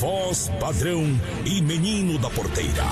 [0.00, 1.04] Voz padrão
[1.44, 2.86] e menino da porteira.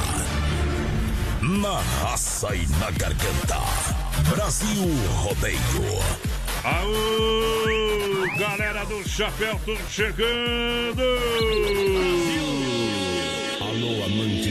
[1.40, 3.56] Na raça e na garganta.
[4.28, 4.86] Brasil
[5.22, 5.58] Rodeio.
[6.64, 11.02] Aô, galera do Chapéu, tô chegando!
[13.58, 14.47] Alô, amantes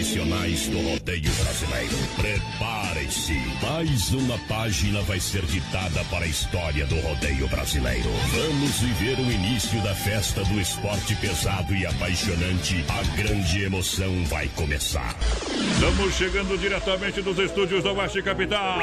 [0.00, 1.94] profissionais do rodeio brasileiro.
[2.16, 3.38] Preparem-se.
[3.62, 8.08] Mais uma página vai ser ditada para a história do rodeio brasileiro.
[8.32, 12.82] Vamos viver o início da festa do esporte pesado e apaixonante.
[12.88, 15.14] A grande emoção vai começar.
[15.74, 18.78] Estamos chegando diretamente dos estúdios da Oeste Capital.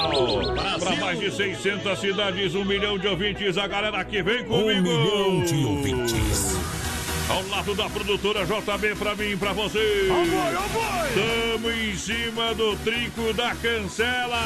[0.79, 3.57] Para mais de 600 cidades, um milhão de ouvintes.
[3.57, 4.87] A galera que vem comigo.
[4.87, 6.86] Um milhão de ouvintes.
[7.29, 10.07] Ao lado da produtora JB pra mim e pra você.
[11.13, 14.41] Tamo em cima do trinco da cancela.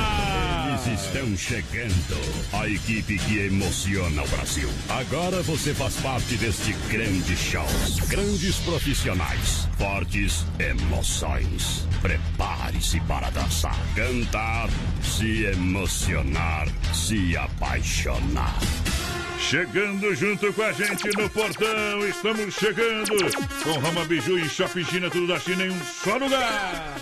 [0.68, 2.52] Eles estão chegando.
[2.54, 4.70] A equipe que emociona o Brasil.
[4.90, 7.66] Agora você faz parte deste grande show.
[8.08, 9.68] Grandes profissionais.
[9.78, 11.88] Fortes emoções.
[12.02, 14.70] Prepare-se para dançar, cantar,
[15.04, 18.58] se emocionar, se apaixonar.
[19.42, 23.14] Chegando junto com a gente no portão, estamos chegando
[23.64, 26.96] com Rama Biju e Shopping China, tudo da China em um só lugar.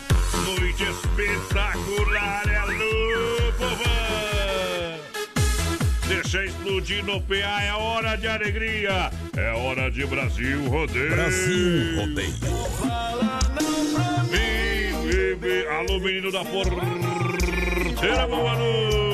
[0.46, 5.00] Noite espetacular, é alô, povão!
[6.08, 11.16] Deixa explodir no PA, é hora de alegria, é hora de Brasil Rodeio.
[11.16, 12.34] Brasil Rodeio.
[15.78, 19.09] Alô, menino da porteira, boa noite!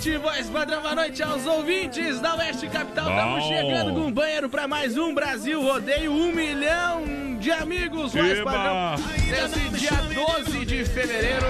[0.00, 3.10] Noite, voz padrão, boa noite aos ouvintes da Oeste Capital.
[3.10, 8.40] Estamos chegando com um banheiro para mais um Brasil Rodeio, um milhão de amigos, voz
[8.40, 8.94] padrão.
[9.28, 11.46] Nesse dia 12 de fevereiro,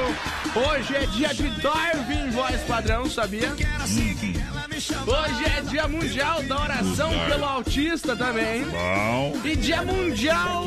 [0.56, 3.54] hoje é dia de Darwin, voz padrão, sabia?
[4.88, 8.64] Hoje é dia mundial da oração pelo autista também.
[8.64, 10.64] Bom, E dia mundial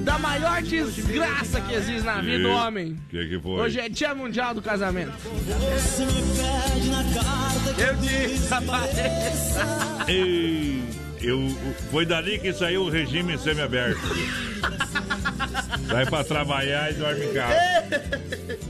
[0.00, 2.92] da maior desgraça que existe na vida do homem.
[3.06, 3.52] o que, que foi?
[3.62, 5.12] Hoje é dia mundial do casamento.
[7.78, 8.90] Eu disse, rapaz.
[10.08, 10.83] Ei,
[11.26, 11.48] eu,
[11.90, 14.00] foi dali que saiu o regime semiaberto.
[15.88, 17.54] Sai pra trabalhar e dorme em casa.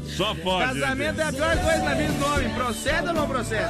[0.04, 0.78] Só pode.
[0.80, 2.48] Casamento é a pior coisa na vida do homem.
[2.54, 3.68] Procede ou não procede?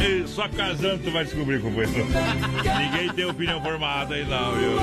[0.00, 2.06] Ei, Só casando tu vai descobrir, companheiro.
[2.78, 4.76] Ninguém tem opinião formada aí não, viu?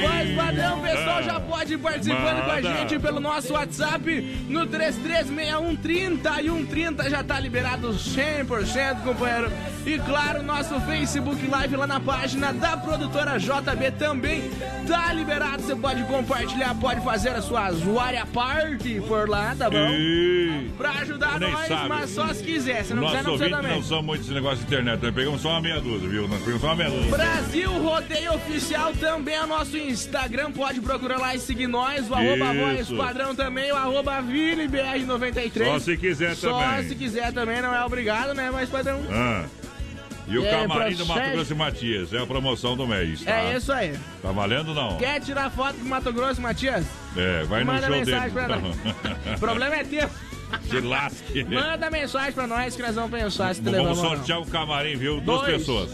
[0.00, 1.22] Voz padrão, o pessoal Ah.
[1.22, 2.62] já pode ir participando com a Manda.
[2.78, 9.50] gente pelo nosso WhatsApp no 336130 e 130 já tá liberado 100%, companheiro.
[9.84, 14.50] E claro, nosso Facebook Live lá na página da produtora JB também
[14.86, 15.62] tá liberado.
[15.62, 19.76] Você pode compartilhar, pode fazer a sua zoária party por lá, tá bom?
[19.76, 21.88] Ei, Pra ajudar nós, sabe.
[21.88, 22.84] mas só se quiser.
[22.84, 23.76] Se não quiser, Nossos não precisa também.
[23.76, 25.02] não são muito esse negócio de internet.
[25.02, 26.28] Nós pegamos só uma meia dúzia, viu?
[26.28, 27.10] Nós pegamos só uma meia dúzia.
[27.10, 32.52] Brasil Rodeio Oficial também é nosso Instagram, pode procurar lá e seguir nós, o arroba
[32.54, 35.64] voz padrão também, o arroba ViniBR93.
[35.64, 36.88] Só se quiser Só também.
[36.88, 39.00] se quiser também, não é obrigado, né, mas padrão?
[39.10, 39.44] Ah.
[40.28, 41.30] E o E aí, camarim do Mato?
[41.30, 42.12] Grosso e Matias.
[42.12, 43.30] É a promoção do mês, tá?
[43.30, 43.98] É isso aí.
[44.22, 44.96] Tá valendo ou não?
[44.98, 46.84] Quer tirar foto com Mato Grosso, Matias?
[47.16, 48.46] É, vai no Manda show mensagem dele.
[48.46, 48.76] pra nós.
[49.36, 50.08] O problema é teu.
[50.68, 51.44] Se lasque.
[51.44, 55.20] Manda mensagem pra nós que nós vamos pensar se te Vamos sortear um camarim, viu?
[55.20, 55.56] Duas Dois.
[55.58, 55.90] pessoas.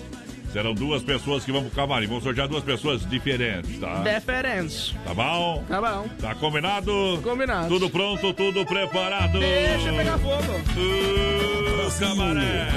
[0.54, 2.06] Serão duas pessoas que vão pro camarim.
[2.06, 4.02] Vamos sortear duas pessoas diferentes, tá?
[4.02, 4.94] Deferentes.
[5.04, 5.64] Tá bom?
[5.68, 6.08] Tá bom.
[6.20, 7.18] Tá combinado?
[7.24, 7.66] Combinado.
[7.66, 9.40] Tudo pronto, tudo preparado.
[9.40, 10.52] Deixa pegar fogo.
[10.76, 12.68] Uh, camaré.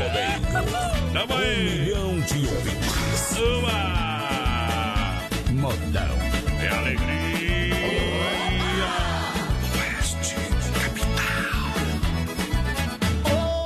[1.14, 1.80] Tamo Um aí.
[1.80, 3.38] milhão de ouvintes.
[3.60, 5.22] Uma.
[5.54, 6.18] Modão.
[6.60, 7.78] É alegria.
[9.78, 10.36] Oeste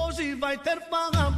[0.10, 1.31] Hoje vai ter farra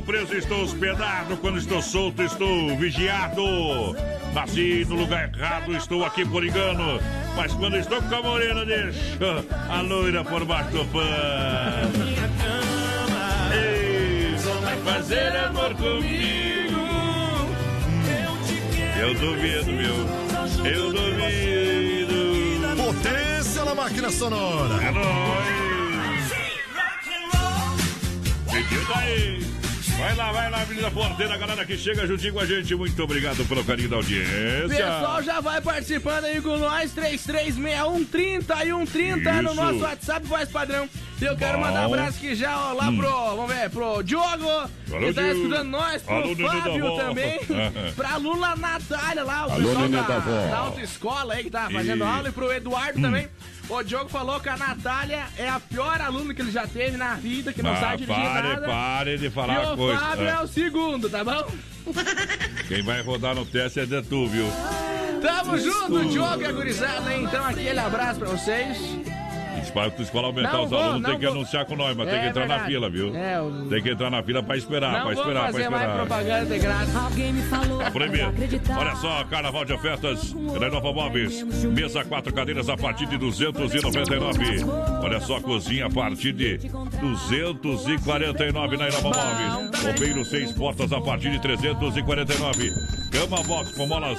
[0.00, 1.36] estou preso, estou hospedado.
[1.36, 3.94] Quando estou solto, estou vigiado.
[4.34, 7.00] Nasci no lugar errado, estou aqui por engano.
[7.36, 12.04] Mas quando estou com a morena, deixa a loira por baixo do pano.
[13.52, 16.80] Ei, vai fazer amor comigo.
[18.98, 19.94] Eu duvido, viu?
[20.64, 22.20] Eu duvido.
[22.76, 24.82] Potência na máquina sonora.
[24.82, 25.60] É nóis.
[28.50, 29.59] Pediu daí.
[30.00, 32.74] Vai lá, vai lá, Avenida Porteira, galera que chega juntinho com a gente.
[32.74, 34.68] Muito obrigado pelo carinho da audiência.
[34.68, 40.88] Pessoal já vai participando aí com nós, 336130 e 130 no nosso WhatsApp, voz padrão.
[41.20, 41.64] E eu quero Bom.
[41.64, 45.38] mandar um abraço aqui já, ó, lá pro, vamos ver, pro Diogo, que tá Diogo.
[45.38, 47.40] escutando nós, pro Alô, Fábio também,
[47.94, 52.14] pra Lula Natália lá, o Alô, pessoal da, da autoescola aí que tá fazendo Isso.
[52.14, 53.28] aula, e pro Eduardo também.
[53.70, 57.14] O Diogo falou que a Natália é a pior aluna que ele já teve na
[57.14, 58.66] vida, que não Ah, sabe dirigir pare, nada.
[58.66, 60.00] pare de E falar o coisa.
[60.00, 60.38] Fábio é É.
[60.40, 61.46] o segundo, tá bom?
[62.66, 64.46] Quem vai rodar no teste é de tu, viu?
[65.22, 67.24] Tamo junto, Diogo e a gurizada, hein?
[67.24, 68.76] Então aquele abraço pra vocês.
[69.72, 71.34] Para tua escola aumentar Não os vou, alunos, tem que vou.
[71.34, 72.72] anunciar com nós, mas tem É que entrar na verdade.
[72.72, 73.16] fila, viu?
[73.16, 75.96] É, o- Tem que entrar na fila pra esperar, Não pra vou esperar, pra esperar.
[75.96, 76.98] propaganda de graça.
[77.00, 77.78] Alguém me falou.
[77.78, 78.26] Tá proibido.
[78.28, 78.78] acreditar.
[78.78, 81.42] Olha só, carnaval de ofertas da Nova Móveis.
[81.42, 84.64] Mesa quatro cadeiras a partir de 299.
[85.02, 86.58] Olha só, cozinha a partir de
[87.00, 89.82] 249 na Nova Móveis.
[89.84, 92.70] Bombeiro seis portas a partir de 349.
[93.10, 94.18] Cama box com molas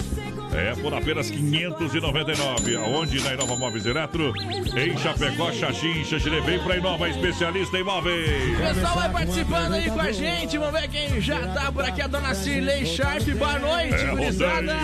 [0.54, 2.76] é por apenas 599.
[2.78, 4.34] Aonde na Inova Móveis Eletro?
[4.76, 6.42] Em Chapecó, Xaxim, Xaxirê.
[6.42, 8.58] Vem pra Inova, especialista em móveis.
[8.58, 10.58] O pessoal vai participando aí com a gente.
[10.58, 12.02] Vamos ver quem já tá por aqui.
[12.02, 13.28] A dona Cirlei Sharp.
[13.38, 14.76] Boa noite, É, gurizada.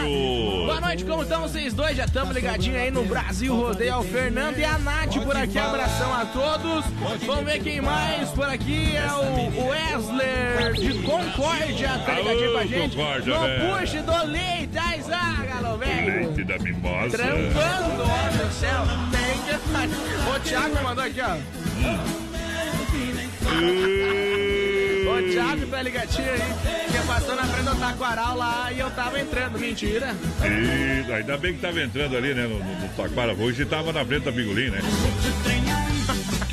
[0.66, 1.96] Boa noite, como estão vocês dois?
[1.98, 3.92] Já estamos ligadinhos aí no Brasil Rodeio.
[3.92, 5.58] É o Fernando e a Nath por aqui.
[5.58, 6.86] Abração a todos.
[7.26, 8.96] Vamos ver quem mais por aqui.
[8.96, 11.90] É o Wesley de Concórdia.
[12.06, 12.96] Tá ligadinho com a gente.
[12.96, 13.80] Concórdia, no velho.
[13.80, 14.78] push do leite.
[14.78, 15.02] Ai,
[15.62, 16.28] galo, velho.
[16.28, 17.18] Leite da mimosa.
[17.18, 18.84] Trampando, ó do céu.
[19.12, 19.56] Tem que.
[20.30, 21.38] O Thiago mandou aqui, ó.
[25.10, 26.40] O Thiago tá ligadinho aí.
[26.92, 29.60] Que passou na frente do Taquaral lá e eu tava entrando.
[29.60, 30.16] Mentira.
[30.44, 33.34] E ainda bem que tava entrando ali, né, no, no, no Taquara.
[33.34, 34.80] Hoje tava na frente da Bigolim, né?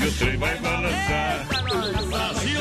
[0.04, 1.46] Que o trem vai balançar.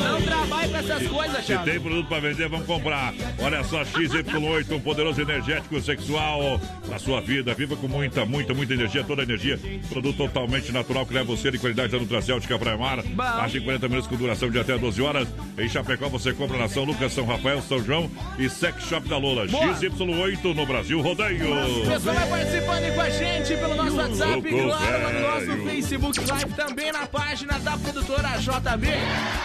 [0.02, 1.64] Não trabalhe com essas coisas, Se Thiago.
[1.64, 3.12] tem produto pra vender, vamos comprar.
[3.38, 6.58] Olha só, XY8, um poderoso energético sexual
[6.88, 7.52] na sua vida.
[7.52, 9.60] Viva com muita, muita, muita energia, toda a energia.
[9.90, 13.04] Produto totalmente natural que leva você de qualidade da Nutracêutica Praia Mar.
[13.14, 15.28] Mais de 40 minutos com duração de até 12 horas.
[15.58, 19.18] Em Chapecó você compra na São Lucas, São Rafael, São João e Sex Shop da
[19.18, 19.46] Lola.
[19.48, 19.66] Boa.
[19.74, 21.82] XY8 no Brasil Rodeio.
[21.82, 25.64] O pessoal vai participando aí com a gente pelo nosso WhatsApp, claro, no nosso.
[25.64, 28.86] Facebook Live, também na página da produtora JB.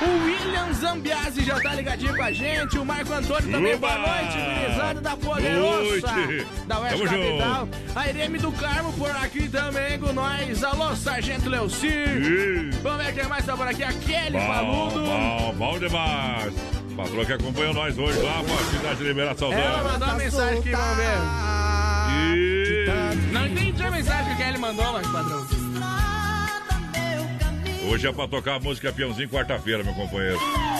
[0.01, 3.75] O William Zambiasi já tá ligadinho com a gente, o Marco Antônio também.
[3.77, 6.47] Boa noite, gurizada da Poderosa, Noite.
[6.67, 7.69] da Oeste Tamo Capital.
[7.95, 10.63] A Irene do Carmo por aqui também com nós.
[10.63, 11.89] Alô, Sargento Leucir.
[11.91, 12.69] Ih.
[12.83, 13.83] Vamos ver quem mais tá por aqui.
[13.83, 15.03] A Kelly Bom, Paludo.
[15.05, 16.53] bom, bom demais.
[16.95, 20.71] Patroa que acompanha nós hoje lá pra cidade de Liberação Ela mandou uma mensagem aqui,
[20.71, 22.35] vamos ver.
[22.35, 23.33] E...
[23.33, 25.58] Não entendi a mensagem que a Kelly mandou, mas padrão.
[27.87, 30.39] Hoje é pra tocar a música Peãozinho quarta-feira, meu companheiro.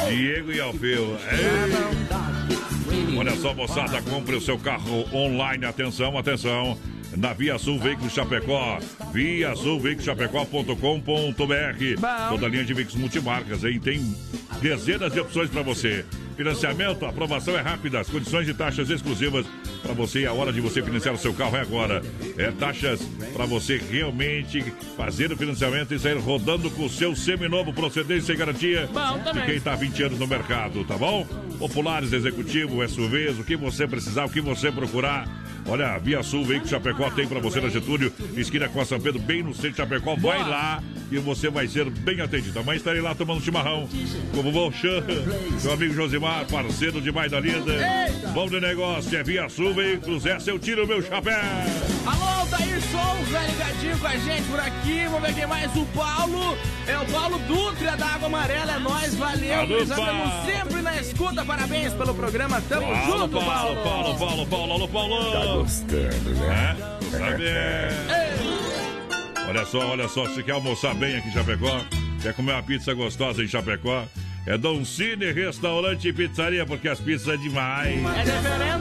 [0.10, 1.18] Diego e Alfeu.
[1.32, 3.18] Ei.
[3.18, 5.65] Olha só, moçada, compre o seu carro online.
[5.65, 6.77] Atenção, atenção.
[7.18, 8.79] na Via Sul Veículos Chapecó.
[9.12, 10.75] Via Sul Veículos Chapecó.com.br.
[12.29, 13.79] Toda linha de veículos multimarcas, hein?
[13.79, 14.15] Tem
[14.62, 16.06] dezenas de opções para você.
[16.38, 19.46] Financiamento, aprovação é rápida, as condições de taxas exclusivas
[19.81, 22.01] para você a hora de você financiar o seu carro é agora.
[22.38, 23.01] É taxas
[23.33, 24.62] para você realmente
[24.95, 28.89] fazer o financiamento e sair rodando com o seu seminovo procedência e garantia
[29.33, 31.25] de quem está há 20 anos no mercado, tá bom?
[31.57, 35.27] Populares, executivo, SUVs, o que você precisar, o que você procurar.
[35.67, 38.99] Olha, a Via Sul Veículos Chapecó tem para você na Getúlio, esquina com a São
[38.99, 40.15] Pedro, bem no centro de Chapecó.
[40.15, 42.59] Vai lá e você vai ser bem atendido.
[42.59, 43.87] Amanhã estarei lá tomando chimarrão
[44.33, 45.03] com o vovô Chan,
[45.63, 47.73] meu amigo Josimar, parceiro demais da linda.
[48.33, 51.39] Bom de negócio, é Via Sul Veículos, essa eu tiro o meu chapéu.
[52.05, 55.03] Alô, Daí Souza, ligadinho com a gente por aqui.
[55.05, 55.75] Vamos ver quem mais.
[55.75, 56.57] O Paulo.
[56.87, 58.73] É o Paulo Dutra da Água Amarela.
[58.73, 59.53] É nóis, valeu.
[59.53, 59.81] Alô, Paulo.
[59.83, 61.45] Estamos sempre na escuta.
[61.45, 62.59] Parabéns pelo programa.
[62.61, 63.83] Tamo Paulo, junto, Paulo, Paulo.
[63.83, 65.15] Paulo, Paulo, Paulo, alô, Paulo.
[65.58, 66.77] Gostando, né?
[67.13, 67.44] É, sabe?
[69.48, 71.82] Olha só, olha só, se quer almoçar bem aqui em Chapecó,
[72.22, 74.06] quer comer uma pizza gostosa em Chapecó,
[74.46, 77.96] é Dom Cine Restaurante e Pizzaria, porque as pizzas é demais.
[77.96, 78.79] É diferente.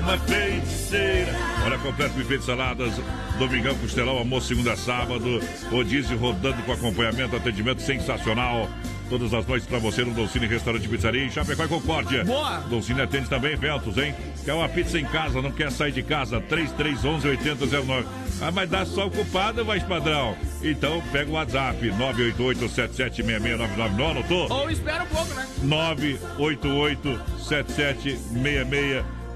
[0.00, 1.32] Uma feiticeira.
[1.64, 2.92] Olha, completo buffet de saladas,
[3.38, 8.68] domingão, costelão, almoço, segunda a sábado, rodízio rodando com acompanhamento, atendimento sensacional.
[9.10, 12.24] Todas as noites pra você no Dolcine Restaurante Pizzaria em Chapecó e Concórdia.
[12.24, 12.58] Boa.
[12.60, 14.14] Dolcine atende também eventos, hein?
[14.44, 16.40] Quer uma pizza em casa, não quer sair de casa?
[16.40, 18.04] 3311-8009.
[18.40, 20.36] Ah, mas dá só ocupado, mais padrão.
[20.62, 24.46] Então, pega o WhatsApp, 988-776699, anotou?
[24.48, 25.44] Ou espera um pouco, né?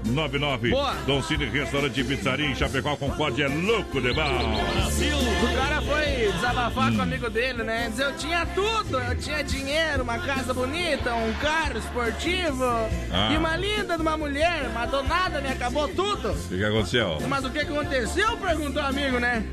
[0.05, 0.69] 988-776699.
[0.71, 0.93] Boa.
[1.05, 4.21] Dom Cine Restaurante e Pizzaria em Chapecó, Concórdia, é louco de bom.
[4.23, 7.87] O cara foi desabafar com o amigo dele, né?
[7.89, 12.63] Dizer, eu tinha tudo, eu tinha dinheiro, uma casa bonita, um carro esportivo
[13.11, 13.31] Ah.
[13.33, 16.31] e uma linda de uma mulher, mas do nada me acabou tudo.
[16.31, 17.17] O que, que aconteceu?
[17.27, 18.37] Mas o que aconteceu?
[18.37, 19.43] Perguntou o amigo, né?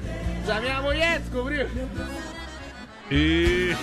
[0.41, 1.67] Diz, A minha mulher descobriu.
[3.11, 3.75] E...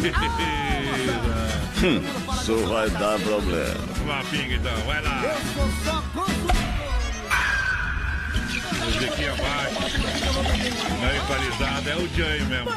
[2.41, 3.75] Isso vai dar problema.
[4.03, 5.21] Uma pinga então, vai lá.
[5.55, 6.03] Sou só.
[8.85, 9.79] Musiquinha abaixo.
[11.01, 12.73] Não equalizada, é o Jay mesmo.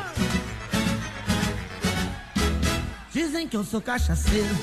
[3.13, 4.57] Dizem que eu sou cachaceiro.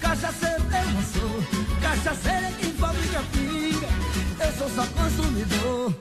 [0.00, 1.44] Cachaceiro eu não sou.
[1.80, 3.88] Cachaceiro é quem fabrica pinga.
[4.44, 5.94] Eu sou só consumidor.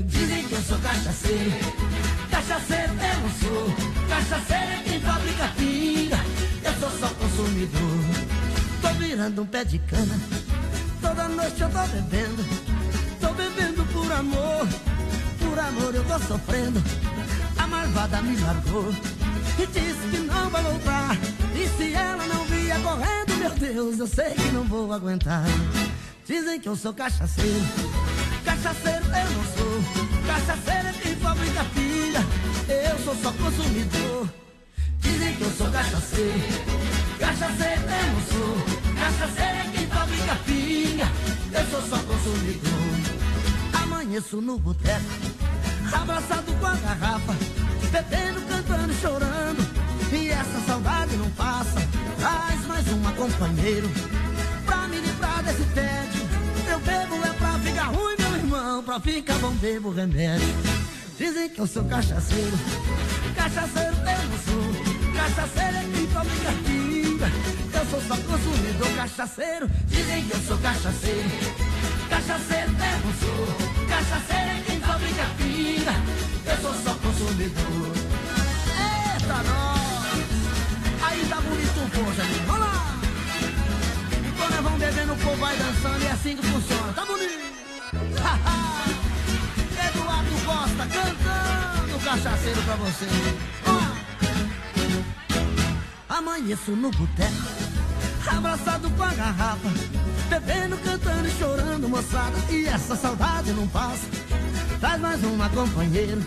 [0.00, 1.52] Dizem que eu sou cachaceiro.
[2.30, 3.74] Cachaceiro eu não sou.
[4.08, 6.20] Cachaceiro é quem fabrica pinga.
[6.64, 7.98] Eu sou só consumidor.
[8.82, 10.20] Tô virando um pé de cana.
[11.00, 12.44] Toda noite eu tô bebendo.
[13.20, 13.71] Tô bebendo
[14.12, 14.68] por amor.
[15.40, 16.82] Por amor eu tô sofrendo.
[17.56, 18.92] A malvada me largou
[19.58, 21.16] e disse que não vai voltar.
[21.54, 25.44] E se ela não vier correndo, meu Deus, eu sei que não vou aguentar.
[26.26, 27.64] Dizem que eu sou cachaceiro.
[28.44, 30.26] Cachaceiro eu não sou.
[30.26, 32.20] Cachaceiro é quem fabrica pilha.
[32.68, 34.28] Eu sou só consumidor.
[34.98, 36.38] Dizem que eu sou cachaceiro.
[37.18, 38.94] Cachaceiro eu não sou.
[38.94, 41.08] Cachaceiro é quem fabrica pinga.
[41.52, 43.11] Eu sou só consumidor.
[44.02, 45.00] Amanheço no boteco,
[45.92, 47.36] abraçado com a garrafa,
[47.92, 49.64] bebendo, cantando, chorando.
[50.12, 51.80] E essa saudade não passa.
[52.18, 53.88] Traz mais uma companheiro
[54.66, 56.20] pra me livrar desse tédio.
[56.68, 58.82] Eu bebo é pra ficar ruim, meu irmão.
[58.82, 60.48] Pra ficar bom, bebo remédio.
[61.16, 62.58] Dizem que eu sou cachaceiro.
[63.36, 65.12] Cachaceiro eu não sou.
[65.14, 67.30] Cachaceiro é quem fabrica pinga.
[67.78, 69.70] Eu sou só consumidor cachaceiro.
[69.86, 71.71] Dizem que eu sou cachaceiro.
[72.12, 72.70] Cachaceiro
[73.20, 73.48] sou.
[73.88, 75.94] Cachaceiro é quem fabrica pinga.
[76.44, 77.96] Eu sou só consumidor.
[78.68, 80.20] Eita, nós!
[81.02, 82.46] Aí tá bonito o povo, amigo.
[82.46, 83.00] Vamos lá!
[84.36, 86.92] Quando nós vamos bebendo, o povo vai dançando e é assim que funciona.
[86.92, 87.32] Tá bonito!
[89.88, 93.06] Eduardo Costa cantando cachaceiro pra você.
[93.68, 93.80] Ó.
[96.14, 97.48] Amanheço no boteco,
[98.30, 99.70] abraçado com a garrafa,
[100.32, 102.36] bebendo, cantando e chorando, moçada.
[102.50, 104.06] E essa saudade não passa.
[104.80, 106.22] Traz mais uma companheiro,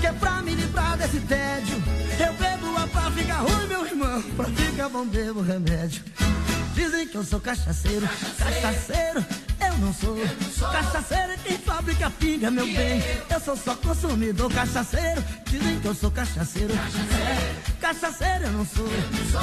[0.00, 1.76] que é pra me livrar desse tédio.
[2.18, 6.02] Eu bebo a pra ficar ruim, meu irmão, pra ficar bom, bebo remédio.
[6.74, 9.39] Dizem que eu sou cachaceiro, cachaceiro eu
[9.80, 10.16] não sou.
[10.70, 13.02] Cachaceiro quem fabrica pinga, meu bem.
[13.28, 15.24] Eu sou só consumidor cachaceiro.
[15.46, 16.72] Dizem que eu sou cachaceiro.
[17.80, 18.88] Cachaceiro eu não sou.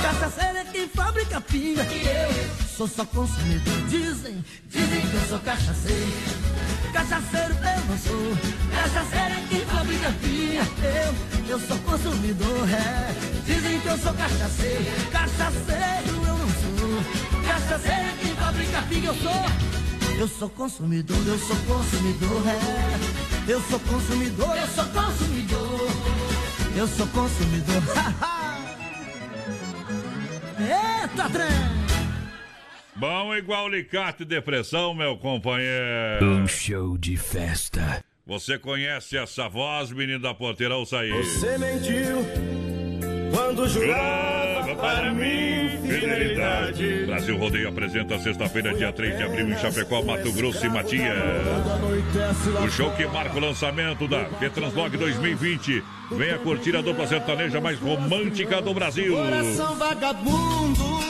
[0.01, 1.83] Cachaceiro é quem fabrica pinga.
[1.83, 3.73] Eu sou só consumidor.
[3.89, 6.11] Dizem, dizem que eu sou cachaceiro.
[6.93, 8.37] Cachaceiro eu não sou.
[8.71, 10.67] Cachaceiro é quem fabrica pinga.
[10.87, 13.13] Eu, eu sou consumidor, é.
[13.45, 14.85] Dizem que eu sou cachaceiro.
[15.11, 17.43] Cachaceiro eu não sou.
[17.45, 19.07] Cachaceiro é quem fabrica pinga.
[19.07, 19.86] Eu sou.
[20.19, 23.51] Eu sou consumidor, eu sou consumidor, é.
[23.51, 25.87] Eu sou consumidor, eu sou consumidor.
[26.75, 27.83] Eu sou consumidor.
[30.59, 31.47] Eita, trem!
[32.95, 36.25] Bom igual alicate de pressão, meu companheiro.
[36.25, 38.03] Um show de festa.
[38.25, 40.75] Você conhece essa voz, menino da porteira?
[40.75, 41.11] Ouça aí.
[41.11, 42.56] Você mentiu
[43.31, 47.05] quando jurava para mim fidelidade.
[47.05, 51.17] Brasil Rodeio apresenta sexta-feira, dia 3 de abril, em Chapecó, Mato Grosso e Matias.
[52.63, 55.83] O show que marca o lançamento da Petranslog 2020.
[56.11, 59.13] Venha curtir a dupla sertaneja mais romântica do Brasil.
[59.13, 61.06] Coração vagabundo.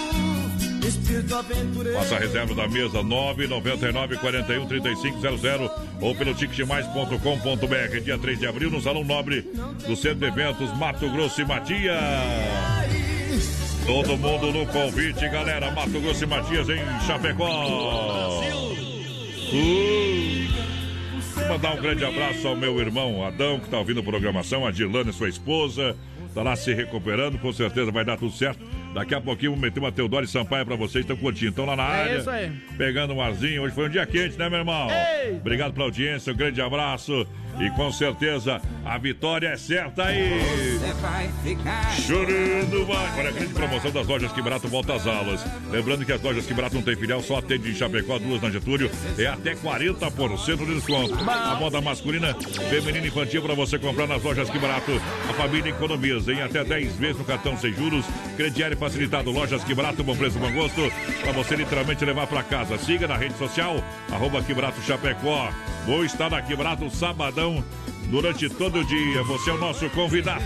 [1.94, 8.00] Faça a reserva da mesa 999 41 3500 ou pelo ticketmais.com.br.
[8.03, 9.41] Dia 3 de abril, no Salão Nobre
[9.86, 11.98] do Centro de Eventos Mato Grosso e Matias.
[13.86, 15.72] Todo mundo no convite, galera.
[15.72, 18.41] Mato Grosso e Matias em Chapecó.
[19.51, 20.27] Uh.
[21.50, 25.13] Mandar um grande abraço ao meu irmão Adão, que está ouvindo a programação, a Dilane,
[25.13, 25.96] sua esposa.
[26.27, 28.63] Está lá se recuperando, com certeza vai dar tudo certo.
[28.98, 31.51] Daqui a pouquinho vou meter uma Teodoro e Sampaio pra vocês, estão curtindo.
[31.51, 32.18] Estão lá na É área.
[32.18, 32.51] isso aí.
[32.80, 33.62] Pegando um arzinho.
[33.62, 34.88] Hoje foi um dia quente, né, meu irmão?
[34.89, 35.34] Ei!
[35.36, 37.27] Obrigado pela audiência, um grande abraço.
[37.60, 40.40] E com certeza a vitória é certa aí.
[42.06, 43.20] Chorando vai.
[43.20, 45.44] Olha a grande promoção das lojas Que Barato volta às aulas.
[45.72, 48.50] Lembrando que as lojas Que Barato não tem filial, só atende em Chapecó, duas na
[48.50, 48.92] Getúlio.
[49.18, 51.18] É até 40% de desconto.
[51.29, 52.34] A moda masculina,
[52.70, 54.92] feminina e infantil para você comprar nas lojas Que Barato.
[55.29, 58.05] A família economiza em até 10 vezes no cartão sem juros.
[58.36, 59.31] Crediário facilitado.
[59.31, 60.92] Lojas Que Barato, bom preço, bom gosto.
[61.22, 62.77] Para você literalmente levar para casa.
[62.77, 65.51] Siga na rede social, arroba Que Barato Chapecó.
[65.86, 67.47] Vou estar na Que Barato sabadão
[68.10, 69.24] durante todo o dia.
[69.24, 70.44] Você é o nosso convidado.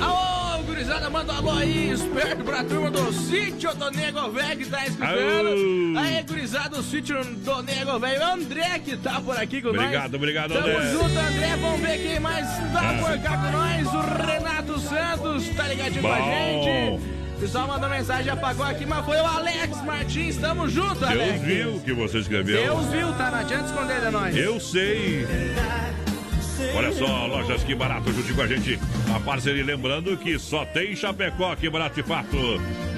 [0.00, 4.66] Alô, gurizada, manda um alô aí, esperto pra turma do sítio do Nego Velho que
[4.66, 5.48] tá escutando.
[5.48, 5.98] Aô.
[6.04, 9.76] Aí, gurizada do sítio do Nego Velho, André que tá por aqui com nós.
[9.78, 10.92] Obrigado, obrigado, Tamo André.
[10.92, 12.94] junto, André, vamos ver quem mais tá Ah.
[13.00, 13.86] por cá com nós.
[13.94, 16.24] O Renato Santos tá ligadinho com a Bom.
[16.62, 17.16] gente.
[17.36, 20.36] O pessoal mandou mensagem, apagou aqui, mas foi o Alex Martins.
[20.38, 21.42] Tamo junto, Deus Alex.
[21.42, 22.62] viu o que você escreveu.
[22.62, 23.30] Deus viu, tá?
[23.30, 24.34] Não adianta esconder de nós.
[24.34, 25.26] Eu sei.
[26.76, 28.78] Olha só, lojas que barato, junto com a gente.
[29.14, 32.36] A parceria, lembrando que só tem Chapecó, que barato de fato.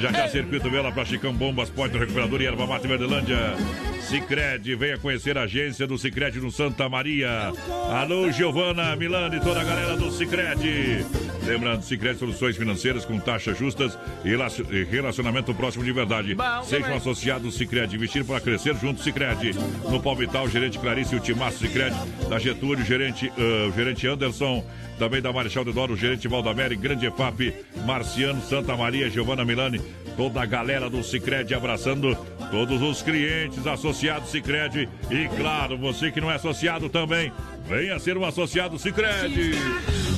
[0.01, 3.55] Já já Circuito Vela para Chicão Bombas, Ponte Recuperador e Erva Mate Verdelândia.
[4.01, 7.53] Cicred, venha conhecer a agência do Cicred no Santa Maria.
[8.01, 11.05] Alô, Giovana, Milano e toda a galera do Cicred.
[11.45, 16.35] Lembrando, Cicred Soluções Financeiras com taxas justas e relacion- relacionamento próximo de verdade.
[16.35, 17.03] Bom Seja um demais.
[17.03, 19.55] associado Cicred, investir para crescer junto Cicred.
[19.91, 21.95] No Palmital, gerente Clarice, o Timaço Cicred.
[22.29, 23.31] Da Getúlio, gerente,
[23.69, 24.65] o gerente Anderson.
[24.99, 27.55] Também da Marechal Deodoro, gerente Valdamere, Grande EFAP,
[27.87, 29.81] Marciano, Santa Maria, Giovana Milani.
[30.17, 32.17] Toda a galera do Cicred abraçando
[32.51, 34.89] todos os clientes associados Cicred.
[35.09, 37.33] E claro, você que não é associado também,
[37.69, 39.53] venha ser um associado Cicred.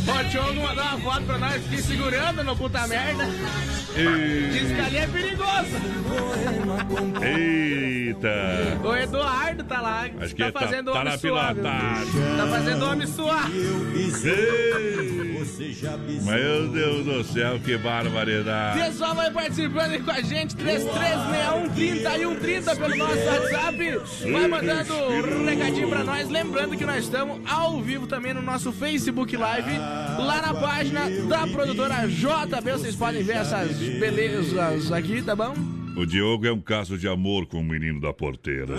[0.09, 3.27] Ó, o Diogo mandou uma foto pra nós, fiquei segurando no puta merda.
[4.53, 5.41] Diz que ali é perigoso.
[7.23, 8.79] Eita!
[8.85, 10.09] O Eduardo tá lá.
[10.21, 11.55] Acho que tá tá, fazendo tá homem na suar.
[11.55, 13.51] Tá fazendo homem suar.
[16.23, 18.79] Meu Deus do céu, que barbaridade!
[18.81, 24.01] Pessoal vai participando aí com a gente, 3361 30 e 130 pelo nosso WhatsApp.
[24.31, 26.29] Vai mandando um recadinho pra nós.
[26.29, 31.47] Lembrando que nós estamos ao vivo também no nosso Facebook Live, lá na página da
[31.47, 32.73] produtora JB.
[32.73, 35.55] Vocês podem ver essas belezas aqui, tá bom?
[35.97, 38.77] O Diogo é um caso de amor com o menino da porteira.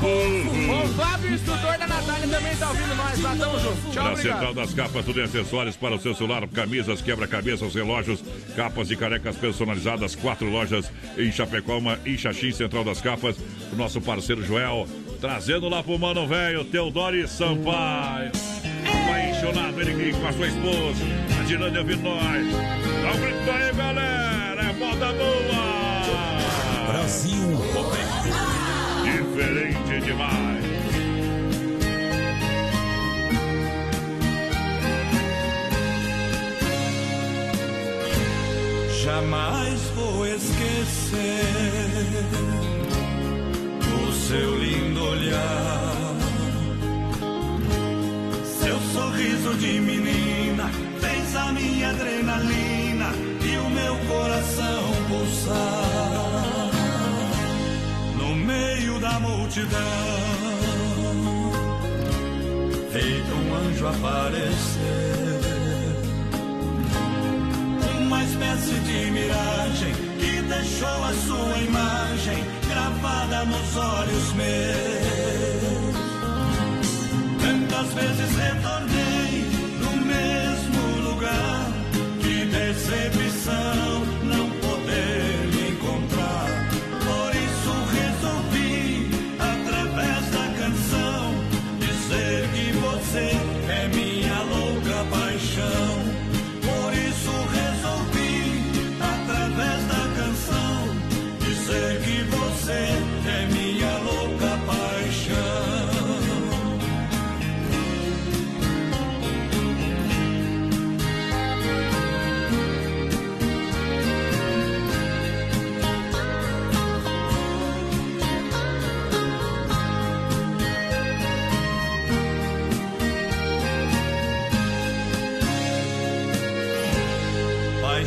[0.00, 3.20] O Fábio, instrutor da Natália, também tá ouvindo nós.
[3.20, 3.90] Lá, tamo junto.
[3.90, 4.34] Tchau, Na obrigado.
[4.34, 8.22] Central das Capas, tudo em acessórios para o seu celular, camisas, quebra-cabeças, relógios,
[8.54, 10.14] capas e carecas personalizadas.
[10.14, 13.36] Quatro lojas em Chapecó, uma em Xaxim, Central das Capas.
[13.72, 14.86] O nosso parceiro Joel,
[15.20, 18.30] trazendo lá pro Mano Velho, Teodoro Sampaio.
[19.06, 21.04] Vai enxonado ele aqui com a sua esposa,
[21.38, 22.46] a Dilândia ouvindo nós.
[23.02, 25.68] Dá um grito aí, galera, é moda boa!
[26.88, 28.08] Brasil Rodeio.
[29.04, 30.64] Diferente demais.
[39.02, 41.18] Jamais vou esquecer
[44.28, 46.14] seu lindo olhar,
[48.60, 53.06] seu sorriso de menina fez a minha adrenalina
[53.40, 56.70] e o meu coração pulsar
[58.18, 59.78] no meio da multidão,
[62.92, 65.38] feito um anjo aparecer
[67.98, 75.98] uma espécie de miragem que deixou a sua imagem gravada nos olhos meus.
[77.40, 79.44] Tantas vezes retornei
[79.82, 81.66] no mesmo lugar.
[82.20, 84.17] Que decepção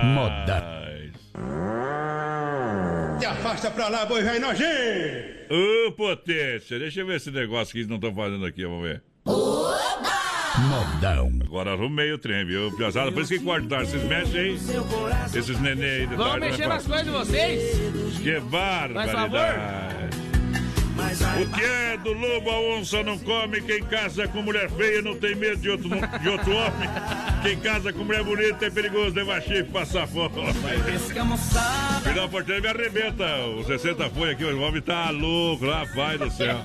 [0.05, 0.77] Moda.
[3.18, 5.55] Se afasta pra lá, boi velho nojento!
[5.88, 9.03] Ô, potência, deixa eu ver esse negócio que eles não estão fazendo aqui, vamos ver.
[10.59, 11.31] Modão.
[11.44, 12.75] Agora arrumei o trem, viu?
[12.77, 13.85] Piazada, por isso que cortaram.
[13.85, 14.59] Vocês mexem aí.
[15.35, 18.18] Esses neném aí de Vamos tarde, mexer né, nas coisas de vocês?
[18.22, 19.86] Que barbaridade.
[21.38, 25.14] O que é do lobo a onça não come, quem casa com mulher feia não
[25.16, 26.88] tem medo de outro, de outro homem.
[27.42, 30.31] Quem casa com mulher bonita é perigoso levar chifre e passar fome.
[32.03, 33.25] Final porteiro me arrebenta.
[33.59, 36.62] O 60 foi aqui, o homem tá louco, rapaz do céu.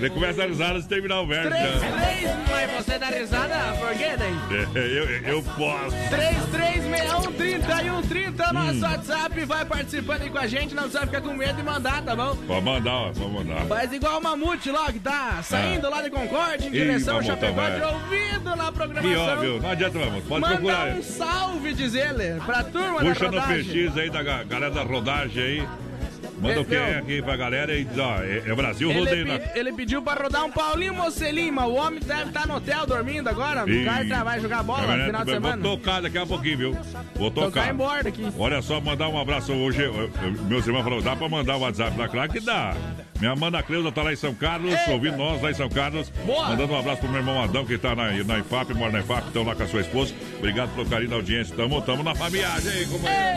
[0.00, 1.50] Ele começa a risar antes de terminar o verso.
[1.50, 1.80] Três, já.
[1.80, 4.34] três, mas você dá risada, por quê daí?
[4.74, 4.78] É,
[5.28, 5.94] eu, eu posso.
[6.08, 11.54] 3361 é nosso WhatsApp, vai participando aí com a gente, não precisa ficar com medo
[11.54, 12.34] de mandar, tá bom?
[12.46, 13.66] Pode mandar, ó, pode mandar.
[13.66, 17.40] Faz igual o Mamute lá, que tá saindo lá de Concorde, em direção ao Mamute,
[17.40, 19.32] Chapecó, de ouvido na Que programação.
[19.34, 20.24] óbvio, não adianta, vamos.
[20.24, 20.88] Pode Mandar procurar.
[20.96, 23.64] um salve, diz ele, pra turma Puxa da no rodagem.
[23.88, 25.68] PX aí da ga- galera da rodagem aí.
[26.40, 29.32] Manda o é aqui pra galera e diz, ó, é, é Brasil Ele, rodeio pe-
[29.38, 29.58] na.
[29.58, 33.28] ele pediu pra rodar um Paulinho Mocelin, mas o homem deve estar no hotel dormindo
[33.28, 33.64] agora.
[33.64, 35.62] O cara tá- vai jogar bola no Caminhonete, final de Vou semana.
[35.62, 36.72] tocar daqui a pouquinho, viu?
[37.14, 37.70] Vou Tocar tocar.
[37.70, 38.26] em bordo aqui.
[38.38, 39.82] Olha só, mandar um abraço hoje.
[39.82, 40.10] eu- eu-
[40.48, 42.08] Meus irmãos falaram, dá pra mandar o WhatsApp lá?
[42.08, 42.74] Claro que dá.
[43.20, 44.90] Minha Amanda Cleusa tá lá em São Carlos, Eita.
[44.92, 46.08] ouvindo nós lá em São Carlos.
[46.24, 46.48] Boa.
[46.48, 49.26] Mandando um abraço pro meu irmão Adão, que tá na, na IFAP, mora na IFAP,
[49.26, 50.14] estão lá com a sua esposa.
[50.38, 51.54] Obrigado pelo carinho da audiência.
[51.54, 53.20] Tamo, tamo na familiagem aí, companheiro.
[53.20, 53.34] É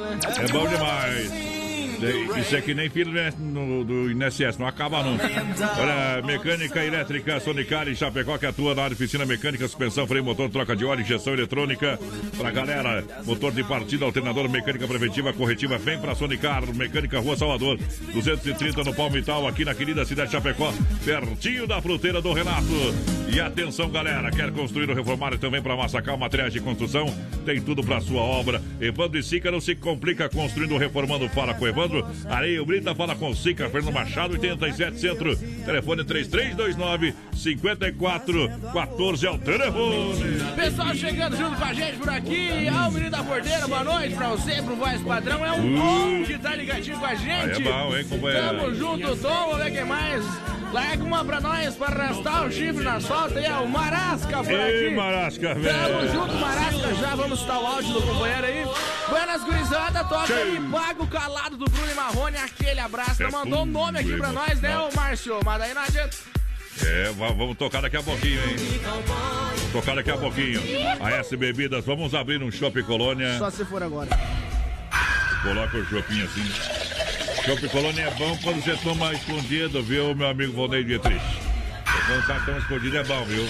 [0.00, 0.18] né?
[0.38, 1.57] É bom demais.
[2.02, 3.12] É, Isso é que nem filho
[3.84, 5.24] do INSS, não acaba nunca.
[5.26, 10.76] Olha, mecânica elétrica Sonicar em Chapecó, que atua na oficina mecânica, suspensão, freio, motor, troca
[10.76, 11.98] de óleo, injeção eletrônica.
[12.36, 17.78] Pra galera, motor de partida, alternador, mecânica preventiva, corretiva, vem pra Sonicar, mecânica Rua Salvador,
[18.12, 20.72] 230 no Palmital, aqui na querida cidade de Chapecó,
[21.04, 22.68] pertinho da fruteira do Renato.
[23.32, 27.06] E atenção, galera, quer construir ou reformar então vem pra Massacal, materiais de construção,
[27.44, 28.62] tem tudo pra sua obra.
[28.80, 31.87] Evandro e Sica não se complica construindo ou reformando, fala com Evandro.
[32.28, 40.40] Areia Brita, fala com Sica, Fernando Machado, 87 Centro, telefone 3329 5414 é o telefone.
[40.56, 42.68] Pessoal chegando junto com a gente por aqui.
[42.68, 45.44] Ao menino da porteira, boa noite pra você, pro voz padrão.
[45.44, 47.62] É um bom que tá ligadinho com a gente.
[47.62, 48.46] Aí é bom, hein, companheiro?
[48.46, 49.28] Tamo junto, Tom.
[49.48, 50.24] Vamos ver quem mais.
[50.72, 53.40] Larga uma pra nós pra arrastar o chifre na solta.
[53.40, 54.96] E é o Marasca por Ei, aqui.
[54.96, 56.12] Marasca, Tamo velho.
[56.12, 56.94] junto, Marasca.
[57.00, 58.64] Já vamos estar o áudio do companheiro aí.
[59.08, 62.36] Buenas gurizada, toca e paga o calado do Bruno e Marrone.
[62.36, 63.22] Aquele abraço.
[63.22, 65.40] É mandou um nome aqui pra nós, né, ô Márcio?
[65.44, 66.16] Mas daí não adianta.
[66.84, 68.56] É, va- vamos tocar daqui a pouquinho, hein?
[69.06, 70.60] Vamos tocar daqui a pouquinho.
[71.00, 73.36] A S Bebidas, vamos abrir um Shopping Colônia.
[73.38, 74.10] Só se for agora.
[75.42, 76.44] Coloca o shopping assim.
[77.44, 81.20] Chopp Colônia é bom quando você toma escondido, viu, meu amigo Volney Dietrich?
[82.06, 83.46] Quando tá tão escondido é bom, viu?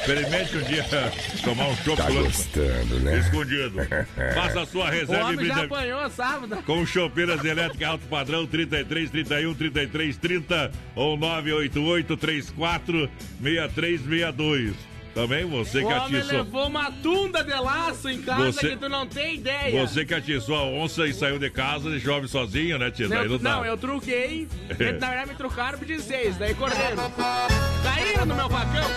[0.00, 0.84] Experimente um dia
[1.44, 3.18] tomar um chopp Tá gostando, né?
[3.18, 3.76] escondido.
[4.34, 6.56] Faça a sua O reserva e homem já apanhou sábado.
[6.64, 13.10] com chopeiras elétricas alto padrão 33 31 33 30 ou 988 34
[13.42, 14.89] 6362.
[15.14, 16.38] Também você O que atiçou.
[16.38, 19.86] levou uma tunda de laço em casa Você- que tu não tem ideia.
[19.86, 23.38] Você que atiçou a onça e saiu de casa e chove sozinho, né, Eu- não
[23.38, 23.56] dá.
[23.56, 24.46] não, eu truquei.
[24.68, 26.96] Eles, na verdade, me trucaram por 16, daí cordeiro.
[27.82, 28.90] Caíram no meu facão.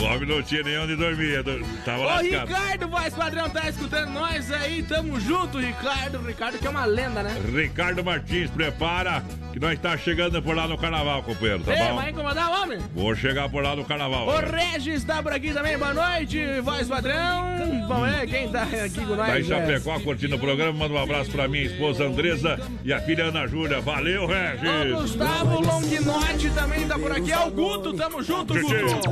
[0.00, 2.46] O homem não tinha nem onde dormir, do- tava Ô, lascado.
[2.48, 4.82] Ricardo, voz padrão, tá escutando nós aí?
[4.82, 6.18] Tamo junto, Ricardo.
[6.26, 7.36] Ricardo que é uma lenda, né?
[7.54, 11.96] Ricardo Martins, prepara que nós tá chegando por lá no carnaval, companheiro, tá Ei, bom?
[11.96, 12.78] vai incomodar o homem?
[12.94, 14.26] Vou chegar por lá no carnaval.
[14.28, 17.86] O Regis tá por aqui também, boa noite, voz padrão.
[17.88, 19.26] Vamos ver quem tá aqui com nós.
[19.28, 19.44] Tá em é.
[19.44, 23.46] Chapecó curtindo o programa, manda um abraço pra minha esposa Andresa e a filha Ana
[23.46, 23.80] Júlia.
[23.80, 24.92] Valeu, O Regis!
[24.94, 27.32] Gustavo Longinotti também tá por aqui.
[27.32, 29.10] É o Guto, tamo junto, Guto.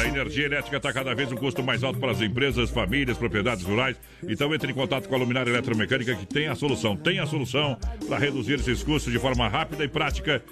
[0.00, 3.64] A energia elétrica está cada vez um custo mais alto para as empresas, famílias, propriedades
[3.64, 3.96] rurais.
[4.26, 6.96] Então entre em contato com a Luminária Eletromecânica que tem a solução.
[6.96, 10.42] Tem a solução para reduzir esses custos de forma rápida e prática.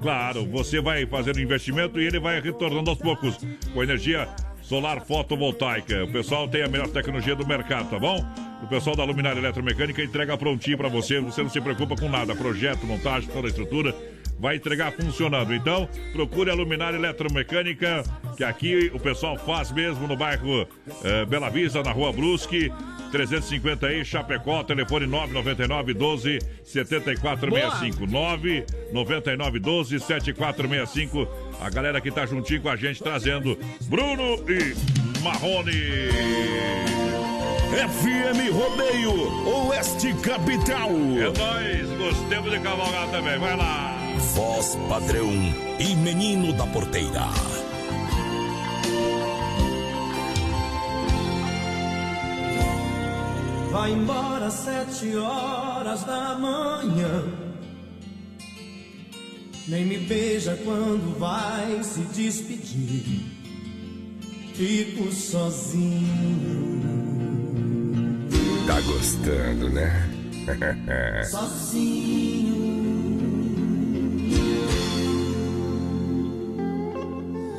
[0.00, 3.38] Claro, você vai fazendo investimento e ele vai retornando aos poucos
[3.72, 4.28] com energia
[4.60, 6.04] solar fotovoltaica.
[6.04, 8.24] O pessoal tem a melhor tecnologia do mercado, tá bom?
[8.62, 11.20] O pessoal da Luminária Eletromecânica entrega prontinho para você.
[11.20, 12.34] Você não se preocupa com nada.
[12.34, 13.94] Projeto, montagem, toda a estrutura
[14.38, 15.54] vai entregar funcionando.
[15.54, 18.02] Então, procure a Luminária Eletromecânica,
[18.36, 20.66] que aqui o pessoal faz mesmo no bairro
[21.04, 22.72] eh, Bela Vista, na rua Brusque.
[23.10, 28.06] 350 aí, Chapecó, telefone 999 12 7465.
[28.06, 31.28] 999 12 7465.
[31.60, 35.72] A galera que tá juntinho com a gente trazendo Bruno e Marrone.
[37.68, 40.90] FM Rodeio, Oeste Capital.
[40.90, 43.38] É nóis, gostemos de cavalgar também.
[43.38, 43.97] Vai lá.
[44.38, 45.32] Voz padrão
[45.80, 47.26] e menino da porteira.
[53.72, 57.24] Vai embora às sete horas da manhã.
[59.66, 63.24] Nem me beija quando vai se despedir.
[64.54, 66.78] Fico sozinho,
[68.68, 70.08] Tá gostando, né?
[71.28, 72.57] sozinho.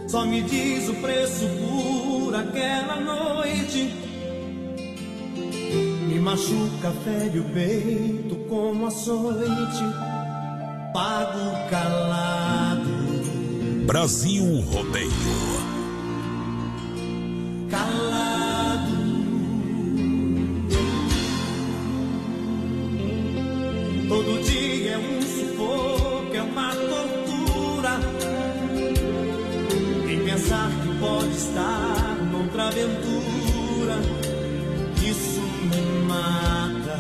[0.10, 3.94] Só me diz o preço por aquela noite.
[6.08, 9.84] Me machuca, fere o peito como açoite.
[10.92, 12.90] Pago calado,
[13.86, 15.70] Brasil Rodeio.
[17.70, 18.98] calado.
[24.08, 27.39] Todo dia é um sufoco, é uma tortura.
[31.00, 33.96] Pode estar noutra aventura,
[35.02, 37.00] isso me mata.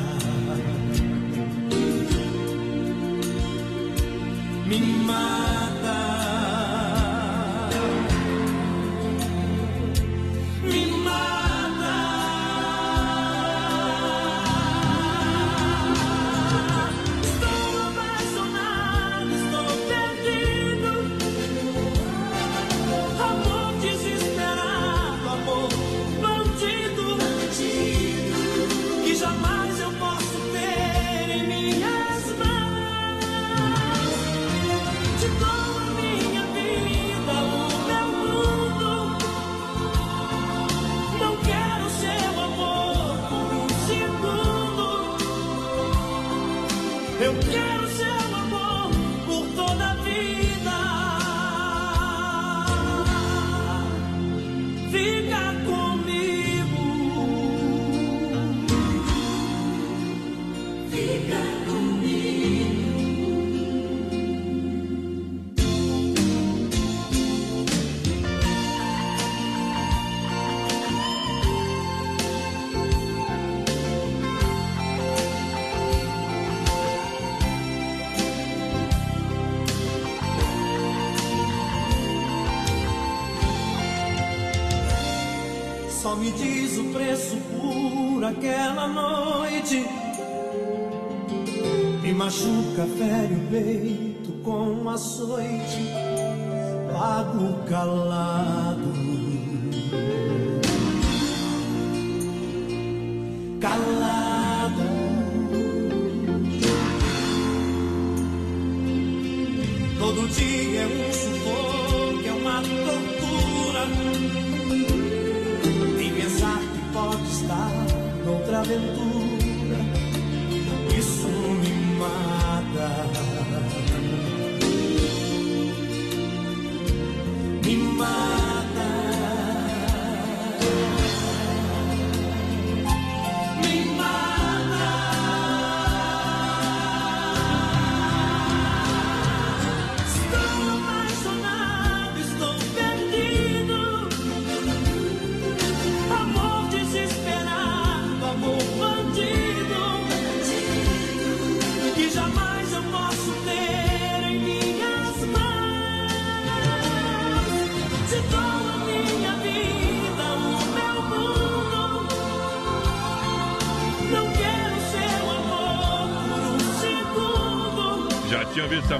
[4.68, 5.59] Me mata.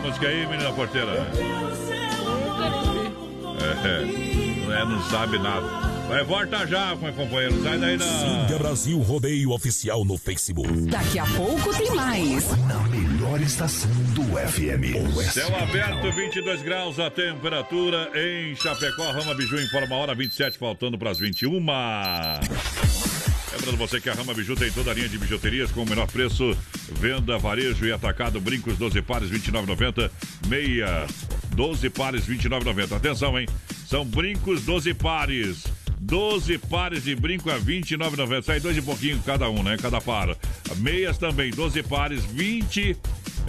[0.10, 1.12] Música aí, menina porteira?
[3.62, 5.67] É, é, não sabe nada.
[6.08, 7.62] Vai, volta já, meu companheiro.
[7.62, 8.58] Sai daí Siga não.
[8.58, 10.74] Brasil Rodeio Oficial no Facebook.
[10.89, 12.50] Daqui a pouco tem mais.
[12.65, 15.15] Na melhor estação do FM.
[15.15, 19.12] O Céu aberto, 22 graus a temperatura em Chapecó.
[19.12, 21.54] Rama Biju informa a hora 27, faltando para as 21.
[23.52, 26.08] Lembrando você que a Rama Biju tem toda a linha de bijuterias com o menor
[26.08, 26.58] preço.
[26.93, 28.39] Venda, varejo e atacado.
[28.39, 30.12] Brincos 12 pares, 29,90.
[30.47, 31.08] Meia,
[31.56, 32.95] 12 pares, 29,90.
[32.95, 33.47] Atenção, hein?
[33.88, 35.63] São brincos 12 pares.
[35.99, 38.43] 12 pares de brinco a 29,90.
[38.43, 39.78] Sai dois e pouquinho cada um, né?
[39.78, 40.36] Cada par.
[40.78, 42.97] Meias também, 12 pares, 20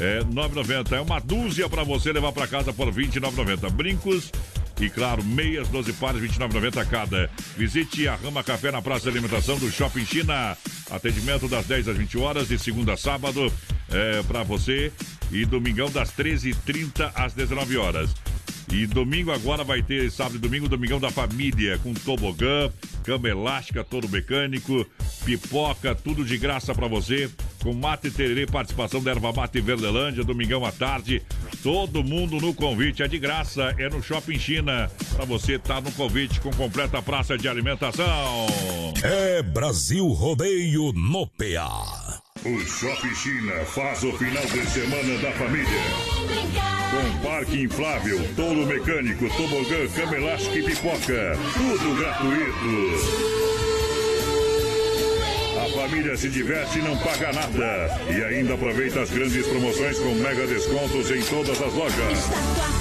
[0.01, 0.93] é, 9,90.
[0.93, 3.71] É uma dúzia para você levar para casa por 29,90.
[3.71, 4.33] Brincos
[4.81, 7.31] e, claro, meias, 12 pares, 29,90 cada.
[7.57, 10.57] Visite a Rama Café na Praça de Alimentação do Shopping China.
[10.91, 13.53] Atendimento das 10 às 20 horas, de segunda a sábado,
[13.91, 14.93] é, para você.
[15.31, 18.11] E domingão das 13h30 às 19 horas.
[18.73, 22.71] E domingo agora vai ter, sábado e domingo, Domingão da Família, com tobogã,
[23.03, 24.87] cama elástica, todo mecânico,
[25.25, 27.29] pipoca, tudo de graça pra você,
[27.63, 31.21] com mate tererê, participação da Erva Mate Verdelândia, domingão à tarde,
[31.65, 35.91] todo mundo no convite, é de graça, é no Shopping China, pra você estar no
[35.93, 38.47] convite com completa praça de alimentação.
[39.03, 42.30] É Brasil Rodeio no PA.
[42.43, 45.67] O Shopping China faz o final de semana da família.
[46.91, 51.39] Com parque inflável, tolo mecânico, tobogã, cama elástica e pipoca.
[51.55, 53.50] Tudo gratuito.
[55.81, 58.01] Família se diverte e não paga nada.
[58.11, 62.19] E ainda aproveita as grandes promoções com mega descontos em todas as lojas.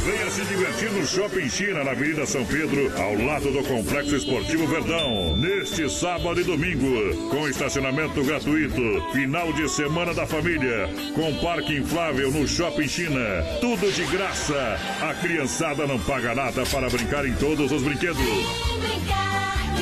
[0.03, 4.67] Venha se divertir no Shopping China, na Avenida São Pedro, ao lado do Complexo Esportivo
[4.67, 5.37] Verdão.
[5.37, 8.81] Neste sábado e domingo, com estacionamento gratuito.
[9.13, 13.21] Final de semana da família, com parque inflável no Shopping China.
[13.61, 14.77] Tudo de graça.
[15.01, 18.19] A criançada não paga nada para brincar em todos os brinquedos.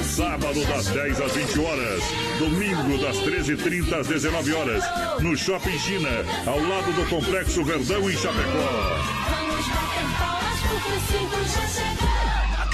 [0.03, 2.03] Sábado das 10 às 20 horas.
[2.39, 4.83] Domingo das 13h30 às 19 horas.
[5.21, 6.10] No Shopping China,
[6.45, 8.97] ao lado do Complexo Verdão em Chapecó.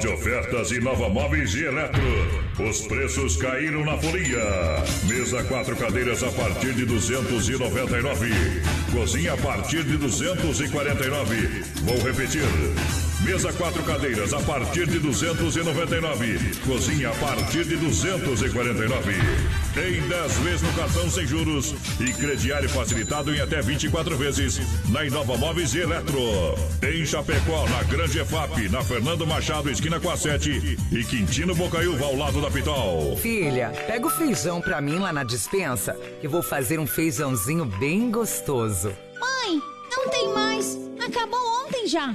[0.00, 2.02] De ofertas e Nova Móveis e Eletro.
[2.68, 4.44] Os preços caíram na folia.
[5.04, 8.30] Mesa quatro cadeiras a partir de 299.
[8.92, 11.64] Cozinha a partir de 249.
[11.84, 12.42] Vou repetir.
[13.24, 16.38] Mesa quatro cadeiras a partir de 299.
[16.66, 19.12] Cozinha a partir de 249.
[19.74, 24.60] Tem 10 vezes no cartão sem juros e crediário facilitado em até 24 vezes
[24.90, 26.18] na Inova Móveis e Eletro.
[26.82, 32.04] Em Chapecó, na Grande EFAP, na Fernando Machado, esquina com a 7 e Quintino Bocaiúva
[32.04, 33.16] ao lado da Pitol.
[33.16, 38.10] Filha, pega o feijão pra mim lá na dispensa, que vou fazer um feijãozinho bem
[38.10, 38.92] gostoso.
[39.18, 39.60] Mãe,
[39.90, 40.78] não tem mais.
[41.00, 42.14] Acabou ontem já.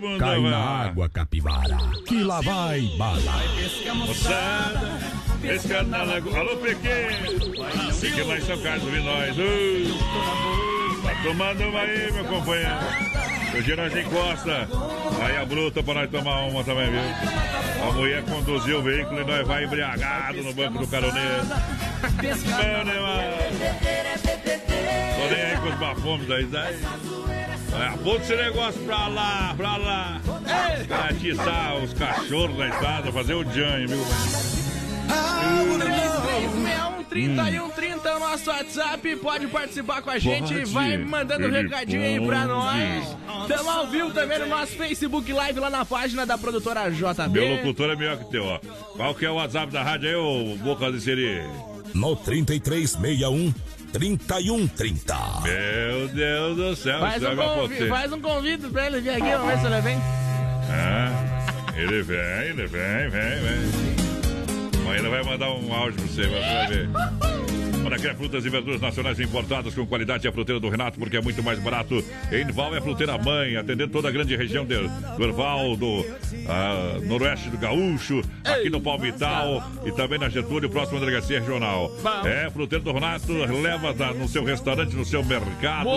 [0.00, 1.76] Ê, Cai na água, capivara,
[2.06, 3.20] que lá vai bala.
[3.94, 5.00] Moçada,
[5.42, 6.38] pesca na lagoa.
[6.38, 7.92] Alô, pequeno.
[7.94, 9.36] Fique lá em São Carlos ouvindo nós.
[9.36, 12.70] Uh, tá tomando uma aí, meu companheiro.
[13.56, 14.68] Hoje nós encosta.
[15.20, 17.00] Aí a bruta pra nós tomar uma também, viu?
[17.88, 21.44] A mulher conduziu o veículo e nós vai embriagado no banco do caroneiro.
[21.44, 23.34] Bom demais.
[25.16, 26.44] Tô nem aí com os bafomes daí.
[26.46, 26.78] daí.
[27.72, 30.20] É, bota esse negócio pra lá, pra lá.
[30.86, 34.04] Pra atiçar os cachorros na estrada, fazer o Jan, viu?
[37.08, 40.64] 3130 é o nosso WhatsApp, pode participar com a gente, Pode.
[40.66, 43.16] vai mandando um recadinho aí pra nós.
[43.42, 47.28] Estamos ao vivo também no nosso Facebook Live lá na página da produtora JB.
[47.30, 48.58] Meu locutor é melhor que teu, ó.
[48.96, 51.42] Qual que é o WhatsApp da rádio aí, ô Boca de Siri?
[51.94, 53.52] No 3361
[53.92, 55.14] 3130.
[55.42, 59.10] Meu Deus do céu, Faz um, é uma convi- faz um convite pra ele vir
[59.10, 59.98] aqui, vamos ver se ele vem.
[60.70, 64.80] É, ele vem, ele vem, vem, vem.
[64.82, 66.88] Amanhã ele vai mandar um áudio pra você, você vai ver.
[67.82, 71.16] Para criar frutas e verduras nacionais importadas com qualidade é a fruteira do Renato, porque
[71.16, 72.04] é muito mais barato.
[72.30, 74.76] Em Val é a fruteira mãe, atendendo toda a grande região de,
[75.16, 76.04] do Erval, do
[76.46, 81.90] ah, noroeste do Gaúcho, aqui no Palmital e também na Getúlio, próxima delegacia regional.
[82.26, 85.88] É, fruteira do Renato, leva da- no seu restaurante, no seu mercado.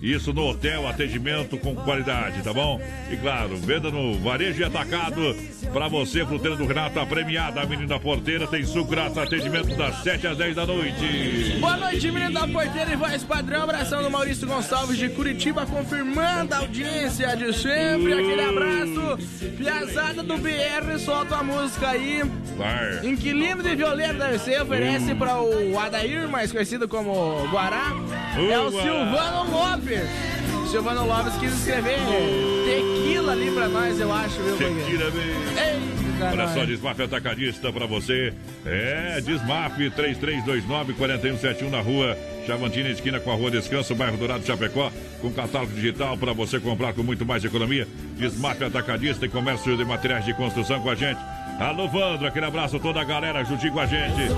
[0.00, 2.80] Isso no hotel, atendimento com qualidade, tá bom?
[3.10, 5.34] E claro, venda no varejo e atacado.
[5.72, 9.96] Pra você, fruteira do Renato, a premiada, a menina porteira, tem suco grátis, atendimento das
[10.04, 11.04] 7 às 10 da noite.
[11.60, 13.62] Boa noite, menino da porteira e voz padrão.
[13.62, 18.12] Abração do Maurício Gonçalves de Curitiba, confirmando a audiência de sempre.
[18.12, 19.18] Aquele abraço.
[19.56, 22.22] Piazada do BR, solta a música aí.
[22.56, 23.06] Vai.
[23.06, 27.92] Inquilino de violeiro deve ser, oferece para o Adair, mais conhecido como Guará.
[28.36, 28.70] É o.
[28.70, 30.08] Silvano Lopes.
[30.70, 31.98] Silvano Lopes quis escrever
[32.64, 34.56] tequila ali pra nós, eu acho, viu?
[34.56, 35.28] Tequila, bem.
[35.56, 36.50] Eita, Olha nós.
[36.54, 38.32] só, Desmaf Atacadista pra você.
[38.66, 42.16] É, Desmaf 3329-4171 na rua
[42.46, 44.90] Chavantina, esquina com a Rua Descanso, bairro Dourado Chapecó,
[45.20, 47.86] com catálogo digital para você comprar com muito mais economia.
[48.16, 51.20] Desmaf Atacadista e comércio de materiais de construção com a gente.
[51.58, 54.28] Alô, Vandro, aquele abraço a toda a galera, juntinho com a gente.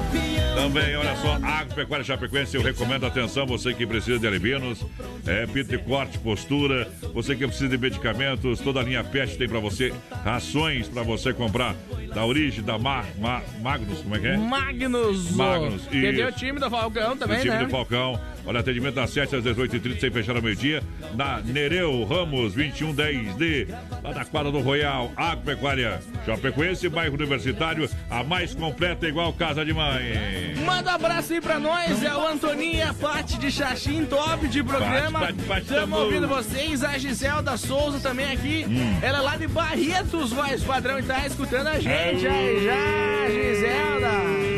[0.55, 4.85] Também, olha só, Agropecuária Chapecoense, eu recomendo atenção, você que precisa de alivinos,
[5.27, 9.61] é, e corte, postura, você que precisa de medicamentos, toda a linha PET tem pra
[9.61, 9.93] você,
[10.25, 11.75] rações pra você comprar
[12.15, 14.37] da origem, da Ma, Ma- Magnus, como é que é?
[14.39, 15.31] Magnus.
[15.33, 16.27] Magnus, isso.
[16.27, 17.65] o time do Falcão também, o time né?
[17.65, 18.19] do Falcão.
[18.51, 20.83] Olha, atendimento das 7 às 18h30, sem fechar ao meio-dia.
[21.15, 23.69] Na Nereu Ramos, 2110D,
[24.03, 29.73] lá da quadra do Royal, Agropecuária Chapecoense, bairro universitário, a mais completa, igual Casa de
[29.73, 30.57] Mãe.
[30.67, 34.49] Manda um abraço aí pra nós, é o Antoninho e a Paty de Xaxim, top
[34.49, 35.31] de programa.
[35.31, 35.97] Estamos tamo.
[35.97, 38.67] ouvindo vocês, a Giselda Souza também aqui.
[38.69, 38.99] Hum.
[39.01, 41.87] Ela é lá de Barretos, voz padrão, e tá escutando a gente
[42.27, 44.50] aí já, Giselda.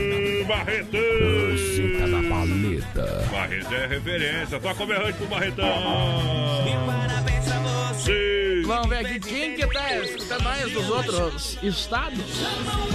[0.45, 1.01] Barretão!
[1.75, 3.29] Cinta da paleta.
[3.31, 4.61] Barreto é referência.
[4.61, 5.65] Toca o berrante pro Barretão.
[8.73, 12.19] Vamos ver aqui quem que tá escutando nós dos outros estados.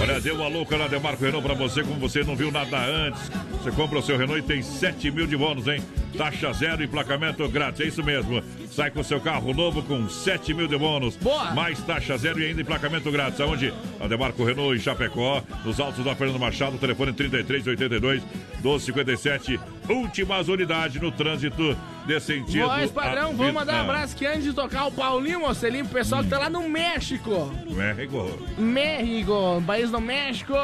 [0.00, 3.30] Olha, deu a louca na Demarco Renault pra você, como você não viu nada antes.
[3.52, 5.80] Você compra o seu Renault e tem 7 mil de bônus, hein?
[6.16, 8.42] Taxa zero e emplacamento grátis, é isso mesmo.
[8.72, 11.14] Sai com seu carro novo com 7 mil de bônus.
[11.16, 11.52] Boa.
[11.52, 13.40] Mais taxa zero e ainda emplacamento grátis.
[13.40, 13.72] Aonde?
[14.00, 18.24] A Demarco Renault em Chapecó, nos altos da Fernando Machado, telefone 3382
[18.62, 19.60] 1257.
[19.88, 22.66] Últimas unidades no trânsito de sentido.
[22.66, 26.22] Voz padrão, vamos mandar um abraço aqui antes de tocar o Paulinho Mocelinho, pro pessoal
[26.22, 27.50] que tá lá no México.
[27.70, 28.38] México.
[28.58, 30.54] México, país do México,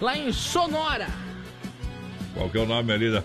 [0.00, 1.23] lá em Sonora.
[2.34, 3.22] Qual que é o nome ali da.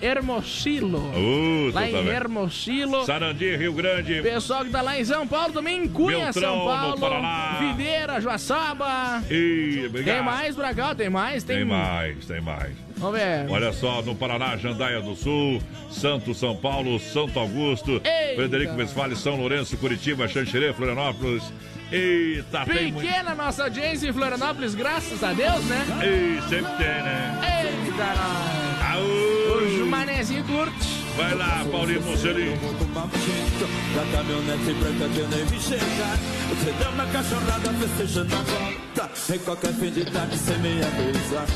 [0.00, 0.98] Hermosilo.
[0.98, 2.08] Uh, lá em.
[2.08, 3.04] Hermosilo.
[3.04, 4.22] Sarandi, Rio Grande.
[4.22, 6.98] Pessoal que tá lá em São Paulo também, Cunha, Beltrão, São Paulo.
[6.98, 7.58] Paraná.
[7.60, 9.22] Videira, Joaçaba.
[9.30, 10.16] Ih, obrigado.
[10.16, 10.94] Tem mais pra cá?
[10.94, 11.44] Tem mais?
[11.44, 12.72] Tem, Tem mais, tem mais.
[12.96, 13.46] Vamos ver.
[13.50, 18.34] Olha só, no Paraná, Jandaia do Sul, Santo São Paulo, Santo Augusto, Eita.
[18.34, 21.44] Frederico Westphalen, São Lourenço, Curitiba, Xanxerê, Florianópolis,
[21.90, 23.06] Eita, tem muito.
[23.06, 25.86] Pequena nossa audiência em Florianópolis, graças a Deus, né?
[26.02, 27.40] Ei, sempre tem, né?
[27.62, 28.82] Eita, nós.
[28.92, 29.82] Aô!
[29.82, 30.97] O manezinho curte.
[31.18, 32.56] Vai lá, Paulinho Mocelinho.
[32.94, 36.16] Da caminhonete branca que eu nem vi chegar.
[36.48, 39.10] Você deu uma cachorrada festejando a volta.
[39.34, 41.46] Em qualquer fim de tarde sem me avisar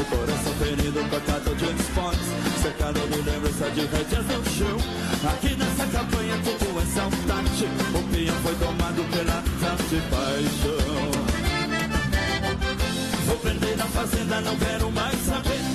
[0.00, 2.26] O coração ferido, cortado de esportes
[2.62, 4.76] Cercado de lembrança de rédeas no chão.
[5.30, 7.64] Aqui nessa campanha tudo é saudade.
[7.94, 11.10] O peão foi tomado pela tarde paixão.
[13.26, 15.65] Vou vender na fazenda, não quero mais saber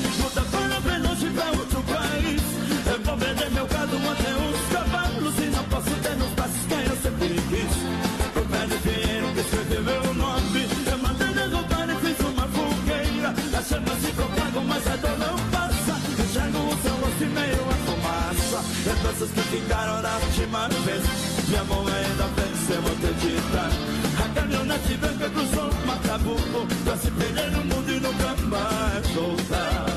[19.11, 21.03] Lembranças que ficaram da última vez.
[21.49, 22.31] Minha mão ainda
[22.73, 23.69] eu vou acreditar
[24.23, 29.90] A caminhonete branca cruzou o Macabuco Pra se perder no mundo e nunca mais voltar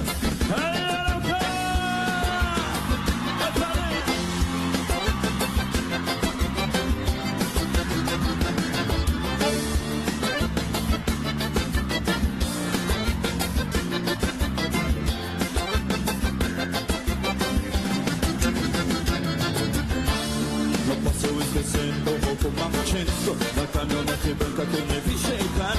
[22.94, 25.76] roubo maldito Da caminhonete branca que nem vi chegar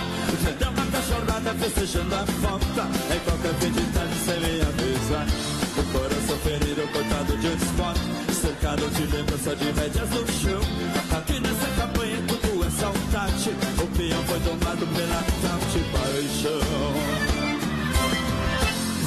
[0.60, 5.28] Já uma cachorrada festejando a falta É qualquer fim de tarde sem me avisar
[5.78, 7.98] O coração ferido, cortado de um spot
[8.34, 10.62] Cercado de lembrança de médias no chão
[11.18, 13.50] Aqui nessa campanha tudo é saudade
[13.82, 17.36] O peão foi tomado pela tal de paixão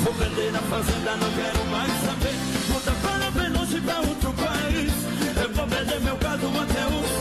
[0.04, 2.34] Vou vender na fazenda, não quero mais saber.
[2.68, 4.92] Muda para bem longe pra outro país.
[5.42, 7.17] Eu vou vender meu gado até os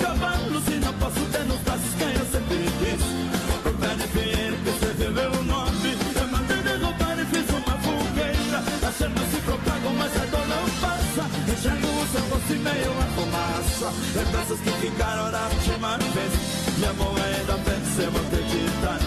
[14.18, 16.34] Lembranças que ficaram da última vez.
[16.78, 19.00] Minha mão ainda pensa, eu vou acreditar.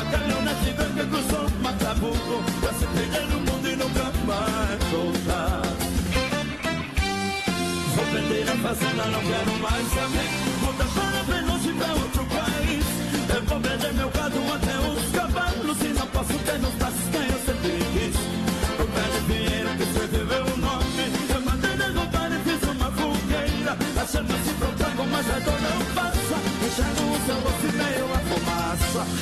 [0.00, 5.62] A caminhonete branca cruzou o Macabuco Pra se perder no mundo e nunca mais voltar
[7.94, 10.23] Vou vender a fazenda, não quero mais saber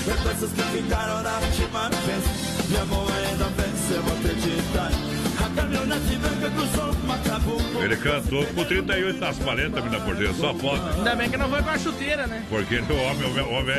[0.07, 4.91] Lembranças que ficaram da última vez Minha mão ainda vence, eu vou acreditar
[5.39, 10.53] A caminhonete branca cruzou o Macabuco Ele cantou com 38 nas paletas, mina porteira, só
[10.55, 10.83] pode.
[10.99, 12.45] Ainda bem que não foi com a chuteira, né?
[12.49, 13.77] Porque o homem, o homem,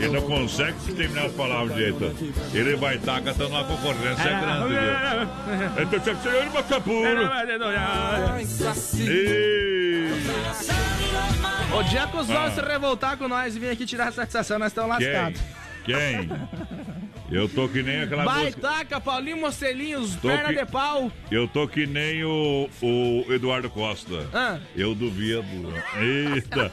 [0.00, 2.14] ele não consegue terminar as palavras direito.
[2.52, 5.82] Ele vai estar cantando uma concorrência grande, viu?
[5.82, 7.30] Então, tinha que ser ele, Macapuro.
[8.98, 10.85] E...
[11.78, 12.50] O dia que os vão Ah.
[12.50, 15.40] se revoltar com nós e vir aqui tirar a satisfação, nós estamos lascados.
[15.84, 16.28] Quem?
[17.30, 18.60] Eu tô que nem aquela música.
[18.60, 21.10] Baitaca, Paulinho Mocelinho, os Tô perna que- de pau.
[21.30, 24.26] Eu tô que nem o, o Eduardo Costa.
[24.32, 24.58] Ah.
[24.76, 25.42] Eu duvido.
[25.98, 26.72] Eita.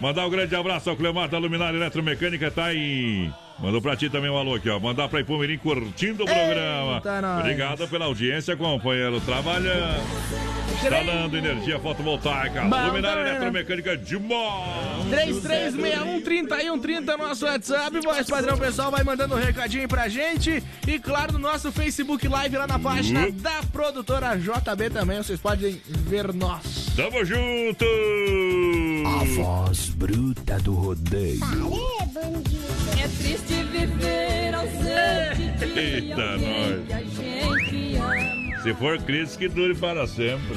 [0.00, 3.32] Mandar um grande abraço ao Clemar da Luminária Eletromecânica, tá em.
[3.62, 4.78] Mandou pra ti também um alô aqui, ó.
[4.80, 6.96] Mandar pra Ipumirim curtindo o programa.
[6.96, 7.40] Eita, nós.
[7.40, 9.20] Obrigado pela audiência, companheiro.
[9.20, 10.02] Trabalhando.
[10.82, 12.62] Instalando energia fotovoltaica.
[12.62, 13.30] Bom Luminária né?
[13.30, 15.06] Eletromecânica demais.
[15.10, 18.00] 3361-3130 nosso WhatsApp.
[18.00, 20.60] Voz padrão, pessoal, vai mandando um recadinho pra gente.
[20.88, 23.30] E claro, no nosso Facebook Live lá na página Uhum.
[23.32, 25.18] da produtora JB também.
[25.18, 26.90] Vocês podem ver nós.
[26.96, 27.84] Tamo junto!
[29.06, 31.38] A voz bruta do rodeio.
[33.02, 36.86] É triste viver ausente de Eita, alguém nós.
[36.86, 38.62] que a gente ama.
[38.62, 40.54] Se for crise, que dure para sempre.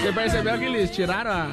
[0.00, 1.48] Você percebeu que eles tiraram a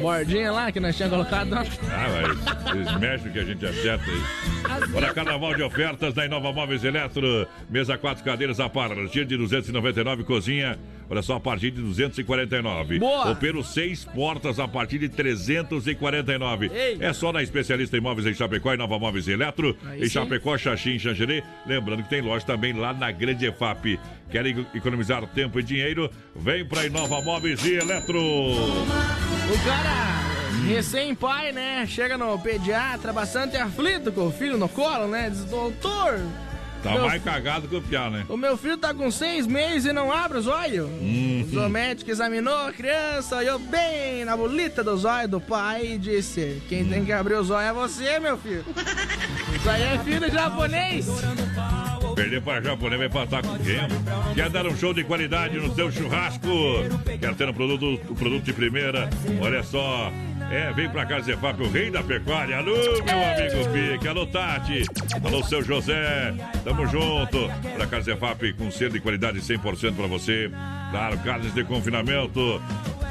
[0.00, 1.54] bordinha lá que nós tínhamos colocado?
[1.54, 2.06] Ah,
[2.44, 4.92] mas eles mexem o que a gente acerta aí.
[4.92, 7.48] Para carnaval de ofertas da Inova Móveis Eletro.
[7.68, 10.78] Mesa quatro cadeiras a partir de 299, cozinha.
[11.10, 13.00] Olha só, a partir de 249.
[13.00, 13.32] Boa.
[13.32, 16.70] Opero seis portas a partir de 349.
[16.72, 16.98] Ei.
[17.00, 19.76] É só na especialista em móveis em Chapecó e Nova Móveis Eletro.
[19.84, 20.10] Aí em sim.
[20.10, 21.42] Chapecó, Xaxim, Xanxerê.
[21.66, 23.98] Lembrando que tem loja também lá na Grande EFAP.
[24.30, 26.08] Querem economizar tempo e dinheiro?
[26.36, 28.20] Vem para Inova Móveis e Eletro.
[28.20, 30.20] O cara,
[30.68, 31.84] recém-pai, né?
[31.88, 35.28] Chega no pediatra bastante aflito com o filho no colo, né?
[35.28, 36.20] Diz, doutor,
[36.82, 38.24] Tá Meu- mais cagado que o piá, né?
[38.28, 40.88] O meu filho tá com seis meses e não abre os olhos.
[40.88, 41.46] Hum.
[41.52, 46.62] O médico examinou a criança, olhou bem na bolita dos olhos do pai e disse:
[46.68, 48.64] Quem tem que abrir os olhos é você, meu filho.
[49.56, 51.06] Isso aí é filho japonês.
[52.14, 53.80] Perder para japonês vai empatar com quem?
[54.34, 56.48] Quer dar um show de qualidade no seu churrasco?
[57.20, 59.08] Quer ter um produto, um produto de primeira?
[59.40, 60.10] Olha só.
[60.50, 62.56] É, vem pra cá, Zefap, o rei da pecuária.
[62.56, 64.08] Alô, meu amigo Pique.
[64.08, 64.82] Alô, Tati.
[65.24, 66.34] Alô, seu José.
[66.64, 67.48] Tamo junto.
[67.76, 70.50] Pra cá, Zefap, com selo de qualidade 100% pra você.
[70.90, 72.60] Claro, carnes de confinamento.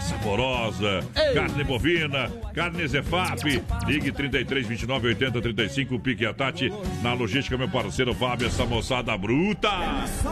[0.01, 1.01] Saborosa,
[1.33, 3.63] carne bovina, carne Zefap.
[3.85, 6.73] Ligue 33 29 80 35, Pique e a Tati.
[7.01, 9.69] Na logística, meu parceiro Fábio, essa moçada bruta.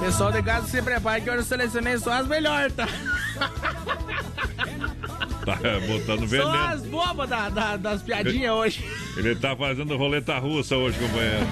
[0.01, 2.87] Pessoal de casa, se prepare que hoje eu selecionei só as melhores, tá?
[5.55, 6.53] Tá botando Só veneno.
[6.53, 8.83] as bobas da- da- das piadinhas hoje.
[9.15, 11.47] Ele tá fazendo roleta russa hoje, companheiro.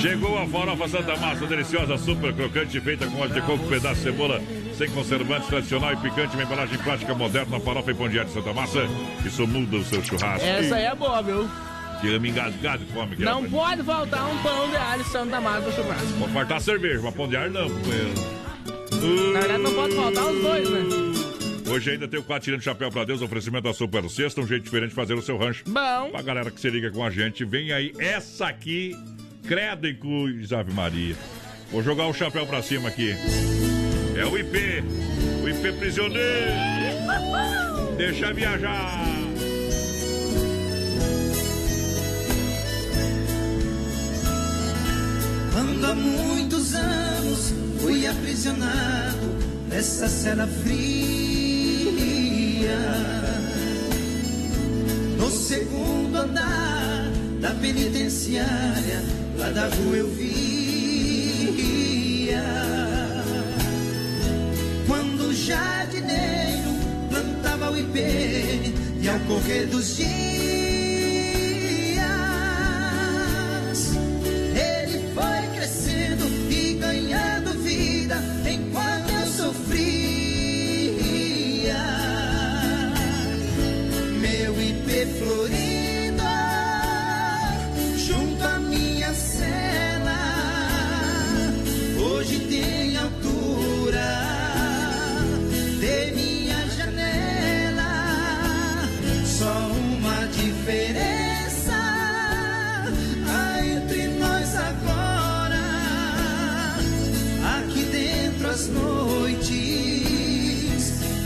[0.00, 4.02] Chegou a farofa Santa Massa, deliciosa, super crocante, feita com óleo de coco, pedaço de
[4.02, 4.40] cebola,
[4.76, 8.52] sem conservantes, tradicional e picante, uma embalagem plástica moderna, farofa e pão de de Santa
[8.52, 8.86] Massa.
[9.24, 10.46] Isso muda o seu churrasco.
[10.46, 11.48] Essa aí é boa, viu?
[12.00, 13.16] Que ama engasgado de fome.
[13.16, 16.12] Que Não pode faltar um pão de alho Santa Massa no churrasco.
[16.18, 18.37] Pode faltar cerveja, mas pão de alho não, companheiro.
[19.32, 20.80] Na verdade, não pode faltar os dois, né?
[21.70, 24.64] Hoje ainda tem o quatro tirando chapéu pra Deus, oferecimento da Super Sexta, um jeito
[24.64, 25.64] diferente de fazer o seu rancho.
[25.66, 26.10] Bom.
[26.10, 28.96] Pra galera que se liga com a gente, vem aí essa aqui,
[29.46, 31.14] credo em cruz, Ave Maria.
[31.70, 33.14] Vou jogar o chapéu pra cima aqui.
[34.16, 34.82] É o IP,
[35.44, 36.48] o IP prisioneiro.
[37.98, 39.04] Deixa viajar.
[45.52, 49.26] Quando há muitos anos fui aprisionado
[49.68, 50.78] nessa cela fria.
[55.18, 57.10] No segundo andar
[57.40, 59.02] da penitenciária,
[59.36, 60.38] lá da rua eu via.
[64.86, 66.70] Quando o jardineiro
[67.10, 70.77] plantava o ipê e ao correr dos dias
[108.78, 109.50] noites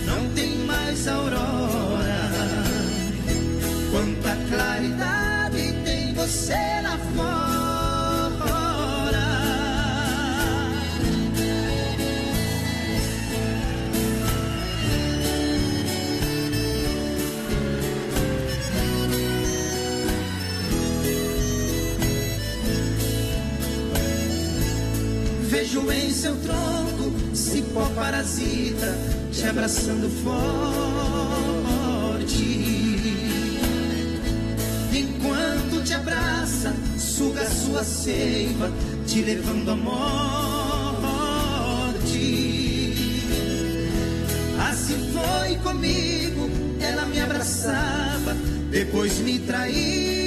[0.07, 2.31] não tem mais aurora.
[3.91, 7.33] Quanta claridade tem você lá fora.
[25.51, 26.82] Vejo em seu tronco
[27.73, 28.95] cipó parasita
[29.33, 30.53] te abraçando forte.
[34.93, 38.71] Enquanto te abraça, suga sua seiva,
[39.07, 40.13] te levando à morte.
[44.71, 48.35] Assim foi comigo, ela me abraçava,
[48.71, 50.22] depois me traía.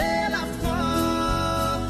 [0.00, 1.82] Lá fora.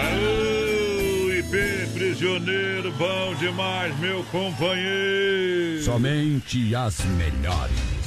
[0.00, 5.82] Alô, IP prisioneiro, bom demais, meu companheiro.
[5.82, 8.00] Somente as melhores.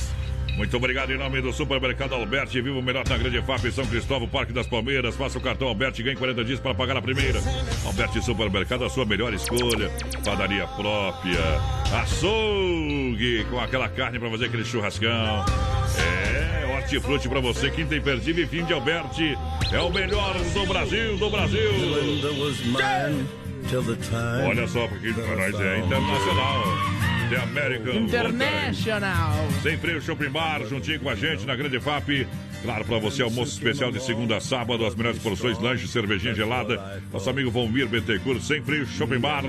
[0.55, 2.61] Muito obrigado em nome do Supermercado Alberti.
[2.61, 5.15] Viva o melhor na Grande FAP São Cristóvão, Parque das Palmeiras.
[5.15, 7.39] Faça o cartão Alberti e ganhe 40 dias para pagar a primeira.
[7.85, 9.89] Alberti Supermercado, a sua melhor escolha.
[10.23, 11.39] Padaria própria.
[12.01, 15.43] Açougue com aquela carne para fazer aquele churrascão.
[15.97, 16.42] É,
[16.83, 19.37] Hortifruti pra você, quinta imperdível e fim de Alberti.
[19.71, 21.71] É o melhor do Brasil, do Brasil.
[24.45, 26.63] Olha só, porque para nós é internacional.
[27.29, 29.33] The American International.
[29.61, 32.27] Sem freio Shopping Bar, juntinho com a gente na Grande FAP.
[32.63, 37.01] Claro, para você, almoço especial de segunda a sábado, as melhores porções, lanche, cervejinha gelada.
[37.11, 39.43] Nosso amigo Valmir Bentecourt, sem freio, shopping bar.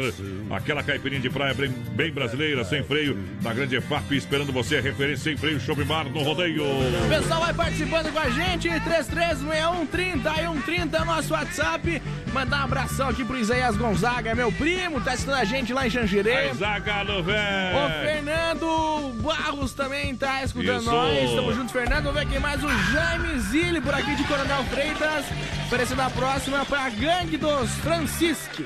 [0.50, 5.24] Aquela caipirinha de praia bem, bem brasileira, sem freio, na grande FAP, esperando você, referência
[5.24, 6.64] sem freio, shopping bar no rodeio.
[6.64, 12.02] O pessoal vai participando com a gente, 336130 e 130 é nosso WhatsApp.
[12.34, 15.90] Mandar um abração aqui pro Isaías Gonzaga, meu primo, tá assistindo a gente lá em
[15.90, 16.52] Xangirê.
[16.52, 17.76] Zagalo, velho.
[17.78, 20.90] O Fernando Barros também tá escutando Isso.
[20.90, 21.30] nós.
[21.30, 22.06] Tamo junto, Fernando.
[22.06, 22.60] Vamos ver quem mais.
[22.64, 25.26] O Jaime Zilli por aqui de Coronel Freitas.
[25.66, 28.64] Oferecendo a próxima pra gangue dos Francisco.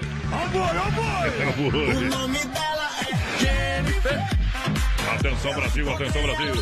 [1.59, 2.89] O nome dela
[3.39, 4.38] Jennifer.
[5.15, 6.53] Atenção Brasil, atenção Brasil.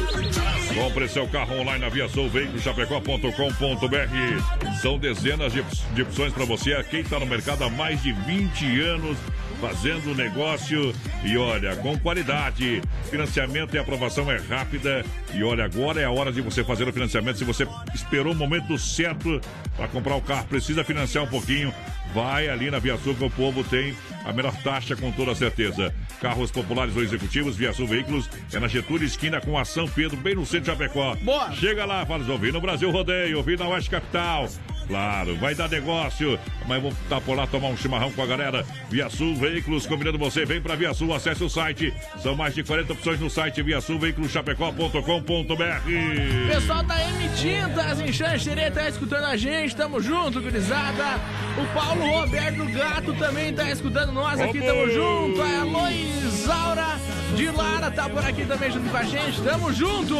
[0.74, 4.72] Compre seu carro online na Via Sul, veiculoschapecó.com.br.
[4.80, 6.82] São dezenas de, de opções para você.
[6.84, 9.18] Quem está no mercado há mais de 20 anos
[9.60, 10.94] fazendo negócio
[11.24, 12.82] e olha, com qualidade.
[13.10, 15.04] Financiamento e aprovação é rápida.
[15.34, 17.38] E olha, agora é a hora de você fazer o financiamento.
[17.38, 19.40] Se você esperou o momento certo
[19.76, 21.72] para comprar o carro, precisa financiar um pouquinho.
[22.16, 23.94] Vai ali na Via Sul que o povo tem
[24.24, 25.94] a melhor taxa com toda certeza.
[26.18, 30.16] Carros populares ou executivos, Via Sul Veículos, é na Getúlio, esquina com a São Pedro,
[30.16, 31.14] bem no centro de Chapecó.
[31.16, 31.52] Boa.
[31.52, 34.48] Chega lá, fala, ouvi no Brasil Rodeio, ouvi na Oeste Capital.
[34.86, 38.64] Claro, vai dar negócio, mas vou estar por lá tomar um chimarrão com a galera.
[38.88, 41.92] Via Sul Veículos, combinando você, vem pra Via Sul, acesse o site.
[42.22, 46.48] São mais de 40 opções no site viasulveiculoschapecó.com.br.
[46.48, 51.20] Pessoal da M Tintas em Xanxerê tá escutando a gente, tamo junto, gurizada.
[51.60, 55.42] O Paulo Roberto Gato também tá escutando nós aqui, tamo junto.
[55.42, 56.96] A Loisaura
[57.34, 60.16] de Lara tá por aqui também junto com a gente, tamo junto.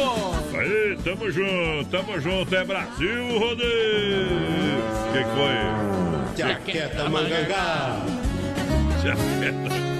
[0.57, 4.77] Aí, tamo junto, tamo junto, é Brasil Rodeio.
[5.07, 6.37] O que, que foi?
[6.37, 8.01] Jaqueta mangangá.
[9.03, 9.96] Jaqueta.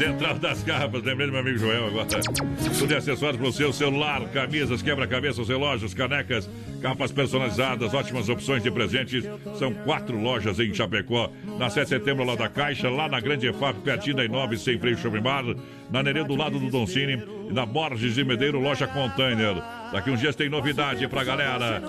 [0.00, 2.06] Central das Garrafas, lembrei do meu amigo Joel agora.
[2.06, 6.48] Tudo de acessórios para o seu celular, camisas, quebra-cabeças, relógios, canecas,
[6.80, 9.28] capas personalizadas, ótimas opções de presentes.
[9.58, 11.30] São quatro lojas em Chapecó.
[11.58, 14.78] Na 7 de setembro, lá da Caixa, lá na Grande EFAP, pertinho da Inove, sem
[14.78, 15.44] freio shopping bar.
[15.90, 17.22] Na Nereu, do lado do Doncini.
[17.50, 19.62] E na Borges de Medeiro, loja Container.
[19.92, 21.82] Daqui uns dias tem novidade pra galera.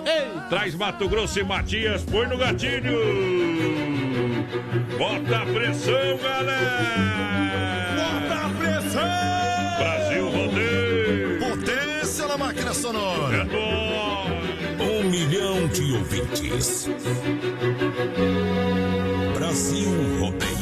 [0.50, 2.92] Traz Mato Grosso e Matias, põe no gatilho.
[4.98, 7.51] Bota a pressão, galera.
[8.92, 11.38] Brasil Rodeio.
[11.38, 13.48] Potência na máquina sonora.
[13.50, 14.82] É.
[14.82, 16.88] Um milhão de ouvintes.
[19.34, 19.90] Brasil
[20.20, 20.52] Rodeio.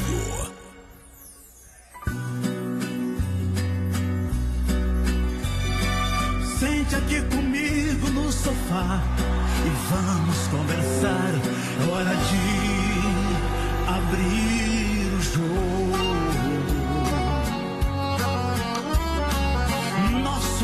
[6.59, 9.03] Sente aqui comigo no sofá
[9.66, 11.33] e vamos conversar.
[11.81, 12.61] É hora de
[13.89, 15.89] abrir o jogo.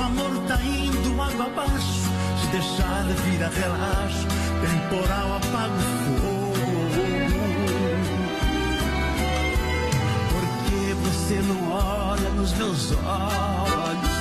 [0.06, 2.06] Amor tá indo água abaixo.
[2.40, 4.26] Se deixar a relaxo,
[4.62, 5.86] temporal apaga o
[6.20, 6.56] fogo.
[10.32, 14.16] Porque você não olha nos meus olhos.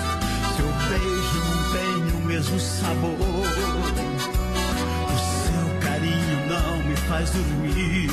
[0.55, 3.45] Seu beijo não tem o mesmo sabor.
[5.05, 8.09] O seu carinho não me faz dormir.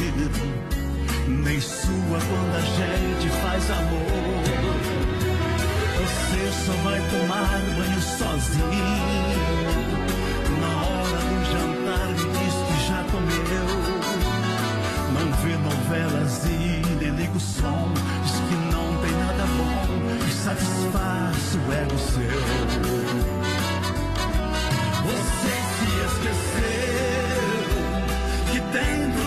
[1.26, 4.91] Nem sua quando a gente faz amor.
[6.64, 8.66] Só vai tomar banho sozinho.
[10.60, 13.68] Na hora do jantar me diz que já comeu.
[15.12, 16.48] Não vê novelas e
[17.00, 17.92] nem liga o som.
[18.22, 19.84] Diz que não tem nada bom
[20.24, 22.40] e satisfaz o ego seu.
[25.02, 27.66] Você se esqueceu
[28.52, 29.24] que dentro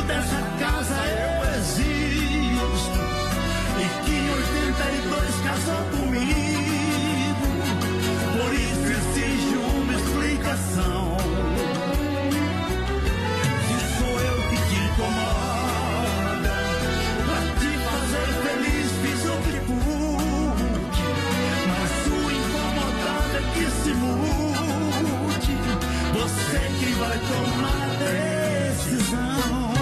[27.19, 29.73] tomar decisão.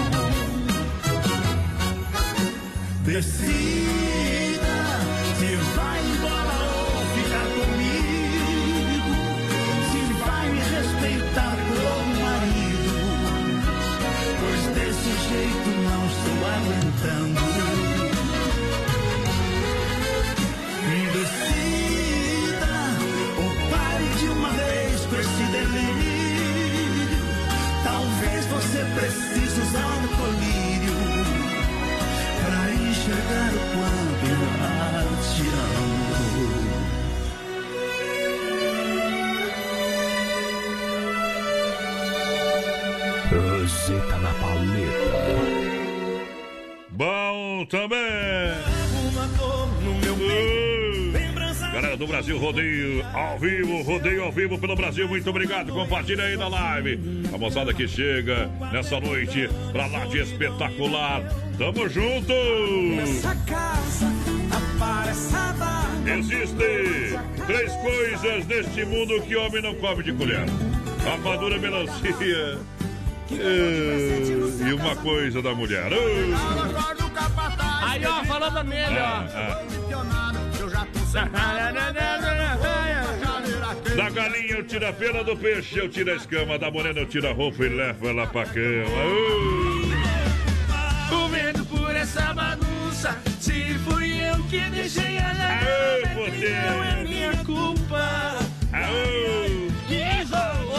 [3.04, 4.13] Decida
[47.64, 47.98] Bom também.
[51.72, 55.72] Galera do Brasil Rodeio, ao vivo, rodeio ao vivo pelo Brasil, muito obrigado.
[55.72, 57.26] Compartilha aí na live.
[57.32, 61.22] A moçada que chega nessa noite pra lá de espetacular.
[61.58, 62.32] Tamo junto!
[63.02, 64.12] Essa casa
[64.52, 65.64] apareçada.
[66.06, 70.44] Existem três coisas neste mundo que homem não come de colher:
[71.04, 72.58] rapadura, melancia
[73.32, 75.90] eh, e uma coisa da mulher.
[75.92, 77.03] Oh.
[77.94, 79.22] Aí, ó, falando nele, ó.
[83.94, 87.06] Da galinha eu tiro a pena, do peixe eu tiro a escama, da morena eu
[87.06, 88.90] tiro a roupa e levo ela pra cama.
[91.12, 91.14] Oh.
[91.14, 93.16] O medo por essa bagunça.
[93.38, 96.26] Se fui eu que deixei a Aô,
[96.66, 98.38] não é minha culpa.
[98.72, 99.64] Aô.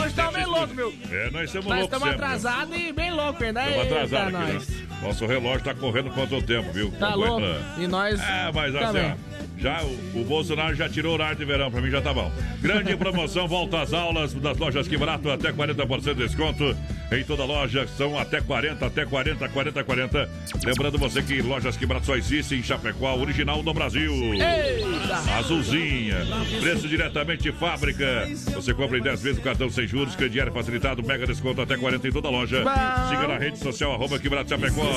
[0.02, 0.94] Hoje tá bem louco, meu.
[1.10, 3.62] É, nós Nós loucos estamos sempre, atrasados e bem louco ainda.
[3.62, 4.68] Estamos Eita, atrasados aqui, nós.
[4.70, 4.95] né?
[5.06, 6.92] Nosso relógio tá correndo contra o tempo, viu?
[6.92, 7.46] Tá Não louco.
[7.78, 11.46] E nós É, mas assim, ó, já o, o Bolsonaro já tirou o horário de
[11.46, 12.32] verão, pra mim já tá bom.
[12.62, 16.76] Grande promoção, volta às aulas das lojas Que Barato, até 40% de desconto
[17.12, 20.30] em toda loja, são até 40, até 40, 40, 40.
[20.64, 24.12] Lembrando você que lojas Que Barato só existe em Chapecó, original do Brasil.
[24.34, 25.16] Eita!
[25.38, 26.18] Azulzinha,
[26.60, 28.28] preço diretamente de fábrica.
[28.54, 32.08] Você compra em 10 vezes o cartão sem juros, crediário facilitado, mega desconto até 40
[32.08, 32.64] em toda loja.
[33.10, 34.90] Siga na rede social, arroba Quebrado Chapecó.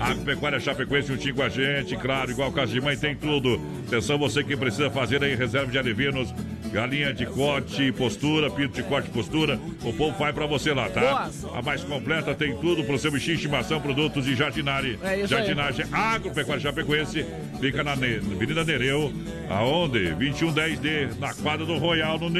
[0.00, 3.60] Agropecuária Chapecoense juntinho com a gente, claro, igual Casa de Mãe, tem tudo.
[3.86, 6.34] Atenção, você que precisa fazer aí reserva de alivinos,
[6.72, 10.72] galinha de corte e postura, pinto de corte e postura, o povo faz pra você
[10.72, 11.28] lá, tá?
[11.40, 11.58] Boa.
[11.58, 14.98] A mais completa tem tudo pro seu bichinho, estimação, produtos de jardinagem.
[15.02, 15.40] É isso aí.
[15.40, 17.26] Jardinagem Agropecuária Chapecoense,
[17.60, 19.12] fica na Avenida Nereu,
[19.50, 20.14] aonde?
[20.14, 22.30] 2110D, na quadra do Royal, no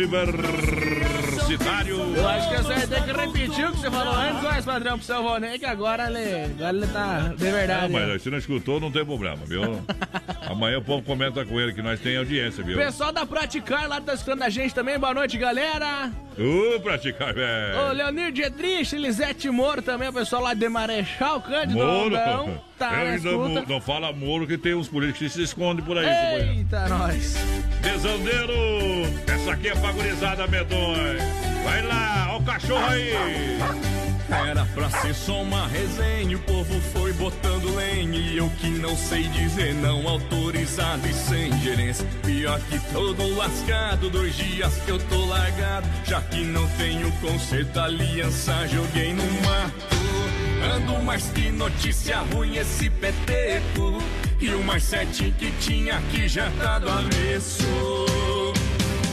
[1.44, 1.96] Universitário.
[2.16, 5.06] Eu acho que você ter que repetir o que você falou antes, mas padrão pro
[5.06, 7.92] seu Ronei, que agora ele, agora ele tá de verdade.
[7.92, 9.62] mas se não escutou, não tem problema, viu?
[10.46, 12.76] Amanhã o povo comenta com ele que nós tem audiência, viu?
[12.76, 14.98] Pessoal da Praticar lá tá escutando a gente também.
[14.98, 16.10] Boa noite, galera.
[16.38, 17.88] Uh, praticar, velho.
[17.88, 22.16] Ô, Leonir Dietrich, Elisete Moro também, o pessoal lá de Marechal Cândido Moro.
[22.82, 23.60] Tá Eu na ainda escuta.
[23.60, 26.56] mo- não fala Moro que tem uns políticos que se escondem por aí.
[26.58, 27.36] Eita, nós.
[27.80, 28.52] Desandeiro,
[29.26, 31.18] essa aqui é pagurizada medonha.
[31.64, 33.12] Vai lá, ó o cachorro aí.
[34.48, 38.96] Era pra ser só uma resenha, o povo foi botando lenha e eu que não
[38.96, 42.06] sei dizer não, autorizado e sem gerência.
[42.24, 47.78] Pior que todo lascado, dois dias que eu tô largado, já que não tenho conserto,
[47.78, 50.02] aliança joguei no mato.
[50.64, 54.00] Ando mais que notícia ruim esse peteco,
[54.40, 57.64] e o mais certinho que tinha aqui já tá do avesso.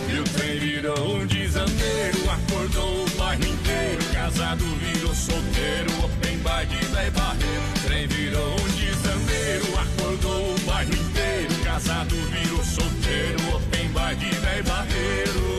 [0.08, 4.04] E o trem virou um desandeiro, acordou o bairro inteiro.
[4.14, 7.64] Casado virou solteiro, open bar de véi barreiro.
[7.86, 11.56] Trem virou um desandeiro, acordou o bairro inteiro.
[11.64, 15.59] Casado virou solteiro, open bar de véi barreiro.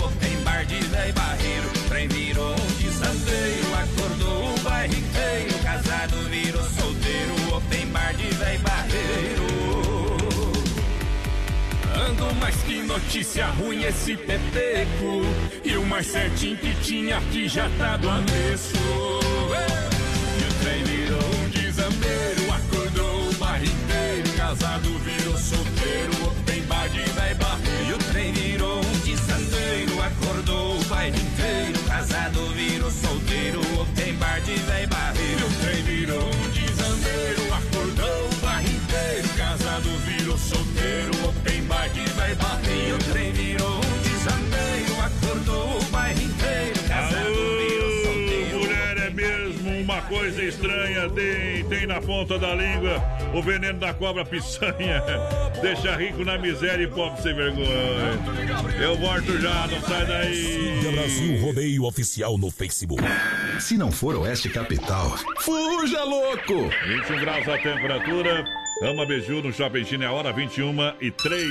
[0.79, 1.69] de barreiro.
[1.89, 5.59] Trem virou um desandeiro, acordou o bairro inteiro.
[5.63, 7.35] Casado virou solteiro,
[7.69, 9.47] tem bar de barreiro.
[12.07, 15.25] Ando mais que notícia ruim esse peteco.
[15.63, 18.77] E o mais certinho que tinha aqui já tá do avesso.
[20.37, 24.37] E o trem virou um desandeiro, acordou o bairro inteiro.
[24.37, 25.00] Casado
[50.11, 53.01] coisa estranha tem, tem na ponta da língua
[53.33, 55.01] o veneno da cobra piçanha.
[55.61, 58.19] Deixa rico na miséria e pobre sem vergonha.
[58.81, 60.35] Eu volto já, não sai daí.
[60.35, 63.01] Siga Brasil Rodeio Oficial no Facebook.
[63.61, 66.69] Se não for Oeste Capital, fuja louco!
[66.87, 68.43] 21 graus a temperatura.
[68.83, 71.47] Ama Beiju no Shopping China é a hora 21 e 3.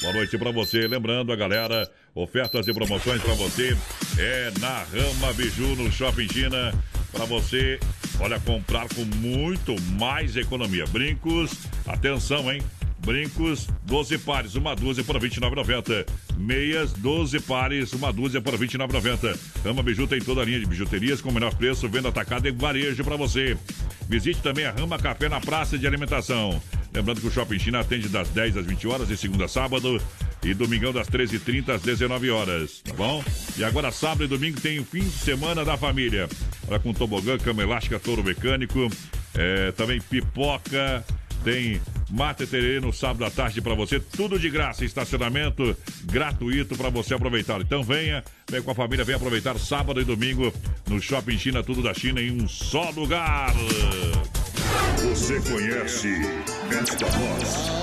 [0.00, 0.86] Boa noite pra você.
[0.88, 3.76] Lembrando a galera, ofertas e promoções pra você
[4.18, 6.72] é na Rama Biju no Shopping China.
[7.12, 7.78] Pra você,
[8.18, 10.86] olha, comprar com muito mais economia.
[10.86, 11.52] Brincos,
[11.86, 12.62] atenção, hein?
[13.04, 16.06] Brincos, 12 pares, uma dúzia por R$ 29,90.
[16.38, 19.36] Meias, 12 pares, uma dúzia por R$ 29,90.
[19.64, 22.52] Rama Biju tem toda a linha de bijuterias com o menor preço, venda atacada e
[22.52, 23.56] varejo para você.
[24.08, 26.62] Visite também a Rama Café na Praça de Alimentação.
[26.94, 30.00] Lembrando que o Shopping China atende das 10 às 20 horas, de segunda a sábado,
[30.42, 33.22] e domingão das 13h30 às 19 horas, tá bom?
[33.56, 36.28] E agora, sábado e domingo, tem o fim de semana da família.
[36.68, 38.88] Olha, com tobogã, cama elástica, touro mecânico,
[39.34, 41.04] é, também pipoca,
[41.44, 41.80] tem
[42.10, 47.14] mate tererê no sábado à tarde para você, tudo de graça, estacionamento gratuito para você
[47.14, 47.60] aproveitar.
[47.60, 50.52] Então venha, vem com a família, vem aproveitar sábado e domingo
[50.88, 53.54] no Shopping China, tudo da China em um só lugar.
[54.98, 56.08] Você conhece
[56.70, 57.82] esta voz?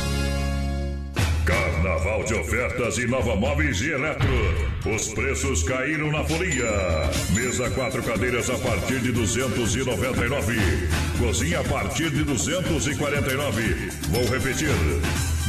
[1.51, 4.29] Carnaval de ofertas e Nova Móveis e Eletro.
[4.85, 6.71] Os preços caíram na folia.
[7.31, 10.55] Mesa quatro cadeiras a partir de 299.
[11.19, 13.91] Cozinha a partir de 249.
[14.09, 14.69] Vou repetir.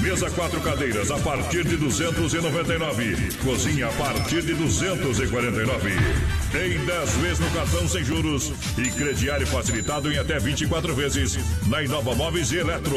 [0.00, 3.28] Mesa quatro cadeiras a partir de 299.
[3.44, 5.90] Cozinha a partir de 249.
[5.90, 11.82] Em 10 vezes no cartão sem juros e crediário facilitado em até 24 vezes na
[11.82, 12.96] Inova Móveis e Eletro.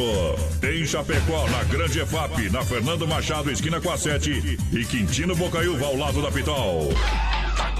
[0.63, 5.85] Em Chapecó, na Grande EFAP, na Fernando Machado, esquina com a 7 e Quintino Bocaiúva
[5.85, 6.89] ao lado da Pitol.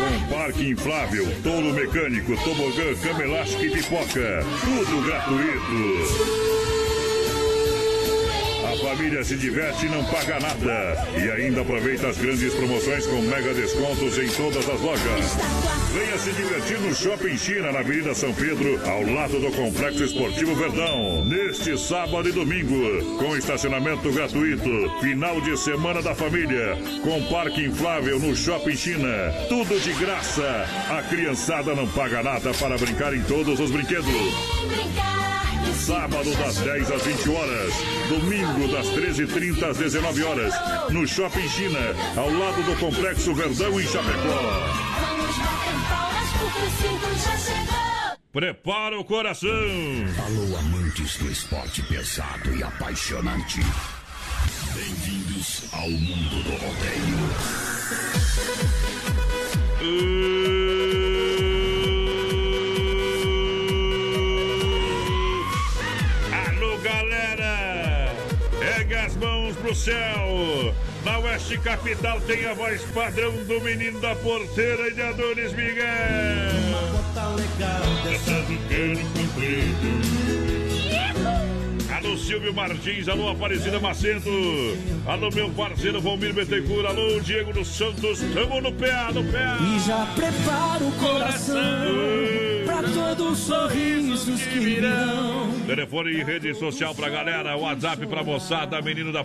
[0.00, 4.46] Com parque inflável, touro mecânico, tobogã, cama elástica e pipoca.
[4.64, 6.59] Tudo gratuito.
[9.00, 11.08] Família se diverte e não paga nada.
[11.16, 15.36] E ainda aproveita as grandes promoções com mega descontos em todas as lojas.
[15.94, 20.54] Venha se divertir no Shopping China, na Avenida São Pedro, ao lado do Complexo Esportivo
[20.54, 21.24] Verdão.
[21.24, 24.68] Neste sábado e domingo, com estacionamento gratuito.
[25.00, 29.32] Final de semana da família, com parque inflável no Shopping China.
[29.48, 30.66] Tudo de graça.
[30.90, 34.04] A criançada não paga nada para brincar em todos os brinquedos.
[35.90, 37.74] Sábado das 10 às 20 horas.
[38.08, 40.54] Domingo das 13h30 às 19 horas.
[40.88, 41.80] No Shopping China,
[42.16, 44.38] ao lado do Complexo Verdão em Chapecó.
[48.32, 49.50] Prepara o coração.
[49.50, 53.58] Alô, amantes do esporte pesado e apaixonante.
[54.72, 57.18] Bem-vindos ao mundo do rodeio.
[59.80, 60.49] Alô,
[69.70, 70.74] pro céu!
[71.04, 75.86] Na Oeste Capital tem a voz padrão do menino da porteira e de Adonis Miguel.
[76.68, 78.40] Uma bota legal dessa
[82.02, 84.30] Alô, Silvio Martins, alô, Aparecida Macedo,
[85.06, 89.58] alô, meu parceiro Valmir Betecura, alô, Diego dos Santos, tamo no PA, no PA.
[89.60, 91.60] E já prepara o coração
[92.64, 95.52] pra todos os sorrisos que virão.
[95.66, 99.22] Telefone e rede social pra galera, WhatsApp pra moçada, menino da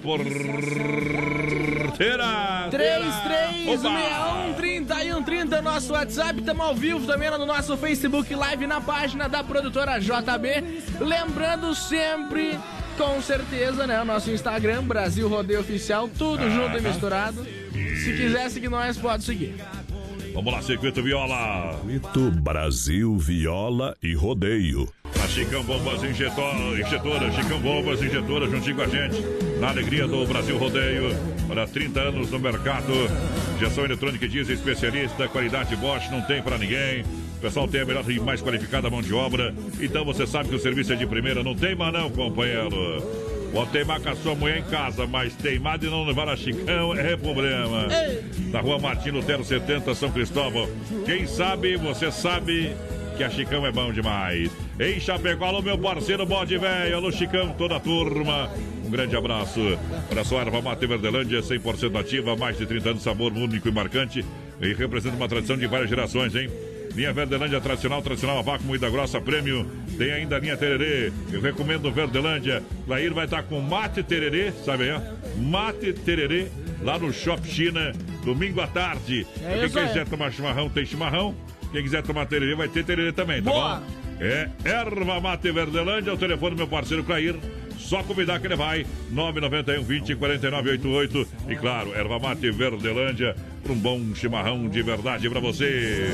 [1.96, 2.68] porteira.
[2.70, 10.00] 3361 nosso WhatsApp, tamo ao vivo também no nosso Facebook Live na página da produtora
[10.00, 10.82] JB.
[11.00, 12.60] Lembrando sempre
[12.98, 14.02] com certeza, né?
[14.02, 17.44] O nosso Instagram, Brasil Rodeio Oficial, tudo ah, junto e misturado.
[18.04, 19.56] Se quiser seguir nós, pode seguir.
[20.36, 21.80] Vamos lá, Circuito Viola.
[21.88, 24.86] Circuito Brasil Viola e Rodeio.
[25.24, 29.22] A Chicão Bombas Injetor, Injetora, Chicão Bombas Injetora, juntinho com a gente.
[29.62, 31.16] Na alegria do Brasil Rodeio.
[31.48, 32.92] Para 30 anos no mercado.
[33.56, 37.04] Injeção eletrônica diesel especialista, qualidade Bosch, não tem para ninguém.
[37.38, 39.56] O pessoal tem a melhor e mais qualificada mão de obra.
[39.80, 41.46] Então você sabe que o serviço é de primeira.
[41.46, 43.25] Não tem mais não, companheiro.
[43.52, 46.94] Pode teimar com a sua mulher em casa, mas teimar de não levar a Chicão
[46.94, 47.88] é problema.
[48.52, 50.70] Na rua Martim Lutero 70, São Cristóvão.
[51.06, 52.76] Quem sabe, você sabe
[53.16, 54.52] que a Chicão é bom demais.
[54.80, 58.50] Em Chapecó, alô, meu parceiro Bode Velho, alô, Chicão, toda a turma.
[58.86, 59.80] Um grande abraço
[60.10, 64.26] para sua erva mate Verdelândia, 100% ativa, mais de 30 anos, sabor único e marcante.
[64.62, 66.50] E representa uma tradição de várias gerações, hein?
[66.96, 69.70] Linha Verdelândia tradicional, tradicional a vácuo, moída grossa, prêmio.
[69.98, 71.12] Tem ainda a linha Tererê.
[71.32, 72.64] Eu recomendo Verdelândia.
[72.88, 75.02] Lair vai estar com mate tererê, sabe aí?
[75.38, 76.48] Mate tererê
[76.82, 77.92] lá no Shop China,
[78.24, 79.28] domingo à tarde.
[79.44, 80.06] É Quem quiser é.
[80.06, 81.36] tomar chimarrão, tem chimarrão.
[81.72, 83.76] Quem quiser tomar tererê, vai ter tererê também, tá Boa.
[83.76, 83.86] bom?
[84.18, 87.36] É Erva Mate Verdelândia, o telefone do meu parceiro Clair.
[87.86, 88.86] Só convidar que ele vai.
[89.12, 91.28] 991 20 49 88.
[91.50, 93.36] E claro, Erva Mate Verdelândia,
[93.70, 96.10] um bom chimarrão de verdade para você.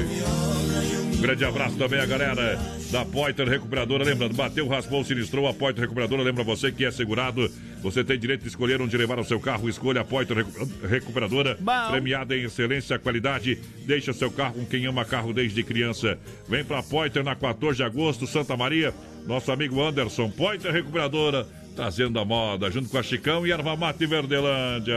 [1.16, 2.60] Um grande abraço também a galera
[2.92, 4.04] da Poiter Recuperadora.
[4.04, 5.48] Lembrando, bateu, raspou, sinistrou.
[5.48, 7.50] A Poiter Recuperadora lembra você que é segurado.
[7.82, 9.70] Você tem direito de escolher onde levar o seu carro.
[9.70, 10.46] Escolha a Poiter
[10.90, 11.58] Recuperadora.
[11.60, 11.92] Bom.
[11.92, 13.58] Premiada em excelência, qualidade.
[13.86, 16.18] Deixa seu carro com quem ama carro desde criança.
[16.50, 18.94] Vem pra Poiter na 14 de agosto, Santa Maria.
[19.26, 24.06] Nosso amigo Anderson, Poiter Recuperadora, trazendo a moda, junto com a Chicão e Erva Mate
[24.06, 24.96] Verdelândia.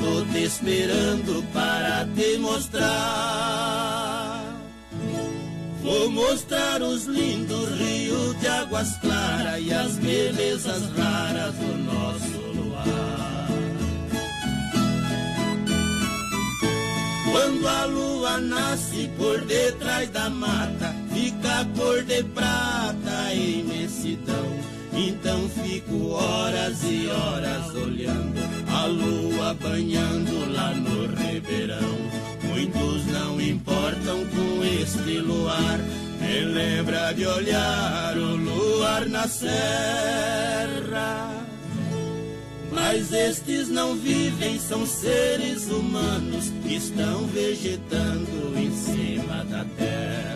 [0.00, 2.90] Estou te esperando para te mostrar.
[5.82, 12.40] Vou mostrar os lindos rios de águas claras e as belezas raras do nosso
[17.30, 24.58] Quando a lua nasce por detrás da mata, fica cor de prata e imensidão.
[24.92, 27.39] Então fico horas e horas
[29.70, 32.10] lua banhando lá no ribeirão.
[32.44, 35.78] Muitos não importam com este luar,
[36.20, 40.66] me lembra de olhar o luar na serra.
[42.72, 50.29] Mas estes não vivem, são seres humanos que estão vegetando em cima da terra.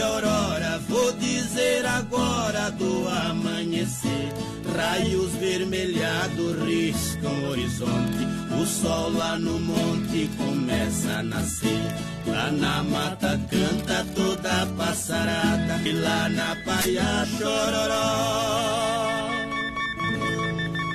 [0.00, 4.32] A aurora Vou dizer agora do amanhecer.
[4.76, 8.26] Raios vermelhados riscam o horizonte.
[8.60, 11.80] O sol lá no monte começa a nascer.
[12.26, 15.80] Lá na mata canta toda a passarada.
[15.84, 18.62] E lá na paia chororó.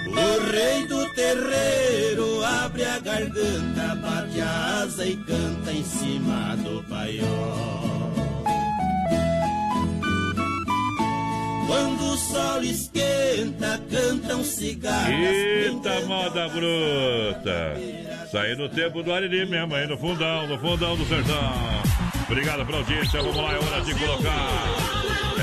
[0.09, 6.83] O rei do terreiro abre a garganta, bate a asa e canta em cima do
[6.83, 8.26] paiol.
[11.67, 15.09] Quando o sol esquenta, cantam cigarras.
[15.09, 17.73] Eita moda bruta!
[18.25, 21.53] Isso aí no tempo do Ariri mesmo, aí no fundão, no fundão do sertão.
[22.25, 24.47] Obrigado pela audiência, vamos lá, é hora de colocar.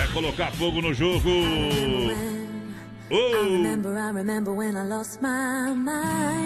[0.02, 1.30] É colocar fogo no jogo.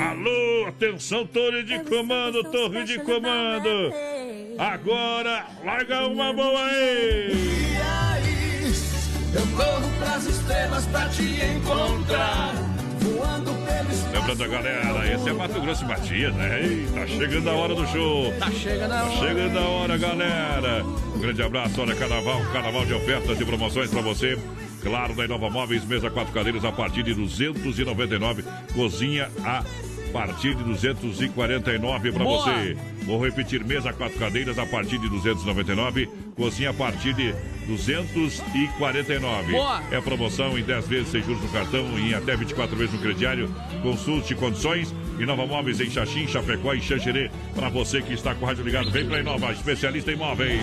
[0.01, 3.93] Alô, atenção, torre de comando, torre de comando.
[4.59, 7.68] Agora, larga uma boa aí,
[9.35, 12.55] eu corro pras estrelas pra te encontrar.
[13.01, 14.13] Voando pelo espaço.
[14.13, 16.61] Lembrando galera, esse é Mato Grosso e Matias, né?
[16.63, 18.33] Ei, tá chegando a hora do show.
[18.39, 19.11] Tá chegando a hora.
[19.11, 20.85] Tá chegando a hora, galera.
[20.85, 24.39] Um grande abraço, olha, carnaval, carnaval de ofertas e promoções pra você.
[24.83, 28.45] Claro, da Inova Móveis, mesa quatro cadeiras a partir de 299.
[28.75, 29.65] Cozinha a
[30.09, 32.77] partir de 249 para você.
[33.03, 36.09] Vou repetir, mesa quatro cadeiras a partir de 299.
[36.37, 37.35] Cozinha a partir de
[37.67, 39.53] 249.
[39.53, 39.83] Boa.
[39.91, 43.01] É promoção em 10 vezes sem juros no cartão e em até 24 vezes no
[43.01, 43.53] crediário.
[43.83, 44.95] Consulte condições.
[45.19, 47.31] Inova Móveis em Xaxim, Chapecó e Xanxerê.
[47.55, 50.61] Para você que está com o rádio ligado, vem para Inova, especialista em móveis.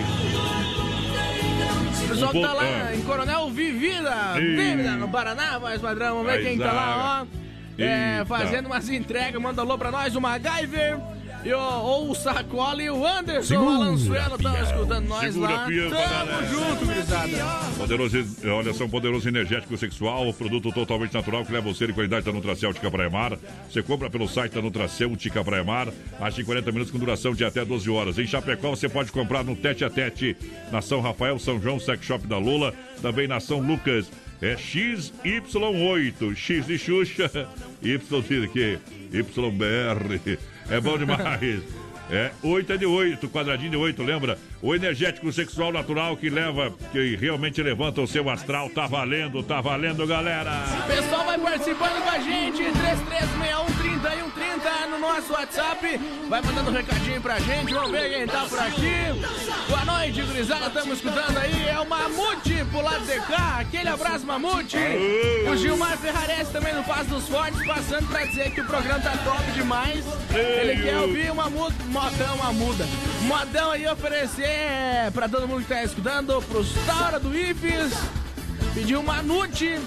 [2.04, 2.94] O pessoal Um tá lá ah.
[2.94, 4.34] em Coronel Vivida.
[4.34, 6.16] Vivida, no Paraná, mais padrão.
[6.16, 7.45] Vamos ver quem tá lá, ó.
[7.78, 10.98] É, fazendo umas entregas, manda alô pra nós, o MacGyver.
[11.44, 14.64] E o, ou o Sacola e o Anderson Segura, Valenzuela estão pião.
[14.64, 15.66] escutando nós Segura, lá.
[15.66, 17.28] pião, Tamo junto, gurizada.
[17.76, 18.16] Poderoso,
[18.52, 22.32] olha só, um poderoso energético sexual, produto totalmente natural que leva você de qualidade da
[22.32, 23.38] Nutracêutica Praia Mar.
[23.70, 25.86] Você compra pelo site da Nutracêutica Praia Mar,
[26.20, 28.18] age em 40 minutos com duração de até 12 horas.
[28.18, 30.36] Em Chapecó você pode comprar no Tete a Tete,
[30.72, 34.10] na São Rafael, São João, Sex Shop da Lula, também na São Lucas.
[34.40, 37.48] É XY8, X de Xuxa,
[37.82, 38.78] Y de quê?
[39.12, 40.38] YBR.
[40.68, 41.62] É bom demais.
[42.08, 44.38] É, 8 é de 8, quadradinho de 8, lembra?
[44.66, 48.68] O energético sexual natural que leva, que realmente levanta o seu astral.
[48.68, 50.50] Tá valendo, tá valendo, galera!
[50.82, 56.00] O pessoal vai participando com a gente, 3361 no nosso WhatsApp.
[56.28, 58.90] Vai mandando um recadinho pra gente, vamos ver quem tá por aqui.
[59.68, 61.68] Boa noite, gurizada, estamos escutando aí.
[61.68, 63.58] É o Mamute pro lado de cá.
[63.60, 64.76] Aquele abraço, Mamute.
[65.48, 69.12] O Gilmar Ferrarese também no Passo dos Fortes, passando pra dizer que o programa tá
[69.18, 70.04] top demais.
[70.34, 72.84] Ele quer ouvir uma mu- modão, uma muda.
[73.22, 74.55] Modão aí oferecer
[75.12, 77.92] pra todo mundo que tá escutando, pros Taura do IFES.
[78.74, 79.78] Pediu Manute.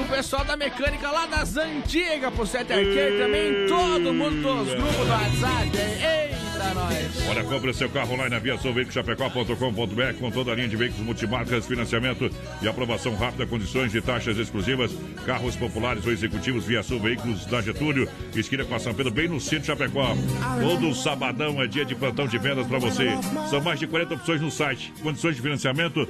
[0.00, 4.96] Pro pessoal da mecânica lá das antigas, pro 7 Arcade também, todo mundo dos grupos
[4.96, 5.76] do WhatsApp.
[5.76, 7.28] Eita, nós!
[7.28, 12.30] Olha, compre seu carro online na viaçãoveiculoschapecó.com.br com toda a linha de veículos multimarcas, financiamento
[12.62, 14.90] e aprovação rápida, condições e taxas exclusivas,
[15.26, 19.28] carros populares ou executivos Via Sul Veículos da Getúlio, esquina com a São Pedro, bem
[19.28, 20.16] no centro de Chapecó.
[20.60, 23.10] Todo sabadão é dia de plantão de vendas para você.
[23.48, 24.92] São mais de 40 opções no site.
[25.02, 26.08] Condições de financiamento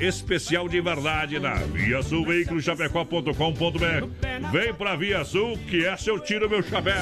[0.00, 2.64] é, especial de verdade na Via Sul Veículos
[3.10, 4.50] Chapecó.com.br.
[4.52, 6.94] Vem pra Via Sul, que é seu tiro, meu chapéu.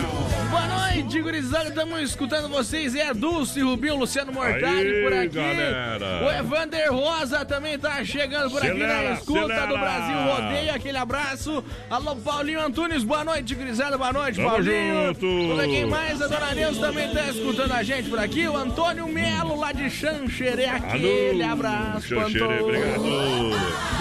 [0.51, 2.95] Boa noite, gurizada, estamos escutando vocês.
[2.95, 5.29] É a Dulce, Rubinho, Luciano Mortari Aí, por aqui.
[5.29, 6.25] galera.
[6.27, 9.67] O Evander Rosa também tá chegando por aqui Acelera, na escuta acelera.
[9.67, 10.75] do Brasil Rodeio.
[10.75, 11.65] Aquele abraço.
[11.91, 15.07] Alô, Paulinho Antunes, boa noite, gurizada, boa noite, Tamo Paulinho.
[15.09, 15.27] junto.
[15.53, 18.49] Olha quem mais, a Dona Neuza também tá escutando a gente por aqui.
[18.49, 22.09] O Antônio Melo, lá de Xanxerê, aquele abraço.
[22.09, 23.98] pro Xanxerê, obrigado.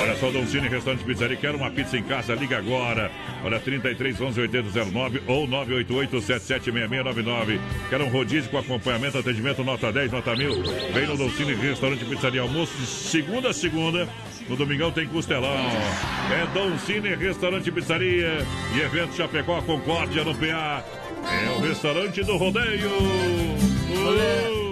[0.00, 2.32] Olha só, Dom Cine Restaurante Pizzaria, quer uma pizza em casa?
[2.32, 3.10] Liga agora.
[3.44, 7.60] Olha, 33 11 8009 ou 988 776699.
[7.90, 10.62] Quer um rodízio com acompanhamento, atendimento nota 10, nota 1000?
[10.92, 12.42] Vem no Dom Cine Restaurante Pizzaria.
[12.42, 14.08] Almoço de segunda a segunda.
[14.48, 15.50] No domingão tem costelão.
[15.50, 18.46] É Dom Cine Restaurante Pizzaria
[18.76, 20.84] e evento Chapecó Concórdia no PA.
[21.24, 22.88] É o restaurante do rodeio.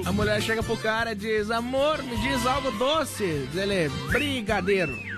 [0.05, 3.49] A mulher chega pro cara e diz: Amor, me diz algo doce.
[3.51, 5.16] Diz ele: Brigadeiro.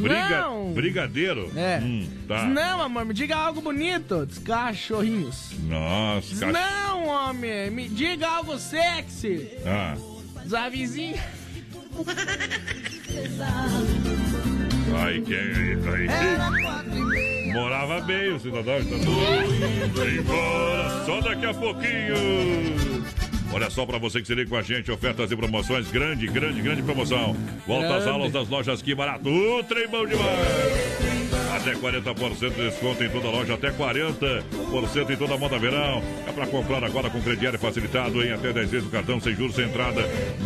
[0.00, 0.72] Briga, Não.
[0.72, 1.50] Brigadeiro?
[1.56, 1.78] É.
[1.82, 2.44] Hum, tá.
[2.44, 4.26] Não, amor, me diga algo bonito.
[4.26, 5.52] Diz cachorrinhos.
[5.68, 6.52] Nossa, Diz, cach...
[6.52, 9.48] Não, homem, me diga algo sexy.
[9.66, 9.94] Ah,
[10.42, 11.22] Diz a vizinha.
[15.02, 17.52] ai, que aí, aí.
[17.52, 18.78] Morava bem o cidadão.
[19.94, 22.87] Vai embora, só daqui a pouquinho.
[23.52, 26.60] Olha só para você que se liga com a gente, ofertas e promoções, grande, grande,
[26.60, 27.34] grande promoção.
[27.66, 28.08] Volta às Grande.
[28.10, 30.28] aulas das lojas Que Barato, o trem bom demais.
[31.56, 36.02] Até 40% de desconto em toda a loja, até 40% em toda a moda verão.
[36.26, 39.56] É para comprar agora com crediário facilitado em até 10 vezes o cartão sem juros
[39.56, 40.02] sem entrada.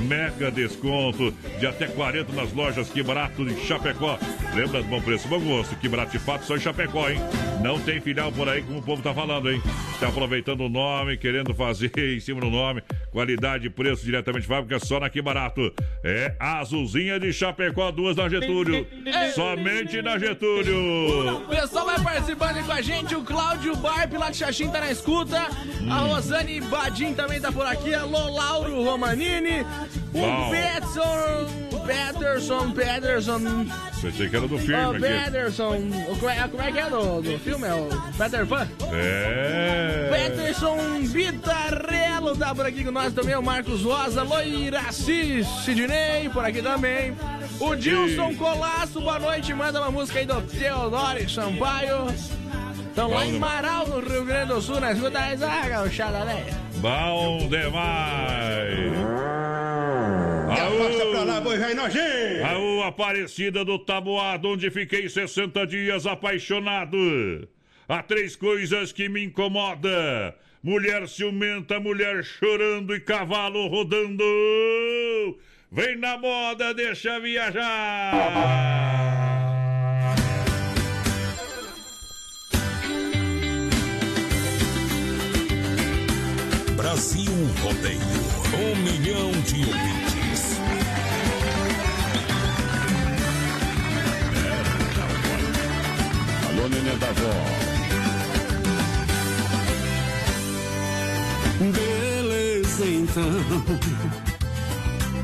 [0.08, 4.18] Mega desconto de até 40 nas lojas Que Barato de Chapecó.
[4.54, 5.76] Lembra do bom preço, bom gosto.
[5.76, 7.18] Que Barato de fato só em Chapecó, hein?
[7.62, 9.60] Não tem filial por aí como o povo tá falando, hein?
[10.02, 12.82] Tá aproveitando o nome, querendo fazer em cima do nome.
[13.12, 15.72] Qualidade e preço diretamente de fábrica, só na Que Barato.
[16.02, 18.84] É a Azulzinha de Chapecó, duas na Getúlio.
[19.32, 21.36] Somente na Getúlio.
[21.36, 23.14] O pessoal vai participando com a gente.
[23.14, 25.38] O Cláudio Barp lá de Xaxim tá na escuta.
[25.88, 27.94] A Rosane Badim também tá por aqui.
[27.94, 29.64] Alô, Lauro Romanini.
[30.14, 30.50] O.
[30.50, 31.62] Peterson.
[31.86, 33.40] Peterson, Peterson.
[34.00, 35.00] Pensei que era do filme Ô, aqui.
[35.00, 35.76] Peterson.
[36.10, 37.66] o- Como é, como é que é do, do filme?
[37.66, 38.68] É o Peter Pan?
[38.92, 40.08] É.
[40.12, 40.76] Peterson
[41.12, 47.16] Bitarello tá por aqui com nós também, o Marcos Rosa, Loiraci Sidney por aqui também.
[47.58, 52.06] O Dilson Colasso, boa noite, manda uma música aí do Teodoro Sampaio.
[52.88, 56.44] Estão lá em Marau, no Rio Grande do Sul, na escuta aí, ah, gauchada, né?
[56.82, 58.92] Bom demais.
[60.48, 62.44] passa pra lá, boi vai nojento.
[62.44, 66.98] Aô, Aparecida do Taboado, onde fiquei 60 dias apaixonado.
[67.88, 70.34] Há três coisas que me incomoda.
[70.60, 74.24] Mulher ciumenta, mulher chorando e cavalo rodando.
[75.70, 78.72] Vem na moda, deixa viajar.
[86.82, 87.30] Brasil
[87.62, 88.00] Rodeio.
[88.58, 90.58] Um milhão de ouvintes.
[96.48, 97.34] Alô, neném da vó.
[101.70, 103.30] Beleza, então.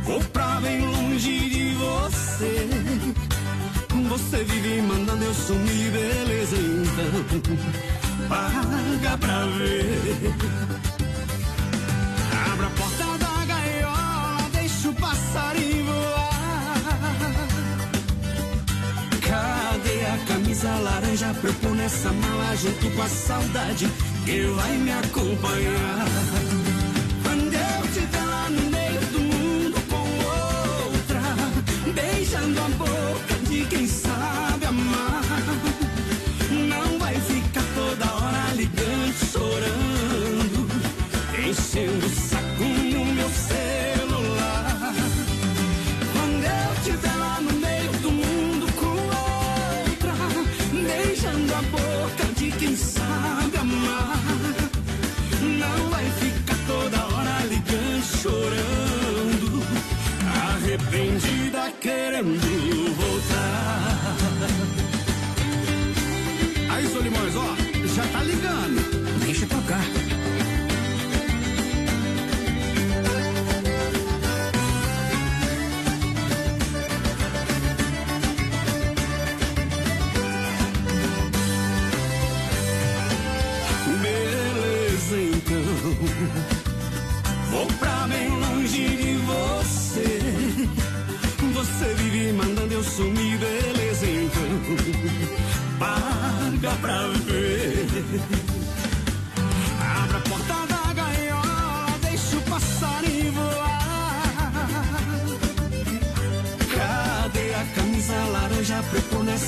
[0.04, 2.68] Vou pra bem longe de você.
[4.08, 8.28] Você vive mandando eu sumir, beleza, então.
[8.28, 10.77] Paga pra ver.
[15.08, 17.08] Passarinho voar.
[19.28, 23.88] Cadê a camisa laranja pra pôr nessa mala junto com a saudade
[24.24, 26.06] que vai me acompanhar?
[27.22, 28.87] Quando eu estiver lá no meio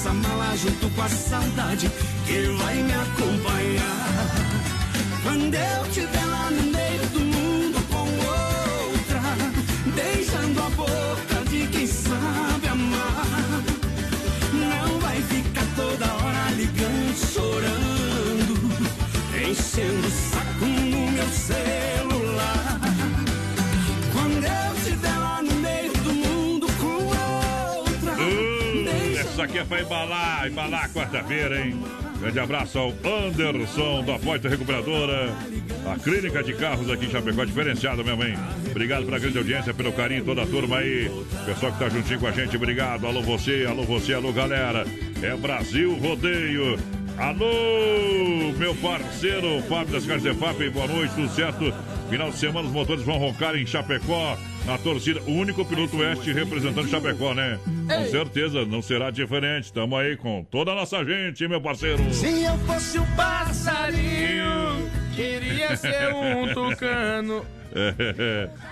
[0.00, 1.90] nessa mala junto com a saudade
[2.26, 4.30] que vai me acompanhar?
[5.22, 6.69] Quando eu estiver lá no
[29.70, 31.80] pra embalar, embalar quarta-feira, hein?
[32.18, 35.32] Grande abraço ao Anderson da Porta Recuperadora,
[35.86, 38.34] a clínica de carros aqui em Chapecó, diferenciada mesmo, hein?
[38.68, 41.08] Obrigado pela grande audiência, pelo carinho, toda a turma aí,
[41.46, 43.06] pessoal que tá juntinho com a gente, obrigado.
[43.06, 44.84] Alô você, alô você, alô galera.
[45.22, 46.76] É Brasil Rodeio.
[47.16, 51.72] Alô, meu parceiro Fábio das Carnes Fábio, boa noite, tudo certo?
[52.08, 56.32] Final de semana os motores vão roncar em Chapecó, na torcida, o único piloto oeste
[56.32, 57.58] representando Chapecó, né?
[57.64, 59.72] Com certeza, não será diferente.
[59.72, 62.12] Tamo aí com toda a nossa gente, meu parceiro.
[62.12, 67.44] Se eu fosse um passarinho, queria ser um tucano.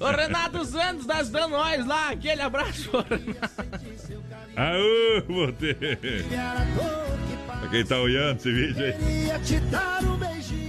[0.00, 2.10] O Renato Santos tá ajudando nós lá.
[2.10, 3.68] Aquele abraço, Renato.
[4.56, 5.76] Aô, você!
[7.70, 9.30] Quem tá olhando esse vídeo aí?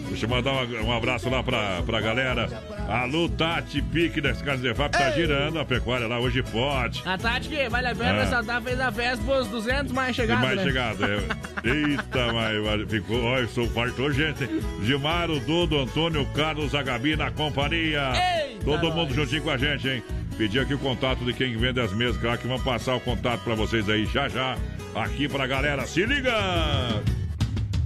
[0.09, 2.49] Deixa eu mandar um, um abraço lá pra, pra galera.
[2.87, 7.01] Alô, Tati Pique das Casas de FAP tá girando a pecuária lá, hoje pode.
[7.05, 8.23] A Tati que vale a pena É.
[8.23, 10.63] ressaltar, fez a festa pros 200 mais chegados, mais né?
[10.63, 11.17] chegado, é.
[11.63, 13.23] Eita, mas ficou.
[13.23, 14.49] Olha, sou fartou gente.
[14.83, 18.11] Gilmaro, Dudo, Antônio, Carlos, a Gabi na companhia.
[18.47, 20.03] Eita, Todo mundo juntinho com a gente, hein?
[20.37, 23.41] Pedir aqui o contato de quem vende as mesas, claro que vamos passar o contato
[23.43, 24.57] pra vocês aí já já.
[24.95, 26.33] Aqui pra galera, se liga!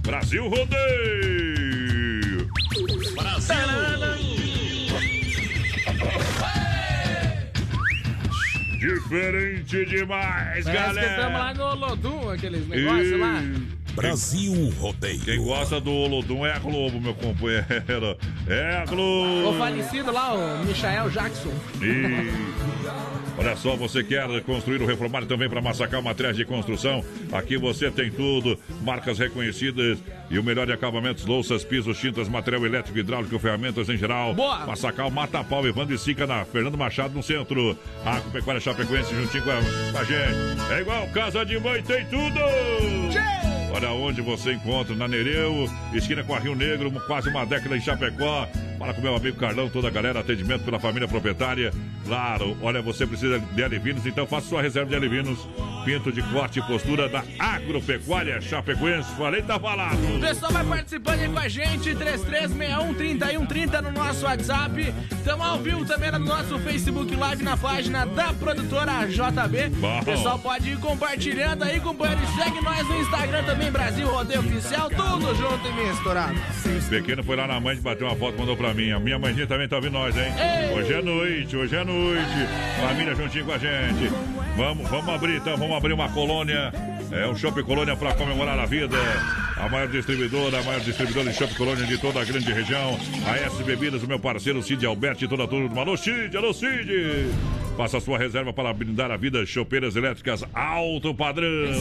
[0.02, 1.93] Brasil Rodeio!
[8.78, 11.06] Diferente demais, Parece galera!
[11.06, 13.42] estamos lá no Lodum, aqueles negócios lá.
[13.94, 15.20] Brasil Rodeio.
[15.20, 18.18] Quem gosta do Olodum é a Globo, meu companheiro.
[18.48, 19.50] É a Globo.
[19.50, 21.52] O falecido lá, o Michael Jackson.
[21.80, 23.23] E...
[23.36, 27.04] Olha só, você quer construir ou reformar também para Massacal Materiais de Construção?
[27.32, 29.98] Aqui você tem tudo, marcas reconhecidas
[30.30, 34.34] e o melhor de acabamentos, louças, pisos, tintas, material elétrico, hidráulico, ferramentas em geral.
[34.34, 34.66] Boa!
[34.66, 37.76] Massacal, Mata Pau, Evandro e Sica na Fernando Machado no centro.
[38.04, 39.60] Agropecuária Chapecoense juntinho com a,
[39.92, 40.72] com a gente.
[40.72, 42.40] É igual Casa de Mãe, tem tudo!
[43.74, 47.80] Olha onde você encontra, na Nereu, esquina com a Rio Negro, quase uma década em
[47.80, 48.48] Chapecó.
[48.84, 51.72] Fala com meu amigo Carlão, toda a galera, atendimento pela família proprietária.
[52.04, 55.38] Claro, olha, você precisa de alivinos, então faça sua reserva de alivinos.
[55.86, 59.10] Pinto de corte e postura da Agropecuária Chapecoense.
[59.16, 59.96] Falei, tá falado.
[60.16, 64.94] O pessoal vai participando aí com a gente, 3361-3130 no nosso WhatsApp.
[65.12, 69.68] Estamos ao vivo também no nosso Facebook Live na página da produtora JB.
[69.80, 70.00] Bom.
[70.00, 72.20] O pessoal pode ir compartilhando aí, companheiro.
[72.22, 76.38] E segue nós no Instagram também, Brasil Rodeio Oficial, tudo junto e misturado.
[76.90, 78.90] Pequeno foi lá na mãe, bateu uma foto, mandou pra mim.
[78.90, 80.32] A minha mãezinha também tá ouvindo nós, hein?
[80.38, 80.76] Ei!
[80.76, 82.48] Hoje é noite, hoje é noite.
[82.80, 84.12] Família juntinho com a gente.
[84.56, 86.72] Vamos, vamos abrir então, vamos abrir uma colônia.
[87.10, 88.96] É um Shopping Colônia pra comemorar a vida.
[89.56, 92.98] A maior distribuidora, a maior distribuidora de Shopping Colônia de toda a grande região.
[93.26, 95.80] A S Bebidas, o meu parceiro Cid Alberti e toda a turma.
[95.80, 97.30] Alô, Cid, alô, Cid.
[97.76, 99.46] Faça sua reserva para brindar a vida.
[99.46, 101.72] Chopeiras elétricas alto padrão.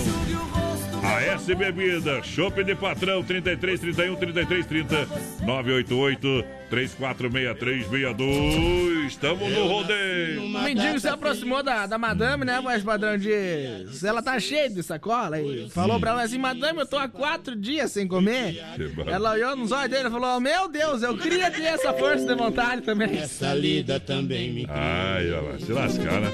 [1.04, 5.08] A S Bebida, Chopp de Patrão, 33 31 33 30
[5.46, 9.08] 988 3463 62.
[9.08, 10.46] Estamos no rodeio.
[10.46, 14.04] O mendigo se aproximou da, da madame, né, voz padrão diz.
[14.04, 17.56] Ela tá cheia de sacola e falou pra ela assim: Madame, eu tô há quatro
[17.56, 18.64] dias sem comer.
[19.06, 22.36] Ela olhou nos olhos dele e falou: Meu Deus, eu queria ter essa força de
[22.36, 23.18] vontade também.
[23.18, 24.66] Essa lida também me.
[24.70, 26.32] Ai, olha lá, se lascar, né?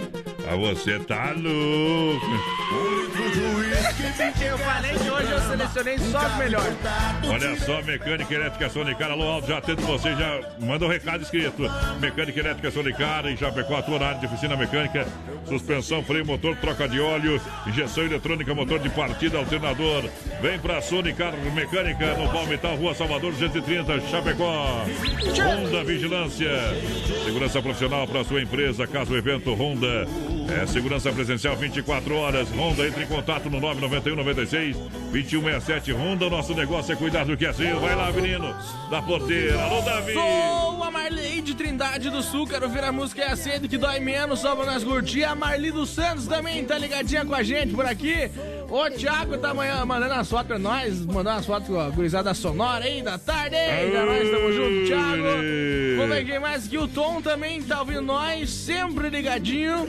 [0.48, 2.26] Ah, você tá louco.
[4.30, 6.78] Eu falei que hoje eu selecionei só os melhores.
[7.28, 11.64] Olha só, mecânica elétrica Sonicara, alô Alto, já atendo você, já manda um recado escrito.
[12.00, 15.08] Mecânica elétrica Sonicara, em Chapecó, atua na área de oficina mecânica,
[15.48, 20.08] suspensão, freio, motor, troca de óleo, injeção eletrônica, motor de partida, alternador.
[20.42, 24.86] Vem pra Sonicar Mecânica, no Palmital, Rua Salvador, 230, Chapecó.
[25.40, 26.52] Honda Vigilância,
[27.26, 30.08] segurança profissional para sua empresa, caso o evento Honda.
[30.52, 32.50] É segurança presencial 24 horas.
[32.50, 35.92] Honda, entre em contato no 991 96 2167.
[35.92, 37.80] Honda, nosso negócio é cuidar do que é seu.
[37.80, 38.56] Vai lá, menino,
[38.90, 39.62] da porteira.
[39.62, 40.14] Alô, Davi.
[40.14, 43.78] Sou a Marley de Trindade do Sul, quero ouvir a música É a Sede que
[43.78, 45.24] dói menos, só pra nós curtir.
[45.24, 48.30] A Marli dos Santos também tá ligadinha com a gente por aqui.
[48.70, 52.34] O Thiago tá amanhã mandando as fotos pra nós, mandando as fotos com a gurizada
[52.34, 53.56] sonora aí da tarde.
[53.56, 55.24] Eita, nós tamo junto, Thiago.
[55.98, 59.88] Vamos ver quem mais que o Tom também tá ouvindo nós, sempre ligadinho.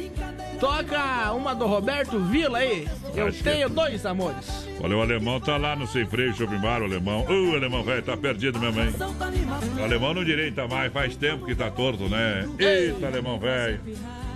[0.61, 2.87] Toca uma do Roberto Vila aí.
[3.15, 4.69] Eu Acho que tenho dois amores.
[4.83, 7.25] Olha, o alemão tá lá no sem freio, shopping bar, o alemão.
[7.25, 8.93] Uh, o alemão, velho, tá perdido mesmo, hein?
[9.79, 12.47] O alemão não direita mais, faz tempo que tá torto, né?
[12.59, 13.81] Eita, alemão, velho.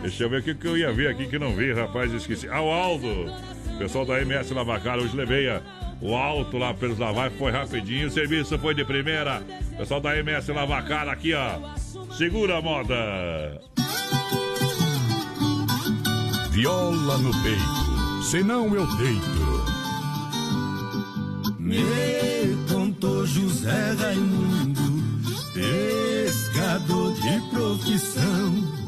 [0.03, 2.49] Deixa eu ver o que, que eu ia ver aqui que não vi, rapaz, esqueci.
[2.49, 3.31] Ah, o Aldo.
[3.79, 5.61] Pessoal da MS Lavacar, hoje levei a-
[6.01, 9.43] o alto lá pelos lavar, foi rapidinho, o serviço foi de primeira.
[9.77, 11.59] Pessoal da MS Lavacar aqui, ó.
[12.15, 12.95] Segura a moda.
[16.55, 19.65] Viola no peito, senão eu deito.
[21.59, 21.83] Me
[22.73, 25.03] contou José Raimundo,
[25.53, 28.85] pescador de profissão.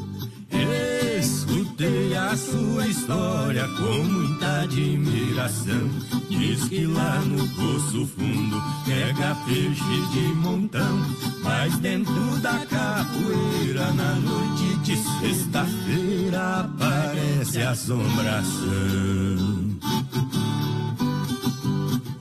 [1.77, 5.87] Escutei a sua história com muita admiração.
[6.27, 11.05] Diz que lá no Poço Fundo pega peixe de montão.
[11.43, 18.57] Mas dentro da capoeira, na noite de sexta-feira, aparece assombração.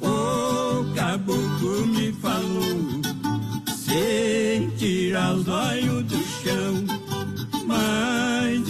[0.02, 3.00] O caboclo me falou
[3.74, 6.95] sem tirar os olhos do chão.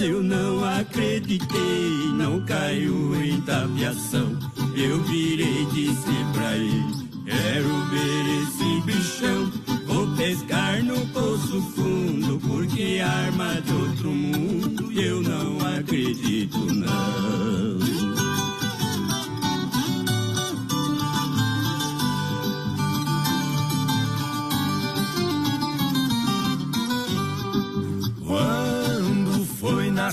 [0.07, 4.39] Eu não acreditei, não caiu em tapiação.
[4.77, 9.51] Eu virei e disse pra ele: Quero ver esse bichão.
[9.85, 18.16] Vou pescar no poço fundo, porque arma de outro mundo eu não acredito não.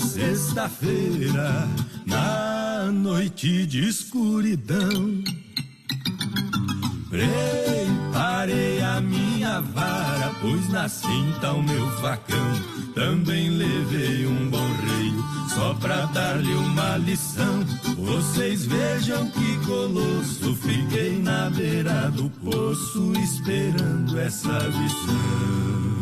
[0.04, 1.68] Sexta-feira,
[2.06, 5.22] na noite de escuridão,
[7.08, 12.74] preparei a minha vara, pois na cinta o meu facão.
[12.94, 15.12] Também levei um bom rei,
[15.54, 17.64] só pra dar-lhe uma lição.
[17.96, 25.93] Vocês vejam que colosso, fiquei na beira do poço, esperando essa lição.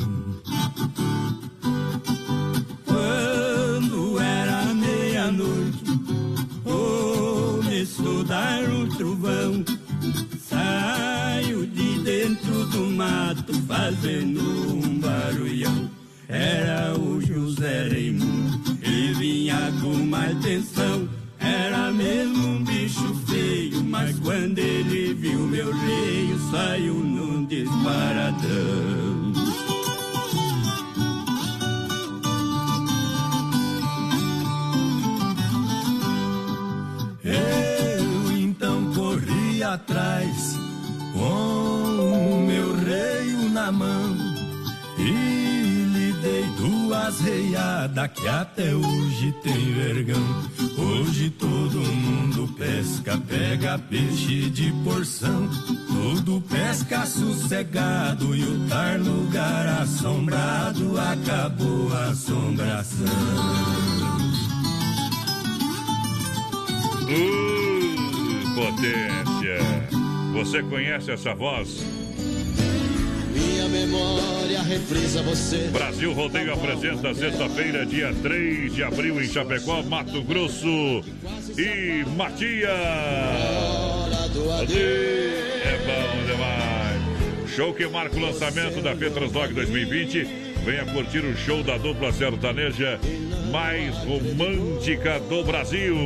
[8.32, 9.62] Dar um trovão.
[10.48, 15.90] Saio de dentro do mato, fazendo um barulhão.
[16.30, 21.06] Era o José Raimundo, ele vinha com mais atenção.
[21.38, 29.11] Era mesmo um bicho feio, mas quando ele viu meu rei, saiu num disparadão.
[47.12, 50.22] Duas reiadas que até hoje tem vergão.
[50.78, 55.48] Hoje todo mundo pesca, pega peixe de porção.
[55.86, 63.06] Tudo pesca sossegado e o tar lugar assombrado acabou a assombração.
[67.08, 69.58] Uh, potência!
[70.32, 71.84] Você conhece essa voz?
[73.72, 75.68] Memória reprisa você.
[75.72, 80.68] Brasil Rodeio apresenta sexta-feira, dia 3 de abril, em Chapecó, Mato Grosso
[81.56, 82.68] e Matias.
[85.64, 87.50] É bom demais.
[87.50, 90.24] Show que marca o lançamento da Petrasdog 2020.
[90.66, 93.00] Venha curtir o show da dupla sertaneja
[93.50, 95.96] mais romântica do Brasil.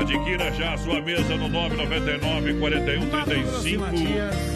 [0.00, 3.84] Adquira já a sua mesa no 999 41 35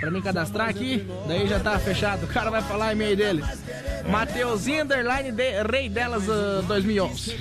[0.00, 1.06] pra me cadastrar aqui.
[1.28, 2.26] Daí já tá fechado.
[2.30, 3.44] O cara vai falar o e-mail dele.
[4.08, 7.36] Mateuzinho, underline, de, rei delas uh, 2011.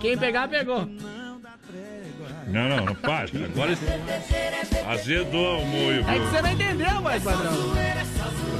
[0.00, 0.88] Quem pegar, pegou.
[2.50, 3.28] Não, não, não para.
[3.44, 3.72] Agora
[4.88, 6.00] azedou o moio.
[6.08, 7.52] É que você não entendeu, mais padrão.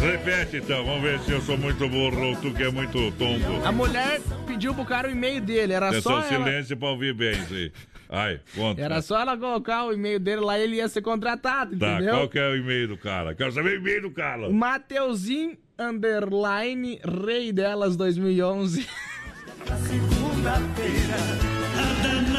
[0.01, 3.67] Repete então, vamos ver se eu sou muito burro ou tu que é muito tonto.
[3.67, 7.13] A mulher pediu pro cara o e-mail dele, era Atenção, só ela, silêncio pra ouvir
[7.15, 7.73] bem isso aí.
[8.09, 8.81] Ai, conta.
[8.81, 12.15] era só ela colocar o e-mail dele lá e ele ia ser contratado, Tá, entendeu?
[12.15, 13.35] qual que é o e-mail do cara?
[13.35, 14.49] Quero saber o e-mail do cara.
[14.49, 18.87] Mateuzinho underline rei delas 2011.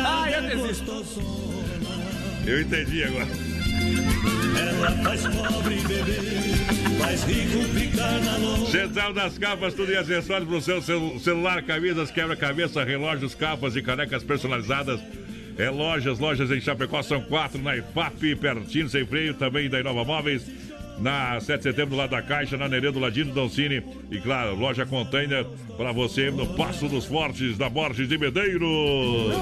[0.05, 1.05] Ah, eu desisto.
[2.45, 3.27] Eu entendi agora.
[4.59, 6.22] Ela faz pobre beber,
[6.99, 8.72] faz rico ficar na loja.
[8.72, 13.76] Central das capas, tudo e acessórios para o seu celu- celular, camisas, quebra-cabeça, relógios, capas
[13.76, 14.99] e canecas personalizadas.
[15.57, 20.03] É lojas, lojas em Chapecó são quatro, na IFAP, pertinho, sem freio, também da Inova
[20.03, 20.43] Móveis.
[20.99, 23.84] Na 7 de setembro, lado da Caixa, na Neredo, Ladino, Doncini.
[24.11, 25.45] E claro, loja container
[25.77, 29.34] para você no Passo dos Fortes, da Borges de Medeiros.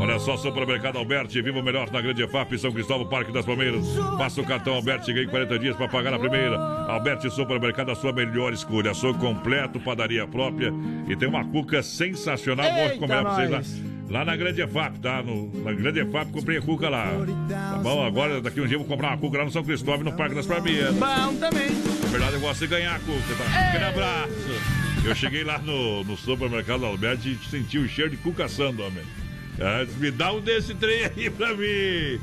[0.00, 3.86] Olha só, Supermercado Alberti, viva o melhor na Grande EFAP, São Cristóvão, Parque das Palmeiras.
[4.18, 6.58] Passa o cartão Alberti ganhe 40 dias para pagar a primeira.
[6.58, 8.90] Alberti Supermercado, a sua melhor escolha.
[8.90, 10.72] Açougue completo, padaria própria.
[11.08, 12.70] E tem uma cuca sensacional.
[12.70, 13.93] Vou Eita, comer pra vocês lá.
[14.08, 15.22] Lá na Grande EFAP, tá?
[15.22, 17.10] No, na Grande EFAP comprei a cuca lá.
[17.48, 18.04] Tá bom?
[18.04, 20.34] Agora, daqui um dia, eu vou comprar uma cuca lá no São Cristóvão, no Parque
[20.34, 20.94] das Palmeiras.
[20.94, 21.70] Bom também.
[22.02, 23.68] Na verdade, eu gosto de ganhar a cuca, tá?
[23.68, 24.74] Aquele abraço.
[25.04, 29.04] Eu cheguei lá no, no supermercado Alberti e senti o cheiro de cuca assando, homem.
[29.60, 32.20] Ah, me dá um desse trem aí pra mim.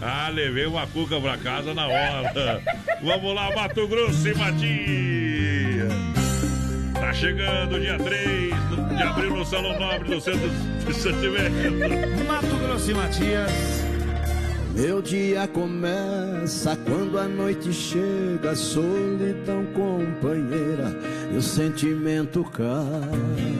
[0.00, 2.62] Ah, levei uma cuca pra casa na hora.
[3.02, 5.37] Vamos lá, Mato Grosso e Matias.
[7.08, 8.52] Tá chegando dia 3
[8.94, 10.50] de abril no Salão Nobre do Centro
[10.86, 12.26] de Sentimento.
[12.26, 13.50] Mato Grosso e Matias.
[14.74, 20.94] Meu dia começa quando a noite chega, solidão companheira,
[21.32, 23.56] e o sentimento cai.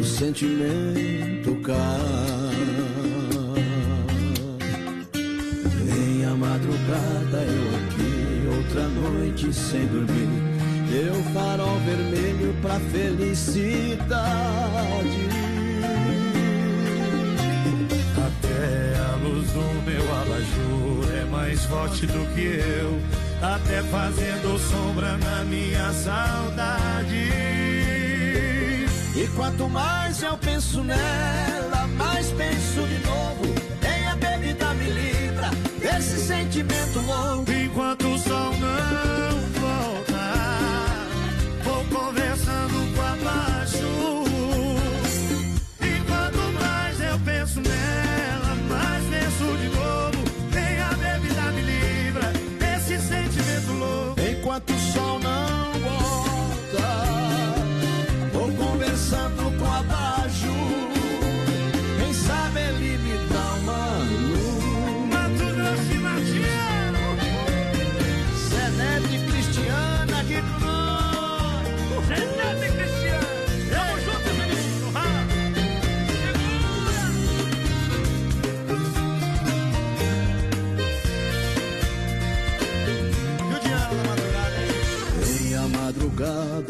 [0.00, 1.76] O sentimento cai.
[5.98, 10.51] Em a madrugada eu aqui, outra noite sem dormir.
[10.92, 14.02] Deu farol vermelho pra felicidade.
[18.14, 23.00] Até a luz do meu abajur é mais forte do que eu,
[23.40, 27.32] até fazendo sombra na minha saudade.
[29.16, 33.51] E quanto mais eu penso nela, mais penso de novo.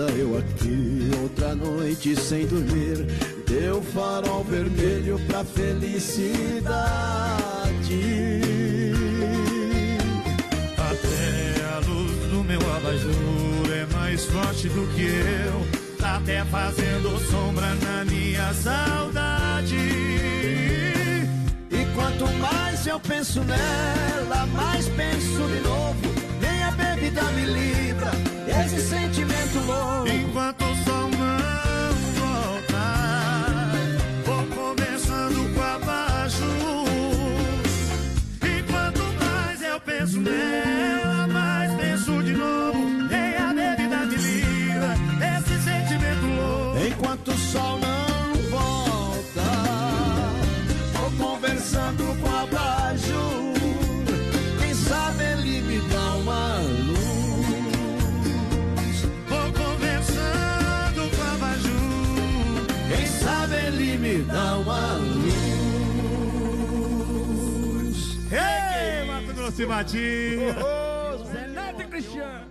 [0.03, 3.07] Madrugada eu aqui, outra noite sem dormir.
[3.47, 6.73] Deu farol vermelho pra felicidade.
[10.77, 15.83] Até a luz do meu abajur é mais forte do que eu.
[15.99, 19.77] Tá até fazendo sombra na minha saudade.
[21.71, 26.22] E quanto mais eu penso nela, mais penso de novo.
[27.03, 28.11] Nem a bebida me livra
[28.47, 30.09] desse sentimento louco.
[30.09, 32.85] Enquanto o sol não volta,
[34.25, 36.45] vou começando com abaixo.
[38.41, 40.62] Enquanto mais eu penso nela,
[69.73, 72.45] Zé Neto e Cristiano.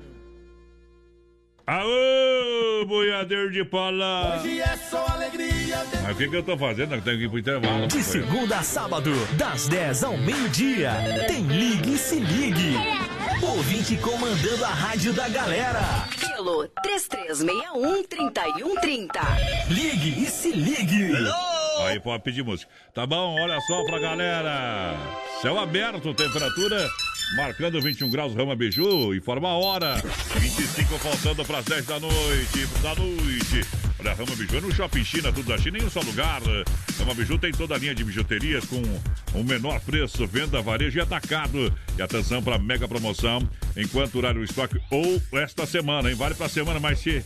[1.68, 4.40] Aô, boiadeiro de pala!
[4.40, 5.78] Hoje é só alegria.
[6.02, 6.96] Mas o que, que eu tô fazendo?
[6.96, 7.86] Eu tenho que ir pro intervalo.
[7.88, 10.94] De segunda a sábado, das 10 ao meio-dia,
[11.28, 12.76] tem Ligue e Se Ligue.
[13.44, 16.08] Ouvinte comandando a rádio da galera.
[16.20, 19.10] Pelo 3361-3130.
[19.70, 21.12] Ligue e Se Ligue.
[21.88, 22.72] Aí pode pedir música.
[22.94, 24.96] Tá bom, olha só pra galera.
[25.42, 26.90] Céu aberto, temperatura
[27.36, 29.96] marcando 21 graus, Rama Biju, informa a hora.
[30.36, 33.68] 25 faltando pras 10 da noite, da noite.
[34.00, 36.42] Olha, Rama Biju é no Shopping China, tudo da China em um só lugar.
[37.00, 38.82] Rama Biju tem toda a linha de bijuterias com
[39.34, 41.74] o menor preço, venda, varejo e atacado.
[41.98, 43.48] E atenção para mega promoção,
[43.78, 46.16] enquanto durar o estoque ou esta semana, hein?
[46.16, 47.24] Vale pra semana, mas se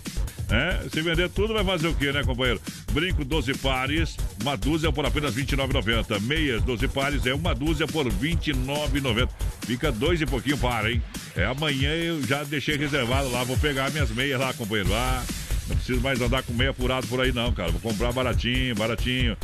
[0.50, 2.62] é, se vender tudo, vai fazer o quê, né, companheiro?
[2.92, 6.20] Brinco 12 pares, uma dúzia por apenas R$ 29,90.
[6.22, 9.30] Meias 12 pares é uma dúzia por R$ 29,90.
[9.66, 11.02] Fica dois e pouquinho para, hein?
[11.36, 14.94] É, amanhã eu já deixei reservado lá, vou pegar minhas meias lá, companheiro.
[14.94, 15.24] Ah,
[15.68, 17.72] não preciso mais andar com meia furado por aí, não, cara.
[17.72, 19.36] Vou comprar baratinho, baratinho.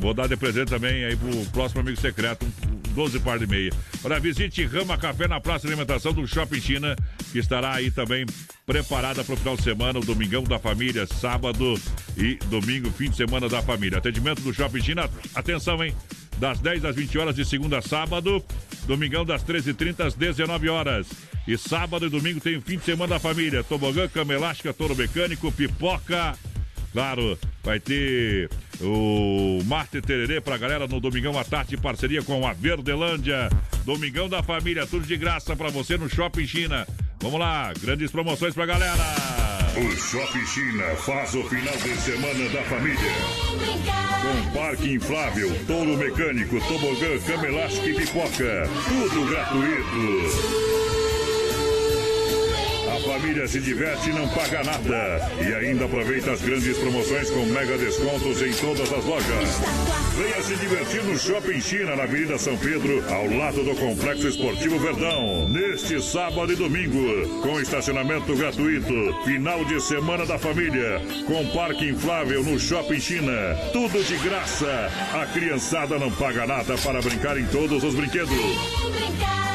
[0.00, 3.70] Vou dar de presente também aí pro próximo amigo secreto, um 12 par de meia.
[4.02, 6.96] Olha, visite Rama Café na Praça de Alimentação do Shopping China,
[7.30, 8.24] que estará aí também
[8.64, 11.78] preparada para o final de semana, o Domingão da Família, sábado
[12.16, 13.98] e domingo, fim de semana da família.
[13.98, 15.94] Atendimento do Shopping China, atenção, hein?
[16.38, 18.42] Das 10 às 20 horas de segunda a sábado,
[18.86, 21.06] domingão das 13h30 às 19 horas.
[21.46, 23.62] E sábado e domingo tem fim de semana da família.
[23.62, 26.34] Tobogã, cama elástica, touro mecânico, pipoca.
[26.92, 28.50] Claro, vai ter
[28.80, 33.48] o Marte Tererê pra galera no Domingão à tarde, em parceria com a Verdelândia.
[33.84, 36.86] Domingão da família, tudo de graça pra você no Shopping China.
[37.20, 39.02] Vamos lá, grandes promoções pra galera.
[39.76, 42.98] O Shopping China faz o final de semana da família.
[44.20, 48.68] Com parque inflável, touro mecânico, tobogã, cama elástica e pipoca.
[48.88, 50.99] Tudo gratuito.
[53.10, 55.32] Família se diverte e não paga nada.
[55.44, 59.60] E ainda aproveita as grandes promoções com mega descontos em todas as lojas.
[60.16, 64.78] Venha se divertir no Shopping China, na Avenida São Pedro, ao lado do Complexo Esportivo
[64.78, 65.48] Verdão.
[65.48, 68.94] Neste sábado e domingo, com estacionamento gratuito.
[69.24, 73.32] Final de semana da família, com parque inflável no Shopping China.
[73.72, 74.88] Tudo de graça.
[75.12, 79.49] A criançada não paga nada para brincar em todos os brinquedos.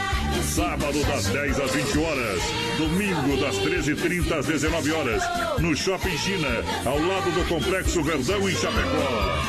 [0.45, 2.41] Sábado das 10 às 20 horas.
[2.77, 5.23] Domingo das 13h30 às 19 horas.
[5.59, 6.47] No Shopping China,
[6.85, 9.41] ao lado do Complexo Verdão em Chapecó.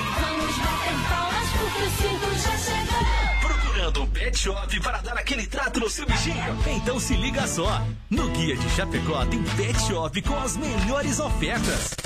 [3.40, 6.58] Procurando um pet shop para dar aquele trato no seu bichinho?
[6.66, 7.82] Então se liga só.
[8.10, 12.05] No Guia de Chapecó tem pet shop com as melhores ofertas.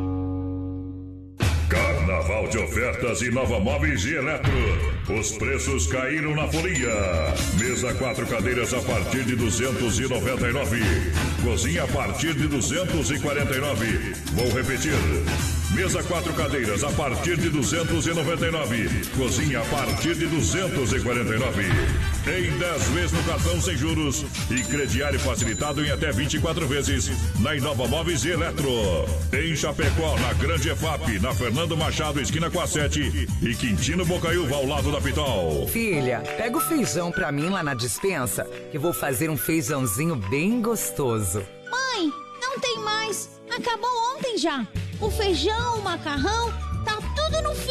[2.11, 4.51] Carnaval de ofertas e Nova Móveis e Eletro.
[5.17, 6.91] Os preços caíram na folia.
[7.57, 10.81] Mesa quatro cadeiras a partir de 299.
[11.41, 14.13] Cozinha a partir de 249.
[14.33, 14.91] Vou repetir.
[15.73, 18.89] Mesa quatro cadeiras a partir de 299.
[19.15, 21.63] Cozinha a partir de 249.
[22.27, 27.09] Em 10 vezes no cartão sem juros e crediário facilitado em até 24 vezes
[27.39, 28.69] na Inova Móveis e Eletro.
[29.31, 34.55] Em Chapecó, na Grande EFAP, na Fernando Machado, esquina com a 7 e Quintino Bocaiúva
[34.55, 35.67] ao lado da Pitol.
[35.67, 40.61] Filha, pega o feijão pra mim lá na dispensa, que vou fazer um feijãozinho bem
[40.61, 41.43] gostoso.
[41.69, 42.11] Mãe,
[42.41, 43.29] não tem mais.
[43.55, 44.65] Acabou ontem já.
[44.99, 46.51] O feijão, o macarrão,
[46.83, 47.70] tá tudo no fim.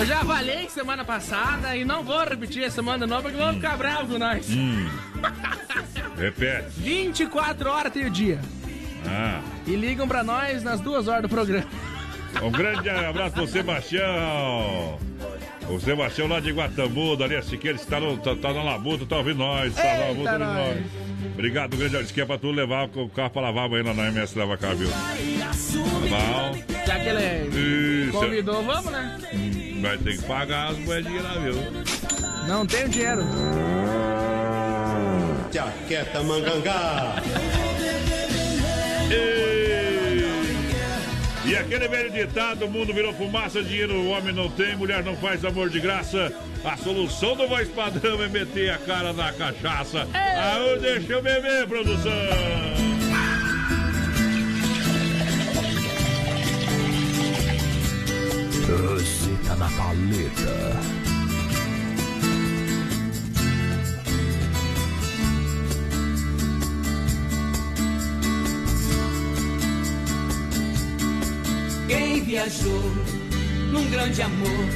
[0.00, 3.76] Eu já falei semana passada e não vou repetir essa semana não, porque vão ficar
[3.76, 4.48] bravos com nós.
[4.48, 4.88] Hum.
[6.16, 6.70] Repete.
[6.78, 8.40] 24 horas tem o dia.
[9.06, 9.42] Ah.
[9.66, 11.66] E ligam pra nós nas duas horas do programa.
[12.42, 14.98] Um grande abraço pro Sebastião.
[15.68, 19.18] O Sebastião lá de Guatambu, da Linha Siqueira, está, no, tá, tá na labuta, tá
[19.18, 19.74] ouvindo nós.
[19.74, 20.78] Tá na labuta ouvindo nós.
[21.34, 22.14] Obrigado, grande abraço.
[22.14, 24.88] Que é pra tu levar o carro pra lavar amanhã na MS Lava Car, viu?
[24.88, 24.96] Tá
[26.08, 26.58] bom?
[26.86, 28.18] Já que ele Isso.
[28.18, 29.59] convidou, vamos, né?
[29.80, 31.54] Vai ter que pagar as moedinhas lá, viu?
[32.46, 33.22] Não tenho dinheiro.
[35.52, 37.16] Jaqueta mangangá.
[41.44, 45.16] E aquele velho ditado, o mundo virou fumaça, dinheiro o homem não tem, mulher não
[45.16, 46.32] faz amor de graça.
[46.64, 50.06] A solução do voz padrão é meter a cara na cachaça.
[50.14, 52.10] Aô, deixa eu beber, produção.
[59.50, 60.80] Rosita na paleta.
[71.88, 72.82] Quem viajou
[73.72, 74.66] num grande amor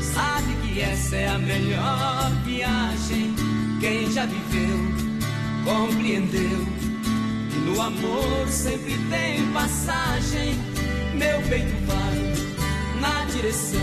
[0.00, 3.34] sabe que essa é a melhor viagem.
[3.80, 4.78] Quem já viveu
[5.64, 6.66] compreendeu
[7.50, 10.54] que no amor sempre tem passagem.
[11.14, 12.51] Meu peito vai
[13.02, 13.80] na direção.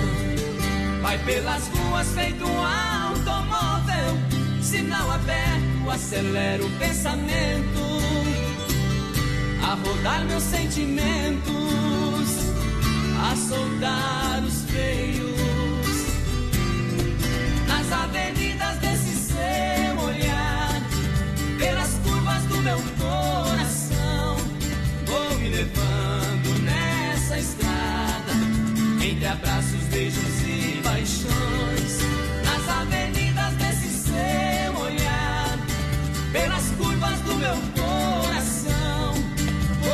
[1.01, 4.17] Vai pelas ruas feito um automóvel,
[4.61, 7.81] sinal aberto, acelera o pensamento.
[9.61, 11.51] A rodar meus sentimentos,
[13.29, 15.35] a soltar os freios.
[17.67, 20.81] Nas avenidas desse seu olhar,
[21.57, 24.37] pelas curvas do meu coração,
[25.05, 27.98] vou me levando nessa estrada
[29.19, 31.99] entre abraços, beijos e paixões.
[32.45, 35.59] Nas avenidas desse seu olhar,
[36.31, 39.13] pelas curvas do meu coração,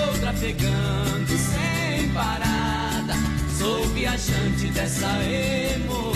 [0.08, 3.16] outra pegando sem parada.
[3.58, 6.15] Sou viajante dessa emoção.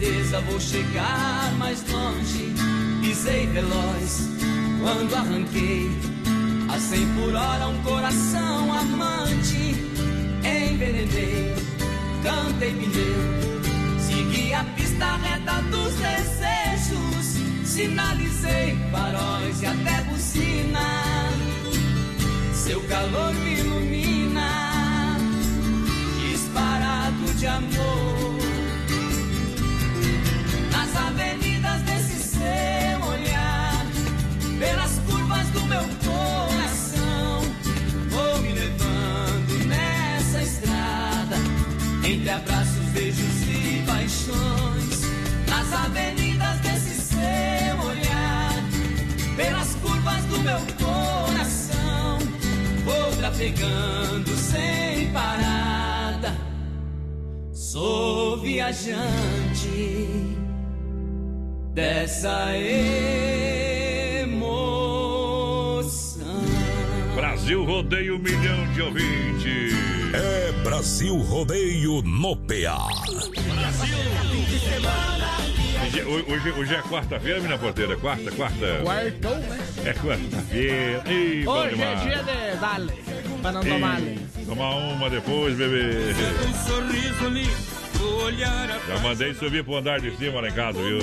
[0.00, 2.54] Certeza vou chegar mais longe.
[3.02, 4.28] Pisei veloz
[4.80, 5.90] quando arranquei
[6.68, 9.76] a 100 por hora um coração amante.
[10.42, 11.54] Envenenei,
[12.22, 17.40] cantei pneu, segui a pista reta dos desejos.
[17.64, 20.80] Sinalizei faróis e até buzina.
[22.54, 25.18] Seu calor me ilumina
[26.18, 28.09] disparado de amor.
[44.30, 45.02] Paixões.
[45.48, 48.52] Nas avenidas desse seu olhar,
[49.36, 52.18] pelas curvas do meu coração,
[52.84, 56.36] vou trafegando sem parada.
[57.52, 60.08] Sou viajante
[61.72, 63.00] dessa emoção.
[67.14, 69.74] Brasil rodeia um milhão de ouvintes.
[70.12, 73.39] É Brasil Rodeio no PA.
[74.50, 77.96] Hoje, hoje, hoje é quarta-feira, minha porteira.
[77.96, 78.80] Quarta, quarta.
[78.82, 79.58] Quartou, né?
[79.84, 81.02] É quarta-feira.
[81.08, 82.02] Ih, bom Hoje é demais.
[82.02, 82.92] dia de dale,
[83.40, 84.20] pra não tomar ali.
[84.46, 86.14] Tomar uma depois, bebê.
[88.88, 90.98] Já mandei subir pro andar de cima lá em casa, viu?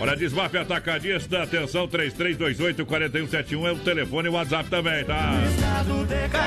[0.00, 5.32] Olha, Desmaf Atacadista, atenção, 3328-4171 é o telefone e o WhatsApp também, tá?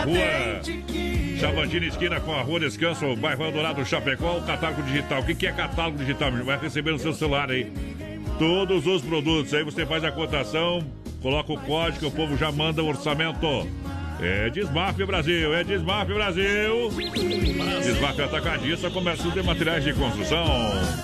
[0.05, 0.61] Rua
[1.39, 5.21] Chavantina Esquina com a Rua Descanso, bairro Eldorado, Chapecó, o catálogo digital.
[5.21, 6.31] O que é catálogo digital?
[6.43, 7.71] Vai receber no seu celular aí.
[8.37, 10.85] Todos os produtos, aí você faz a cotação,
[11.21, 13.65] coloca o código, o povo já manda o orçamento.
[14.21, 16.89] É Desmaf Brasil, é Desmaf Brasil.
[17.83, 20.45] Desmaf Atacadista, comércio de materiais de construção.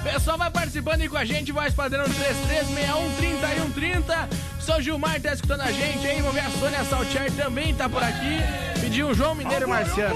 [0.03, 4.29] Pessoal, vai participando aí com a gente, voz padrão 3361 3130.
[4.59, 8.03] Seu Gilmar tá escutando a gente aí, vamos ver a Sônia Saltier também tá por
[8.03, 8.74] aqui.
[8.85, 10.15] Pediu João Mineiro Marciano.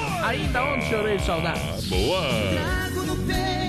[0.54, 1.60] Tá onde, senhor Rei de Saudade?
[1.90, 2.22] Boa!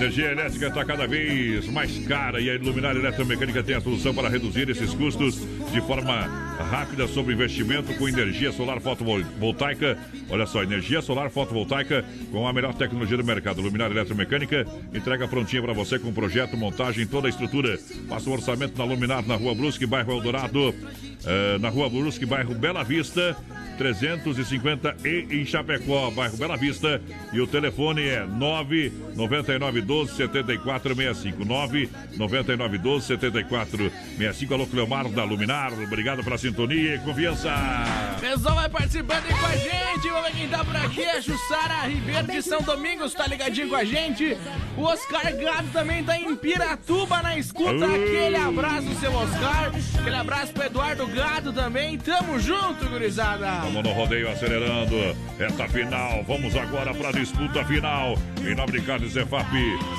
[0.01, 4.31] Energia elétrica está cada vez mais cara e a Iluminar Eletromecânica tem a solução para
[4.31, 6.23] reduzir esses custos de forma
[6.71, 9.99] rápida sobre investimento com energia solar fotovoltaica.
[10.31, 12.03] Olha só, energia solar fotovoltaica
[12.33, 13.61] com a melhor tecnologia do mercado.
[13.61, 17.79] Luminar Eletromecânica entrega prontinha para você com projeto, montagem, toda a estrutura.
[18.09, 20.75] Faça o orçamento na Luminar, na Rua Brusque, bairro Eldorado,
[21.27, 23.37] eh, na Rua Brusque, bairro Bela Vista.
[23.81, 27.01] 350 e em Chapecó, bairro Bela Vista.
[27.33, 28.27] E o telefone é
[29.91, 31.45] 99912 7465.
[31.45, 34.55] 99912 7465.
[34.55, 35.73] Alô, Cleomar da Luminar.
[35.73, 37.53] Obrigado pela sintonia e confiança.
[38.21, 40.09] Pessoal, vai participando aí com a gente.
[40.09, 41.03] Vamos ver quem tá por aqui.
[41.03, 44.37] É Jussara Ribeiro de São Domingos, tá ligadinho com a gente.
[44.77, 47.87] O Oscar Gado também tá em Piratuba na escuta.
[47.87, 47.95] Ui.
[47.95, 49.73] Aquele abraço, seu Oscar.
[49.99, 51.99] Aquele abraço pro Eduardo Gado também.
[51.99, 53.61] Tamo junto, gurizada.
[53.63, 55.17] Vamos no rodeio acelerando.
[55.39, 56.23] Reta final.
[56.25, 58.17] Vamos agora para a disputa final.
[58.41, 59.51] Em nome de Zefap,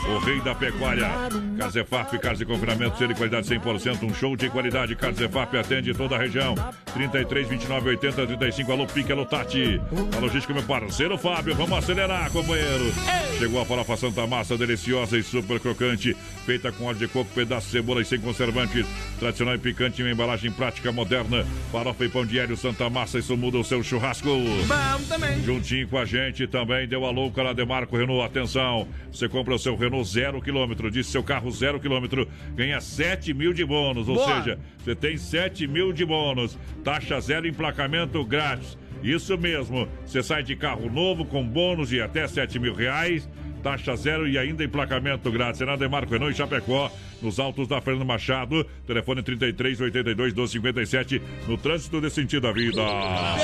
[0.08, 1.10] o rei da pecuária.
[1.58, 4.04] Carnes Zefap, carnes de confinamento, ser de qualidade 100%.
[4.04, 4.96] Um show de qualidade.
[4.96, 6.56] Carnes Zefap atende toda a região.
[6.94, 8.72] 33, 29, 80, 35.
[8.72, 9.82] Alô, Pique, alô, Tati.
[10.16, 11.56] A logística, meu parceiro Fábio.
[11.56, 12.92] Vamos acelerar, companheiro.
[13.38, 16.16] Chegou a farofa Santa Massa, deliciosa e super crocante.
[16.46, 18.86] Feita com óleo de coco, pedaço de cebola e sem conservantes.
[19.20, 21.46] Tradicional e picante, uma embalagem prática moderna.
[21.72, 24.30] Farofa e pão de alho Santa Massa, isso muda o seu churrasco.
[24.66, 25.42] Vamos também.
[25.44, 28.26] Juntinho com a gente também deu a louca lá Demarco Renault.
[28.26, 33.34] Atenção, você compra o seu Renault zero quilômetro, disse seu carro zero quilômetro, ganha 7
[33.34, 34.08] mil de bônus.
[34.08, 34.38] Ou Boa.
[34.38, 36.58] seja, você tem 7 mil de bônus.
[36.84, 38.78] Taxa zero, emplacamento grátis.
[39.04, 43.28] Isso mesmo, você sai de carro novo com bônus de até 7 mil reais.
[43.64, 45.62] Taxa zero e ainda emplacamento grátis.
[45.62, 46.92] Na Demarco Renault em Chapecó.
[47.22, 48.66] Nos altos da Fernando Machado.
[48.86, 52.82] Telefone 33 82 1257 no trânsito desse sentido da vida.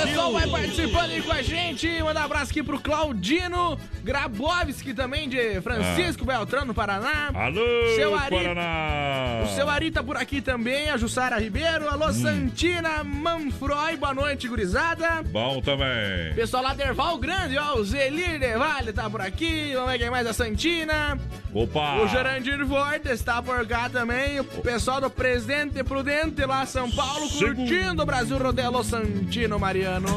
[0.04, 2.04] Pessoal, vai participando aí com a gente.
[2.04, 6.38] Manda um abraço aqui pro Claudino Grabowski também, de Francisco ah.
[6.38, 7.30] Beltrão, no Paraná.
[7.34, 8.36] Alô, seu Ari...
[8.36, 9.44] Paraná!
[9.44, 11.88] O seu Ari tá por aqui também, a Jussara Ribeiro.
[11.90, 12.14] Alô, hum.
[12.14, 15.22] Santina Manfroy, boa noite, gurizada.
[15.24, 16.34] Bom também.
[16.36, 19.74] Pessoal lá Derval Grande, ó, o Zelir Vale tá por aqui.
[19.74, 21.20] Vamos ver quem mais, a Santina.
[21.54, 22.02] Opa!
[22.02, 24.40] O Jurandir Fortes está por cá também.
[24.40, 30.08] O pessoal do Presidente Prudente lá, São Paulo, curtindo o Brasil Rodelo Santino Mariano.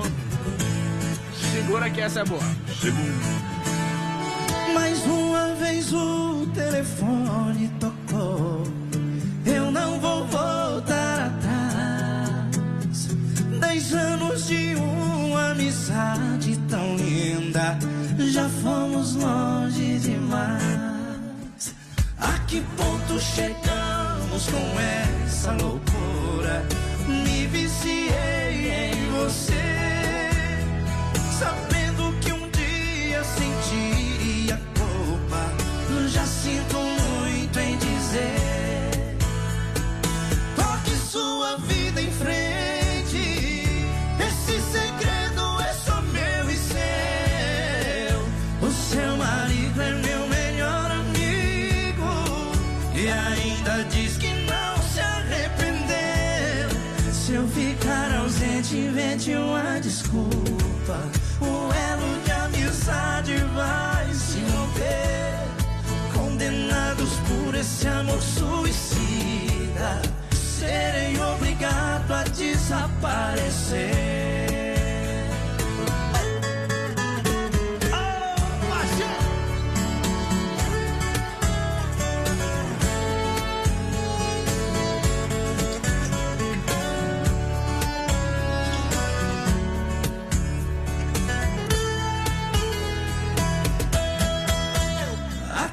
[1.52, 2.40] Segura que essa é boa.
[2.80, 3.40] Segundo.
[4.72, 8.62] Mais uma vez o telefone tocou.
[9.44, 13.08] Eu não vou voltar atrás.
[13.60, 17.76] Dez anos de uma amizade tão linda.
[18.18, 20.99] Já fomos longe demais.
[22.20, 24.80] A que ponto chegamos com
[25.24, 26.66] essa loucura?
[27.06, 29.54] Me viciei em você.
[31.38, 35.52] Sabendo que um dia sentiria culpa.
[36.08, 39.16] Já sinto muito em dizer.
[40.56, 42.49] Toque sua vida em frente.
[60.10, 60.98] Desculpa.
[61.40, 65.38] O elo de amizade vai se romper.
[66.12, 73.20] Condenados por esse amor suicida, serem obrigados a desaparecer.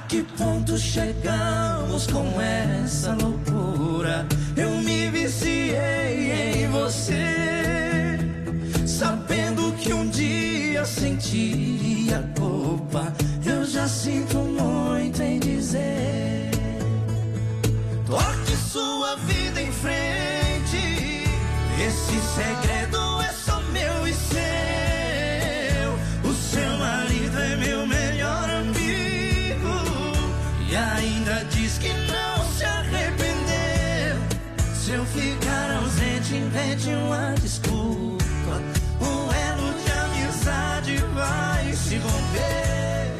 [0.07, 4.25] Que ponto chegamos com essa loucura?
[4.55, 8.17] Eu me viciei em você,
[8.85, 13.13] sabendo que um dia sentiria culpa.
[13.45, 16.51] Eu já sinto muito em dizer.
[18.05, 21.27] Toque sua vida em frente.
[21.85, 24.13] Esse segredo é só meu e
[36.68, 38.61] invente uma desculpa.
[38.99, 43.18] O elo de amizade vai se romper.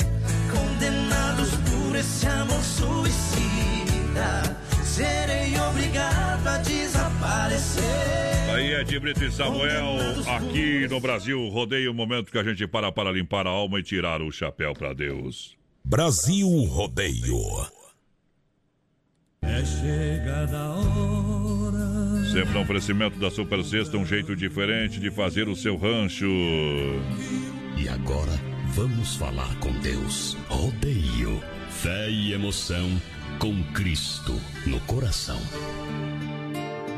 [0.52, 4.44] Condenados por esse amor suicida.
[4.84, 7.84] Serei obrigado a desaparecer.
[8.54, 9.98] Aí é de Brito e Samuel,
[10.36, 13.84] aqui no Brasil, rodeio o momento que a gente para para limpar a alma e
[13.84, 15.56] tirar o chapéu para Deus.
[15.86, 17.38] Brasil Rodeio.
[19.42, 21.47] É chegada a hora.
[22.38, 26.28] Sempre um oferecimento da Super Sexta, um jeito diferente de fazer o seu rancho.
[27.76, 28.40] E agora,
[28.76, 30.38] vamos falar com Deus.
[30.48, 31.42] Rodeio.
[31.68, 33.02] Fé e emoção
[33.40, 35.42] com Cristo no coração.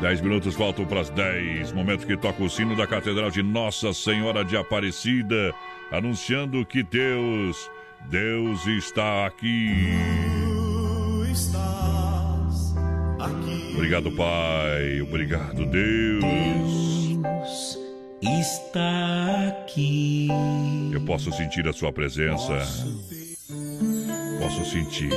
[0.02, 1.72] 10 minutos faltam para as 10.
[1.72, 5.54] Momento que toca o sino da Catedral de Nossa Senhora de Aparecida,
[5.90, 7.72] anunciando que Deus,
[8.10, 9.88] Deus está aqui.
[10.44, 11.89] Tu estás aqui.
[13.80, 15.02] Obrigado, Pai.
[15.02, 16.22] Obrigado, Deus.
[16.22, 17.18] Deus
[18.22, 20.28] está aqui.
[20.92, 22.58] Eu posso sentir a Sua presença.
[24.38, 25.14] Posso sentir.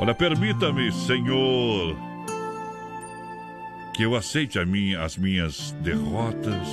[0.00, 1.96] Olha, permita-me, Senhor,
[3.94, 6.68] que eu aceite a minha, as minhas derrotas,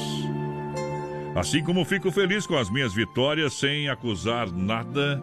[1.36, 5.22] assim como fico feliz com as minhas vitórias sem acusar nada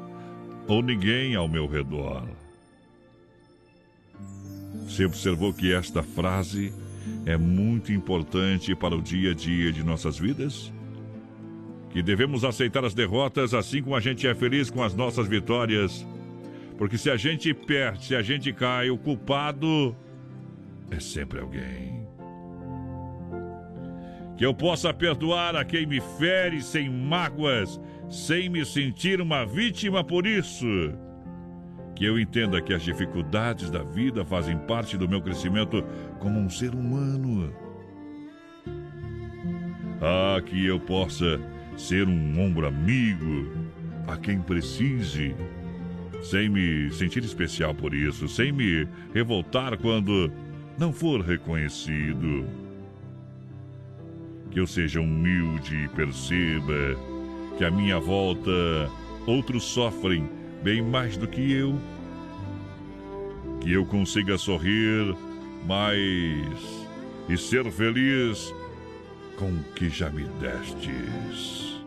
[0.68, 2.39] ou ninguém ao meu redor.
[4.86, 6.72] Você observou que esta frase
[7.24, 10.72] é muito importante para o dia a dia de nossas vidas?
[11.90, 16.06] Que devemos aceitar as derrotas assim como a gente é feliz com as nossas vitórias.
[16.78, 19.94] Porque se a gente perde, se a gente cai, o culpado
[20.90, 22.06] é sempre alguém.
[24.36, 27.78] Que eu possa perdoar a quem me fere sem mágoas,
[28.08, 30.66] sem me sentir uma vítima por isso.
[32.00, 35.84] Que eu entenda que as dificuldades da vida fazem parte do meu crescimento
[36.18, 37.52] como um ser humano.
[40.00, 41.38] Ah, que eu possa
[41.76, 43.52] ser um ombro amigo
[44.08, 45.36] a quem precise
[46.22, 50.32] sem me sentir especial por isso, sem me revoltar quando
[50.78, 52.46] não for reconhecido.
[54.50, 56.96] Que eu seja humilde e perceba
[57.58, 58.50] que à minha volta
[59.26, 61.78] outros sofrem bem mais do que eu.
[63.60, 65.14] Que eu consiga sorrir
[65.66, 66.88] mais
[67.28, 68.54] e ser feliz
[69.36, 71.82] com o que já me destes.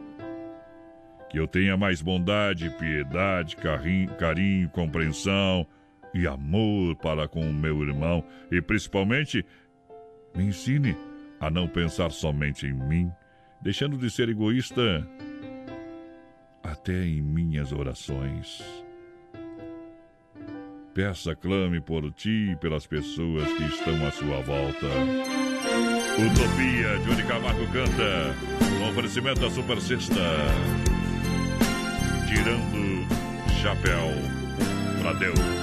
[1.29, 5.65] Que eu tenha mais bondade, piedade, carinho, carinho, compreensão
[6.13, 9.43] e amor para com o meu irmão e principalmente
[10.35, 10.95] me ensine
[11.39, 13.11] a não pensar somente em mim,
[13.61, 15.05] deixando de ser egoísta
[16.63, 18.63] até em minhas orações.
[20.93, 24.87] Peça, clame por ti e pelas pessoas que estão à sua volta.
[26.13, 28.35] Utopia, Johnny Camargo canta.
[28.79, 30.21] Um oferecimento da Super Sexta.
[32.27, 33.07] Tirando
[33.59, 34.09] chapéu
[35.01, 35.62] pra Deus.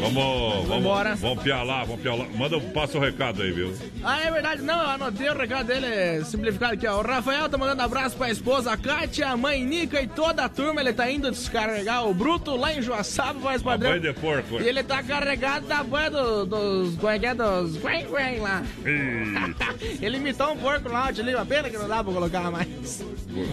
[0.00, 2.24] Vamos, vamos, vamos piar lá, vamos piar lá.
[2.34, 3.72] Manda, passa o recado aí, viu?
[4.02, 6.98] Ah, é verdade, não, eu anotei o recado dele simplificado aqui, ó.
[6.98, 10.48] O Rafael tá mandando abraço pra esposa, a Kátia, a mãe Nica e toda a
[10.48, 10.80] turma.
[10.80, 13.90] Ele tá indo descarregar o Bruto lá em Joaçaba, faz padrão.
[13.90, 14.60] Banho de porco.
[14.60, 16.94] E ele tá carregado da banha do- dos.
[16.96, 17.34] Como é que é?
[17.34, 17.76] Dos.
[17.78, 18.62] Quen, quen lá.
[20.00, 23.04] Ele imitou um porco lá, te liga pena que não dá pra colocar mais.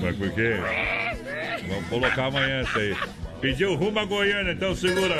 [0.01, 0.55] Mas por quê?
[1.67, 2.95] Vamos colocar amanhã isso aí.
[3.41, 5.15] Pediu rumo a Goiânia, então segura.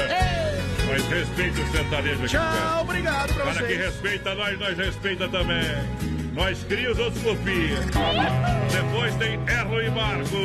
[0.90, 2.28] Mas respeita o sertanejo aqui.
[2.30, 3.86] Tchau, obrigado pra Cara que vocês.
[3.86, 5.64] respeita nós, nós respeita também.
[6.34, 7.78] Nós cria, os outros copia.
[8.72, 10.38] Depois tem Erro e Marco.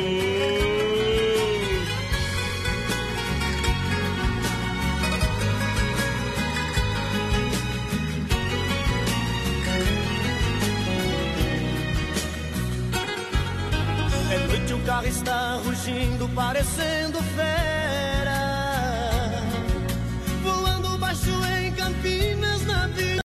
[14.31, 18.32] É noite, o carro está rugindo, parecendo fé.